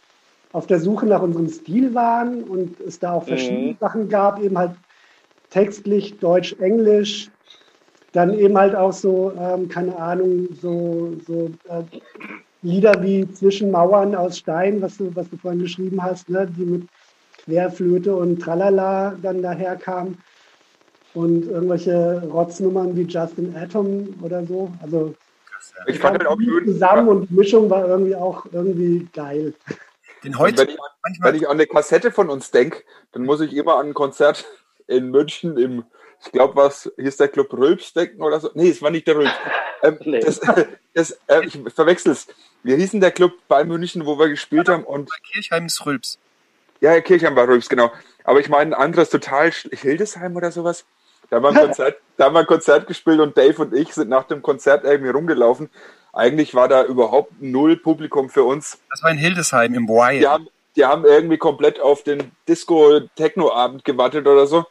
auf 0.52 0.66
der 0.66 0.80
Suche 0.80 1.06
nach 1.06 1.22
unserem 1.22 1.48
Stil 1.48 1.94
waren 1.94 2.42
und 2.42 2.80
es 2.80 2.98
da 2.98 3.12
auch 3.12 3.24
verschiedene 3.24 3.72
mhm. 3.72 3.76
Sachen 3.78 4.08
gab, 4.08 4.40
eben 4.40 4.58
halt 4.58 4.72
textlich, 5.50 6.18
Deutsch, 6.18 6.54
Englisch, 6.60 7.30
dann 8.12 8.36
eben 8.36 8.58
halt 8.58 8.74
auch 8.74 8.92
so, 8.92 9.32
ähm, 9.38 9.68
keine 9.68 9.96
Ahnung, 9.96 10.48
so, 10.60 11.12
so 11.26 11.50
äh, 11.68 11.84
Lieder 12.62 13.02
wie 13.02 13.30
Zwischen 13.30 13.70
Mauern 13.70 14.14
aus 14.14 14.38
Stein, 14.38 14.82
was 14.82 14.96
du, 14.96 15.14
was 15.14 15.30
du 15.30 15.36
vorhin 15.36 15.60
geschrieben 15.60 16.02
hast, 16.02 16.28
ne, 16.28 16.46
die 16.46 16.64
mit 16.64 16.88
Querflöte 17.44 18.14
und 18.14 18.40
Tralala 18.40 19.16
dann 19.22 19.42
daherkamen 19.42 20.18
und 21.14 21.46
irgendwelche 21.46 22.22
Rotznummern 22.30 22.96
wie 22.96 23.02
Justin 23.02 23.54
Atom 23.56 24.14
oder 24.22 24.44
so. 24.46 24.72
Also 24.82 25.14
ich 25.86 25.98
fand 25.98 26.18
halt 26.18 26.26
auch 26.26 26.38
schön. 26.40 26.66
Zusammen 26.66 27.08
und 27.08 27.30
die 27.30 27.34
Mischung 27.34 27.68
war 27.70 27.86
irgendwie 27.86 28.14
auch 28.14 28.46
irgendwie 28.52 29.08
geil. 29.12 29.54
Den 30.24 30.38
heute 30.38 30.58
wenn, 30.58 30.68
ich, 30.68 31.22
wenn 31.22 31.34
ich 31.34 31.48
an 31.48 31.54
eine 31.54 31.66
Kassette 31.66 32.12
von 32.12 32.28
uns 32.28 32.50
denke, 32.50 32.82
dann 33.12 33.24
muss 33.24 33.40
ich 33.40 33.54
immer 33.54 33.76
an 33.76 33.88
ein 33.88 33.94
Konzert 33.94 34.44
in 34.86 35.10
München 35.10 35.56
im, 35.56 35.84
ich 36.22 36.32
glaube, 36.32 36.56
was 36.56 36.90
hieß 36.96 37.16
der 37.16 37.28
Club 37.28 37.52
Rülps 37.52 37.92
denken 37.92 38.22
oder 38.22 38.40
so. 38.40 38.50
Nee, 38.54 38.70
es 38.70 38.82
war 38.82 38.90
nicht 38.90 39.06
der 39.06 39.16
Rülps. 39.16 39.32
Ähm, 39.82 39.98
nee. 40.04 40.20
das, 40.20 40.38
das, 40.94 41.18
äh, 41.26 41.42
ich 41.46 41.58
verwechsel 41.74 42.12
es. 42.12 42.26
Wir 42.62 42.76
hießen 42.76 43.00
der 43.00 43.12
Club 43.12 43.32
bei 43.48 43.64
München, 43.64 44.04
wo 44.04 44.18
wir 44.18 44.28
gespielt 44.28 44.68
ja, 44.68 44.74
haben. 44.74 44.84
Und 44.84 45.08
bei 45.08 45.16
Kirchheim 45.32 45.64
ist 45.64 45.86
Rülps. 45.86 46.18
Ja, 46.80 47.00
Kirchheim 47.00 47.36
war 47.36 47.46
Rülps, 47.46 47.68
genau. 47.68 47.90
Aber 48.24 48.40
ich 48.40 48.48
meine, 48.48 48.76
ein 48.76 48.82
anderes 48.82 49.10
total, 49.10 49.50
Hildesheim 49.50 50.36
oder 50.36 50.50
sowas. 50.50 50.84
Da 51.28 51.36
haben, 51.36 51.42
wir 51.42 51.50
ein 51.50 51.54
Konzert, 51.66 51.98
da 52.16 52.24
haben 52.24 52.34
wir 52.34 52.40
ein 52.40 52.46
Konzert 52.46 52.86
gespielt 52.86 53.20
und 53.20 53.36
Dave 53.36 53.60
und 53.62 53.74
ich 53.74 53.92
sind 53.94 54.08
nach 54.08 54.24
dem 54.24 54.42
Konzert 54.42 54.84
irgendwie 54.84 55.10
rumgelaufen. 55.10 55.70
Eigentlich 56.12 56.54
war 56.54 56.68
da 56.68 56.84
überhaupt 56.84 57.40
null 57.40 57.76
Publikum 57.76 58.30
für 58.30 58.44
uns. 58.44 58.78
Das 58.90 59.02
war 59.02 59.10
in 59.10 59.18
Hildesheim 59.18 59.74
im 59.74 59.86
Boy. 59.86 60.20
Wir 60.20 60.30
haben, 60.30 60.48
die 60.74 60.84
haben 60.84 61.04
irgendwie 61.04 61.38
komplett 61.38 61.80
auf 61.80 62.02
den 62.02 62.32
Disco-Techno-Abend 62.48 63.84
gewartet 63.84 64.26
oder 64.26 64.46
so. 64.46 64.64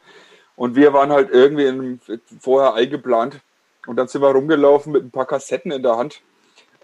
Und 0.56 0.76
wir 0.76 0.92
waren 0.92 1.10
halt 1.10 1.30
irgendwie 1.30 1.64
in, 1.64 2.00
vorher 2.40 2.74
eingeplant. 2.74 3.40
Und 3.86 3.96
dann 3.96 4.08
sind 4.08 4.20
wir 4.20 4.28
rumgelaufen 4.28 4.92
mit 4.92 5.02
ein 5.02 5.10
paar 5.10 5.26
Kassetten 5.26 5.72
in 5.72 5.82
der 5.82 5.96
Hand 5.96 6.20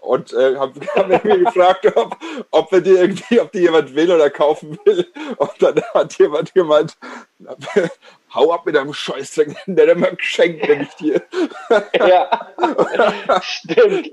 und 0.01 0.33
äh, 0.33 0.55
haben 0.55 0.73
hab 0.95 1.09
irgendwie 1.09 1.43
gefragt, 1.43 1.85
ob, 1.95 2.17
ob 2.51 2.71
wir 2.71 2.81
die 2.81 2.91
irgendwie, 2.91 3.39
ob 3.39 3.51
die 3.51 3.59
jemand 3.59 3.93
will 3.95 4.11
oder 4.11 4.29
kaufen 4.29 4.77
will. 4.85 5.05
Und 5.37 5.51
dann 5.59 5.81
hat 5.93 6.17
jemand 6.17 6.53
gemeint, 6.53 6.97
hau 8.33 8.51
ab 8.51 8.65
mit 8.65 8.75
deinem 8.75 8.93
Scheißdreck, 8.93 9.55
der 9.65 9.89
hat 9.89 9.97
mir 9.97 10.15
geschenkt, 10.15 10.67
wenn 10.67 10.81
ich 10.81 10.93
dir. 10.95 11.21
Ja, 11.93 13.41
stimmt. 13.41 14.09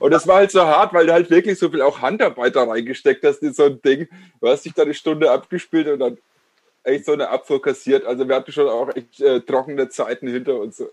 Und 0.00 0.10
das 0.10 0.26
war 0.26 0.36
halt 0.36 0.50
so 0.50 0.62
hart, 0.64 0.92
weil 0.92 1.06
du 1.06 1.12
halt 1.12 1.30
wirklich 1.30 1.58
so 1.58 1.70
viel 1.70 1.82
auch 1.82 2.00
Handarbeit 2.00 2.56
da 2.56 2.64
reingesteckt 2.64 3.24
hast 3.24 3.42
in 3.42 3.52
so 3.52 3.64
ein 3.64 3.80
Ding. 3.82 4.08
Du 4.40 4.48
hast 4.48 4.64
dich 4.64 4.74
da 4.74 4.82
eine 4.82 4.94
Stunde 4.94 5.30
abgespielt 5.30 5.88
und 5.88 6.00
dann 6.00 6.18
echt 6.84 7.06
so 7.06 7.12
eine 7.12 7.28
Abfuhr 7.28 7.62
kassiert. 7.62 8.04
Also 8.04 8.28
wir 8.28 8.34
hatten 8.34 8.52
schon 8.52 8.68
auch 8.68 8.88
echt 8.94 9.20
äh, 9.20 9.40
trockene 9.40 9.88
Zeiten 9.88 10.28
hinter 10.28 10.56
uns. 10.56 10.78
Ja, 10.78 10.86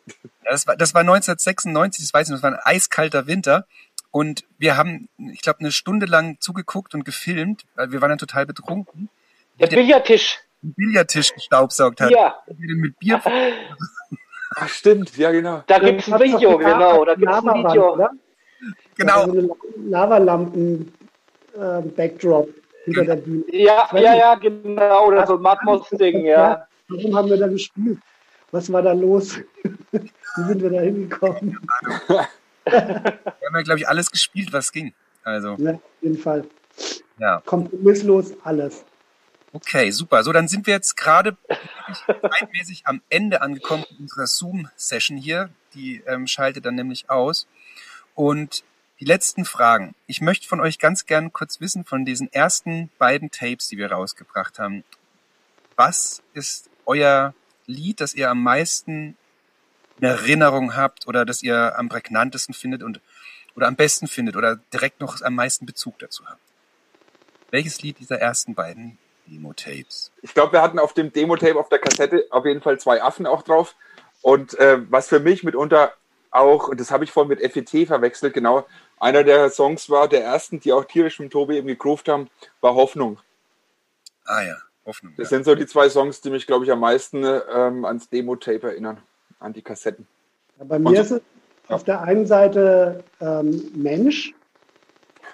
das, 0.44 0.68
war, 0.68 0.76
das 0.76 0.94
war 0.94 1.02
1996, 1.02 2.06
das 2.06 2.14
weiß 2.14 2.28
ich 2.28 2.32
noch, 2.32 2.38
das 2.38 2.44
war 2.44 2.52
ein 2.52 2.60
eiskalter 2.64 3.28
Winter. 3.28 3.66
Und 4.12 4.44
wir 4.58 4.76
haben, 4.76 5.08
ich 5.32 5.42
glaube, 5.42 5.60
eine 5.60 5.72
Stunde 5.72 6.08
lang 6.08 6.38
zugeguckt 6.40 6.96
und 6.96 7.06
gefilmt, 7.06 7.66
weil 7.76 7.92
wir 7.92 8.02
waren 8.02 8.10
dann 8.10 8.18
total 8.18 8.46
betrunken. 8.46 9.10
Der 9.60 9.68
Billardtisch. 9.68 10.40
Den 10.62 10.74
Billardtisch 10.74 11.34
gestaubsaugt 11.34 12.02
hat. 12.02 12.12
Ja. 12.12 12.38
Mit 12.58 13.00
Bier. 13.00 13.22
Ach, 14.56 14.68
stimmt, 14.68 15.16
ja, 15.16 15.32
genau. 15.32 15.64
Da 15.68 15.78
gibt 15.78 16.02
es 16.02 16.12
ein 16.12 16.20
Video, 16.20 16.58
genau. 16.58 17.06
Da 17.06 17.14
gibt 17.14 17.32
es 17.32 17.38
ein 17.38 17.46
Video. 17.46 17.94
Oder? 17.94 18.10
Genau. 18.96 19.28
Lavalampen-Backdrop. 19.78 22.50
Äh, 22.50 22.54
hinter 22.90 23.16
der 23.16 23.22
Bühne. 23.22 23.44
Ja, 23.52 23.90
ja, 23.94 24.16
ja, 24.16 24.36
genau, 24.36 25.08
oder 25.08 25.26
so 25.28 25.36
ein 25.36 25.42
Matmos-Ding, 25.42 26.26
ja. 26.26 26.66
Warum 26.88 27.16
haben 27.16 27.30
wir 27.30 27.38
da 27.38 27.48
gespielt? 27.48 28.00
Was 28.52 28.72
war 28.72 28.82
da 28.82 28.94
los? 28.94 29.38
Wie 29.92 30.44
sind 30.48 30.62
wir 30.62 30.70
da 30.70 30.82
hingekommen? 30.82 31.60
wir 32.08 32.28
haben 32.74 33.56
ja, 33.56 33.62
glaube 33.62 33.80
ich, 33.80 33.88
alles 33.88 34.10
gespielt, 34.10 34.52
was 34.52 34.72
ging. 34.72 34.94
Also. 35.24 35.56
Ja, 35.60 35.74
auf 35.74 35.82
jeden 36.02 36.18
Fall. 36.18 36.46
Ja. 37.20 37.42
Kompromisslos 37.46 38.34
alles. 38.44 38.84
Okay, 39.52 39.92
super. 39.92 40.24
So, 40.24 40.32
dann 40.32 40.48
sind 40.48 40.68
wir 40.68 40.76
jetzt 40.76 40.96
gerade 40.96 41.36
zeitmäßig 42.06 42.84
am 42.86 43.02
Ende 43.10 43.42
angekommen 43.42 43.84
unserer 44.00 44.28
Zoom-Session 44.28 45.18
hier. 45.18 45.50
Die 45.74 46.04
ähm, 46.08 46.28
schaltet 46.28 46.66
dann 46.66 46.76
nämlich 46.76 47.10
aus. 47.10 47.48
Und 48.16 48.64
die 49.00 49.06
letzten 49.06 49.46
Fragen. 49.46 49.96
Ich 50.08 50.22
möchte 50.22 50.48
von 50.48 50.60
euch 50.60 50.78
ganz 50.78 51.06
gern 51.06 51.32
kurz 51.32 51.62
wissen, 51.62 51.86
von 51.86 52.06
diesen 52.06 52.32
ersten 52.32 52.90
beiden 52.98 53.32
Tapes, 53.32 53.68
die 53.70 53.78
wir 53.78 53.92
rausgebracht 53.92 54.60
haben. 54.60 54.84
Was 55.76 56.22
ist 56.34 56.70
euer 56.86 57.34
Lied, 57.66 58.02
das 58.02 58.14
ihr 58.14 58.30
am 58.30 58.44
meisten 58.44 59.16
in 60.00 60.04
Erinnerung 60.04 60.76
habt 60.76 61.08
oder 61.08 61.26
das 61.26 61.44
ihr 61.44 61.78
am 61.78 61.88
prägnantesten 61.88 62.54
findet 62.54 62.84
und 62.84 63.00
oder 63.56 63.68
am 63.68 63.76
besten 63.76 64.08
findet 64.08 64.36
oder 64.36 64.58
direkt 64.74 65.02
noch 65.02 65.22
am 65.22 65.36
meisten 65.36 65.66
Bezug 65.66 66.00
dazu 66.00 66.26
habt? 66.28 66.42
Welches 67.52 67.82
Lied 67.82 68.00
dieser 68.00 68.20
ersten 68.20 68.54
beiden 68.54 68.98
Demo-Tapes? 69.28 70.12
Ich 70.22 70.34
glaube, 70.34 70.54
wir 70.54 70.62
hatten 70.62 70.80
auf 70.80 70.94
dem 70.94 71.12
Demo-Tape 71.12 71.58
auf 71.58 71.70
der 71.70 71.80
Kassette 71.80 72.28
auf 72.32 72.46
jeden 72.46 72.62
Fall 72.62 72.80
zwei 72.80 73.02
Affen 73.02 73.26
auch 73.26 73.44
drauf. 73.44 73.76
Und 74.22 74.58
äh, 74.60 74.80
was 74.90 75.08
für 75.08 75.20
mich 75.20 75.44
mitunter 75.44 75.94
auch, 76.32 76.68
und 76.68 76.80
das 76.80 76.92
habe 76.92 77.04
ich 77.04 77.12
vorhin 77.12 77.30
mit 77.30 77.52
FET 77.52 77.88
verwechselt, 77.88 78.34
genau, 78.34 78.66
einer 79.00 79.24
der 79.24 79.50
Songs 79.50 79.90
war, 79.90 80.08
der 80.08 80.24
ersten, 80.24 80.60
die 80.60 80.74
auch 80.74 80.86
tierisch 80.86 81.20
mit 81.20 81.32
Tobi 81.32 81.58
eben 81.58 81.68
gegroovt 81.68 82.10
haben, 82.10 82.30
war 82.62 82.76
Hoffnung. 82.76 83.20
Ah 84.26 84.44
ja, 84.44 84.58
Hoffnung. 84.86 85.14
Das 85.18 85.32
ja. 85.32 85.38
sind 85.38 85.46
so 85.46 85.56
die 85.56 85.66
zwei 85.66 85.90
Songs, 85.90 86.22
die 86.22 86.30
mich, 86.30 86.46
glaube 86.46 86.66
ich, 86.66 86.72
am 86.72 86.80
meisten 86.80 87.24
ähm, 87.24 87.86
ans 87.86 88.10
Demo-Tape 88.10 88.68
erinnern, 88.68 88.98
an 89.40 89.54
die 89.54 89.62
Kassetten. 89.62 90.08
Ja, 90.58 90.66
bei 90.66 90.80
mir 90.80 90.90
so, 90.90 91.02
ist 91.02 91.12
es 91.12 91.22
ja. 91.70 91.76
auf 91.76 91.84
der 91.84 92.02
einen 92.02 92.28
Seite 92.28 93.04
ähm, 93.22 93.72
Mensch. 93.76 94.34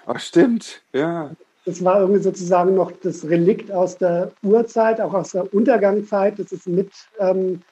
Ach, 0.06 0.20
stimmt, 0.20 0.82
ja. 0.92 1.32
Das 1.64 1.84
war 1.84 1.98
irgendwie 2.00 2.22
sozusagen 2.22 2.76
noch 2.76 2.92
das 2.92 3.24
Relikt 3.24 3.72
aus 3.72 3.98
der 3.98 4.30
Urzeit, 4.42 5.00
auch 5.00 5.14
aus 5.14 5.32
der 5.32 5.52
Untergangszeit. 5.52 6.38
Das 6.38 6.52
ist 6.52 6.68
mit 6.68 6.92
ähm, 7.18 7.62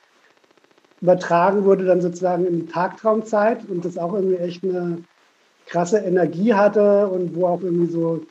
übertragen 1.04 1.66
wurde 1.66 1.84
dann 1.84 2.00
sozusagen 2.00 2.46
in 2.46 2.60
die 2.60 2.72
Tagtraumzeit 2.72 3.68
und 3.68 3.84
das 3.84 3.98
auch 3.98 4.14
irgendwie 4.14 4.36
echt 4.36 4.64
eine 4.64 5.04
krasse 5.66 5.98
Energie 5.98 6.54
hatte 6.54 7.08
und 7.08 7.36
wo 7.36 7.46
auch 7.46 7.60
irgendwie 7.60 7.92
so 7.92 8.22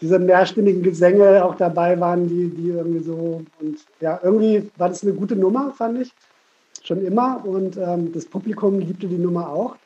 diese 0.00 0.18
mehrstimmigen 0.18 0.82
Gesänge 0.82 1.44
auch 1.44 1.56
dabei 1.56 2.00
waren, 2.00 2.26
die, 2.26 2.48
die 2.48 2.70
irgendwie 2.70 3.00
so 3.00 3.42
und 3.60 3.78
ja, 4.00 4.18
irgendwie 4.22 4.70
war 4.78 4.88
das 4.88 5.02
eine 5.02 5.12
gute 5.12 5.36
Nummer, 5.36 5.74
fand 5.76 6.00
ich. 6.00 6.14
Schon 6.82 7.04
immer. 7.04 7.44
Und 7.44 7.76
ähm, 7.76 8.14
das 8.14 8.24
Publikum 8.24 8.78
liebte 8.78 9.06
die 9.06 9.18
Nummer 9.18 9.50
auch, 9.50 9.76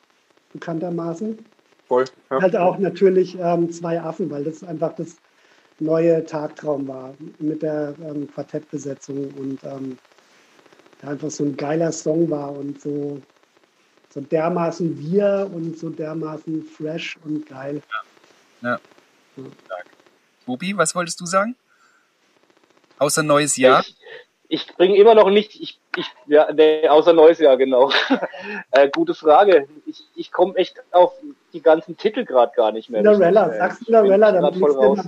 bekanntermaßen. 0.52 1.36
Voll. 1.88 2.04
Ja. 2.30 2.42
Halt 2.42 2.54
auch 2.54 2.78
natürlich 2.78 3.36
ähm, 3.40 3.72
zwei 3.72 4.00
Affen, 4.00 4.30
weil 4.30 4.44
das 4.44 4.62
einfach 4.62 4.94
das 4.94 5.16
neue 5.80 6.24
Tagtraum 6.24 6.86
war 6.86 7.14
mit 7.40 7.62
der 7.62 7.94
ähm, 8.08 8.28
Quartettbesetzung 8.32 9.30
und 9.36 9.58
ähm, 11.02 11.08
einfach 11.08 11.30
so 11.30 11.44
ein 11.44 11.56
geiler 11.56 11.92
Song 11.92 12.30
war 12.30 12.52
und 12.52 12.80
so, 12.80 13.20
so 14.10 14.20
dermaßen 14.20 14.98
wir 14.98 15.50
und 15.52 15.78
so 15.78 15.90
dermaßen 15.90 16.62
fresh 16.64 17.16
und 17.24 17.46
geil. 17.48 17.82
Ja. 18.62 18.78
ja. 19.36 19.44
Tobi, 20.44 20.76
was 20.76 20.94
wolltest 20.94 21.20
du 21.20 21.26
sagen? 21.26 21.56
Außer 22.98 23.22
neues 23.22 23.56
Jahr? 23.56 23.80
Ich, 23.80 23.96
ich 24.48 24.76
bringe 24.76 24.96
immer 24.96 25.14
noch 25.14 25.30
nicht, 25.30 25.60
ich, 25.60 25.78
ich, 25.96 26.06
ja, 26.26 26.52
nee, 26.52 26.86
außer 26.88 27.12
neues 27.12 27.38
Jahr, 27.38 27.56
genau. 27.56 27.90
äh, 28.70 28.88
gute 28.90 29.14
Frage. 29.14 29.66
Ich, 29.86 30.04
ich 30.14 30.30
komme 30.30 30.54
echt 30.56 30.82
auf 30.90 31.14
die 31.52 31.62
ganzen 31.62 31.96
Titel 31.96 32.24
gerade 32.24 32.52
gar 32.54 32.72
nicht 32.72 32.90
mehr. 32.90 33.02
Cinderella, 33.02 33.50
sagst 33.50 33.84
Cinderella, 33.84 34.32
dann 34.32 34.54
voll 34.54 34.72
raus. 34.72 35.00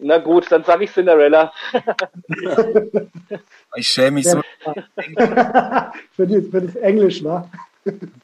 Na 0.00 0.18
gut, 0.18 0.50
dann 0.50 0.64
sage 0.64 0.84
ich 0.84 0.92
Cinderella. 0.92 1.52
ich 3.74 3.88
schäme 3.88 4.12
mich 4.12 4.28
so. 4.28 4.40
für, 6.12 6.26
die, 6.26 6.42
für 6.42 6.62
das 6.62 6.76
Englisch, 6.76 7.24
wa? 7.24 7.50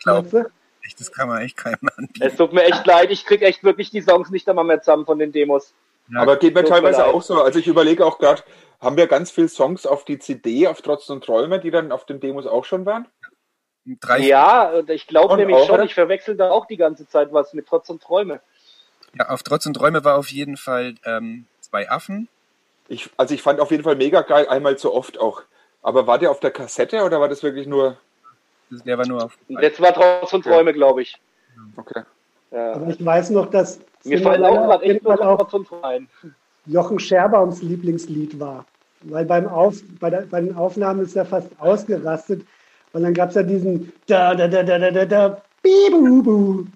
Glaube, 0.02 0.50
das 0.98 1.12
kann 1.12 1.28
man 1.28 1.42
echt 1.42 1.56
keinem 1.56 1.90
anbieten. 1.96 2.22
Es 2.22 2.36
tut 2.36 2.52
mir 2.52 2.64
echt 2.64 2.86
leid, 2.86 3.10
ich 3.10 3.24
kriege 3.24 3.44
echt 3.44 3.64
wirklich 3.64 3.90
die 3.90 4.02
Songs 4.02 4.30
nicht 4.30 4.48
einmal 4.48 4.64
mehr 4.64 4.80
zusammen 4.80 5.06
von 5.06 5.18
den 5.18 5.32
Demos. 5.32 5.74
Ja, 6.12 6.20
Aber 6.20 6.36
geht 6.36 6.54
mir 6.54 6.64
teilweise 6.64 7.02
mir 7.02 7.06
auch 7.06 7.22
so. 7.22 7.42
Also 7.42 7.58
ich 7.58 7.66
überlege 7.66 8.04
auch 8.04 8.18
gerade, 8.18 8.42
haben 8.80 8.96
wir 8.96 9.06
ganz 9.06 9.30
viele 9.30 9.48
Songs 9.48 9.86
auf 9.86 10.04
die 10.04 10.18
CD, 10.18 10.68
auf 10.68 10.82
Trotz 10.82 11.08
und 11.08 11.24
Träume, 11.24 11.58
die 11.58 11.70
dann 11.70 11.90
auf 11.90 12.04
den 12.04 12.20
Demos 12.20 12.46
auch 12.46 12.64
schon 12.64 12.84
waren? 12.84 13.08
Drei 14.00 14.18
ja, 14.20 14.82
ich 14.88 15.06
glaube 15.06 15.36
nämlich 15.36 15.56
auch, 15.56 15.66
schon, 15.66 15.74
oder? 15.76 15.84
ich 15.84 15.94
verwechsel 15.94 16.36
da 16.36 16.50
auch 16.50 16.66
die 16.66 16.76
ganze 16.76 17.06
Zeit 17.06 17.32
was 17.32 17.52
mit 17.52 17.66
Trotz 17.66 17.88
und 17.90 18.02
Träume. 18.02 18.40
Ja, 19.18 19.28
auf 19.28 19.42
Trotz 19.42 19.66
und 19.66 19.74
Träume 19.74 20.04
war 20.04 20.16
auf 20.16 20.30
jeden 20.30 20.56
Fall 20.56 20.94
ähm, 21.04 21.46
zwei 21.74 21.90
Affen. 21.90 22.28
Ich, 22.86 23.10
also 23.16 23.34
ich 23.34 23.42
fand 23.42 23.58
auf 23.58 23.72
jeden 23.72 23.82
Fall 23.82 23.96
mega 23.96 24.22
geil, 24.22 24.46
einmal 24.48 24.78
zu 24.78 24.94
oft 24.94 25.18
auch. 25.18 25.42
Aber 25.82 26.06
war 26.06 26.18
der 26.18 26.30
auf 26.30 26.38
der 26.38 26.52
Kassette 26.52 27.02
oder 27.02 27.20
war 27.20 27.28
das 27.28 27.42
wirklich 27.42 27.66
nur. 27.66 27.96
Der 28.70 28.96
war 28.96 29.06
nur 29.06 29.24
auf. 29.24 29.36
Jetzt 29.48 29.80
war 29.80 29.92
trotzdem 29.92 30.42
Träume, 30.42 30.72
glaube 30.72 31.02
ich. 31.02 31.16
Okay. 31.76 32.02
Ja. 32.50 32.74
Aber 32.74 32.88
ich 32.88 33.04
weiß 33.04 33.30
noch, 33.30 33.50
dass. 33.50 33.80
Mir 34.04 34.20
fallen 34.20 34.44
auch 34.44 34.54
gerade 34.54 34.84
echt 34.84 35.02
rein. 35.82 36.08
Jochen 36.66 36.98
Scherbaums 36.98 37.62
Lieblingslied 37.62 38.38
war. 38.38 38.64
Weil 39.02 39.24
beim 39.24 39.48
Auf, 39.48 39.76
bei, 39.98 40.10
der, 40.10 40.22
bei 40.22 40.40
den 40.40 40.54
Aufnahmen 40.56 41.00
ist 41.00 41.16
er 41.16 41.26
fast 41.26 41.48
ausgerastet. 41.58 42.46
Und 42.92 43.02
dann 43.02 43.14
gab 43.14 43.30
es 43.30 43.34
ja 43.34 43.42
diesen 43.42 43.92
da 44.06 44.34
da 44.34 44.46
da 44.46 44.62
da 44.62 44.78
da 44.78 44.90
da 44.90 45.04
da 45.04 45.42
bibu 45.62 46.66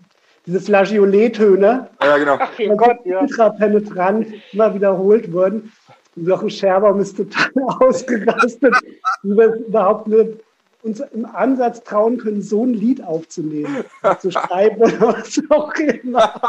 diese 0.48 0.60
Flageolet-Töne, 0.60 1.90
ja, 2.02 2.16
genau. 2.16 2.38
Ach, 2.40 2.50
Gott, 2.78 3.04
ja. 3.04 3.20
ultra 3.20 3.50
penetrant 3.50 4.28
immer 4.52 4.74
wiederholt 4.74 5.30
wurden. 5.30 5.70
Und 6.16 6.26
Jochen 6.26 6.48
Scherbaum 6.48 7.00
ist 7.00 7.18
total 7.18 7.50
ausgerastet, 7.80 8.74
wie 9.22 9.36
wir 9.36 9.54
überhaupt 9.56 10.08
nur 10.08 10.38
uns 10.82 11.00
im 11.00 11.26
Ansatz 11.26 11.82
trauen 11.84 12.16
können, 12.16 12.40
so 12.40 12.64
ein 12.64 12.72
Lied 12.72 13.04
aufzunehmen, 13.04 13.84
zu 14.20 14.30
schreiben 14.30 14.80
oder 14.80 15.00
was 15.00 15.38
auch 15.50 15.74
immer. 15.74 16.40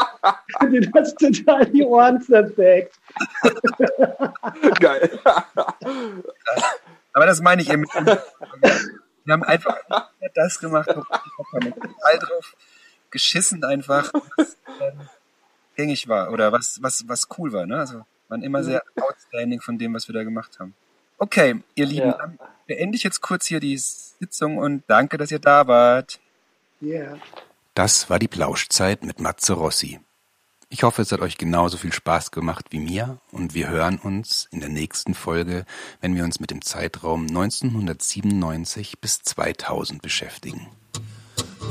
Den 0.61 0.93
hat 0.93 1.17
total 1.17 1.65
die 1.65 1.83
Ohren 1.83 2.21
zersägt. 2.21 2.97
Geil. 4.79 5.09
Aber 7.11 7.25
das 7.25 7.41
meine 7.41 7.63
ich 7.63 7.69
eben. 7.69 7.83
Wir 9.25 9.33
haben 9.33 9.43
einfach 9.43 9.75
das 10.35 10.59
gemacht, 10.59 10.87
wo 10.95 11.59
wir 11.59 11.71
total 11.73 12.19
drauf 12.19 12.55
geschissen 13.11 13.63
einfach, 13.63 14.11
was 14.37 14.57
ähm, 14.81 14.99
gängig 15.75 16.07
war 16.07 16.31
oder 16.31 16.51
was, 16.51 16.81
was, 16.81 17.07
was 17.07 17.27
cool 17.37 17.51
war. 17.53 17.65
Ne? 17.65 17.77
Also 17.77 18.05
waren 18.27 18.43
immer 18.43 18.63
sehr 18.63 18.83
outstanding 18.99 19.61
von 19.61 19.77
dem, 19.77 19.93
was 19.93 20.07
wir 20.07 20.13
da 20.13 20.23
gemacht 20.23 20.59
haben. 20.59 20.75
Okay, 21.17 21.61
ihr 21.75 21.85
Lieben, 21.85 22.07
ja. 22.07 22.17
dann 22.17 22.39
beende 22.67 22.95
ich 22.95 23.03
jetzt 23.03 23.21
kurz 23.21 23.45
hier 23.47 23.59
die 23.59 23.77
Sitzung 23.77 24.57
und 24.57 24.83
danke, 24.87 25.17
dass 25.17 25.31
ihr 25.31 25.39
da 25.39 25.67
wart. 25.67 26.19
Ja. 26.79 26.89
Yeah. 26.89 27.17
Das 27.73 28.09
war 28.09 28.19
die 28.19 28.27
Plauschzeit 28.27 29.03
mit 29.03 29.19
Matze 29.19 29.53
Rossi. 29.53 29.99
Ich 30.71 30.83
hoffe, 30.83 31.01
es 31.01 31.11
hat 31.11 31.21
euch 31.21 31.37
genauso 31.37 31.77
viel 31.77 31.91
Spaß 31.91 32.29
gemacht 32.29 32.67
wie 32.69 32.79
mir 32.79 33.17
und 33.31 33.55
wir 33.55 33.69
hören 33.69 33.97
uns 33.97 34.47
in 34.51 34.59
der 34.59 34.69
nächsten 34.69 35.15
Folge, 35.15 35.65
wenn 35.99 36.15
wir 36.15 36.23
uns 36.23 36.39
mit 36.39 36.51
dem 36.51 36.61
Zeitraum 36.61 37.21
1997 37.27 38.99
bis 38.99 39.23
2000 39.23 40.01
beschäftigen. 40.01 40.67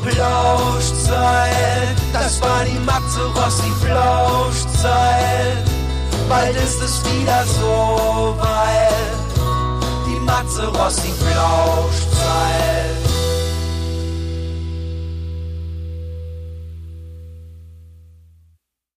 Plauschzeit, 0.03 1.97
das 2.13 2.41
war 2.41 2.65
die 2.65 2.79
Matze 2.81 3.21
Rossi 3.35 3.71
Plauschzeit. 3.85 5.65
Bald 6.29 6.57
ist 6.57 6.83
es 6.83 7.03
wieder 7.05 7.45
so 7.45 8.37
weit, 8.39 9.19
die 10.07 10.21
Matze 10.21 10.67
Rossi 10.69 11.13
Plauschzeit. 11.19 12.98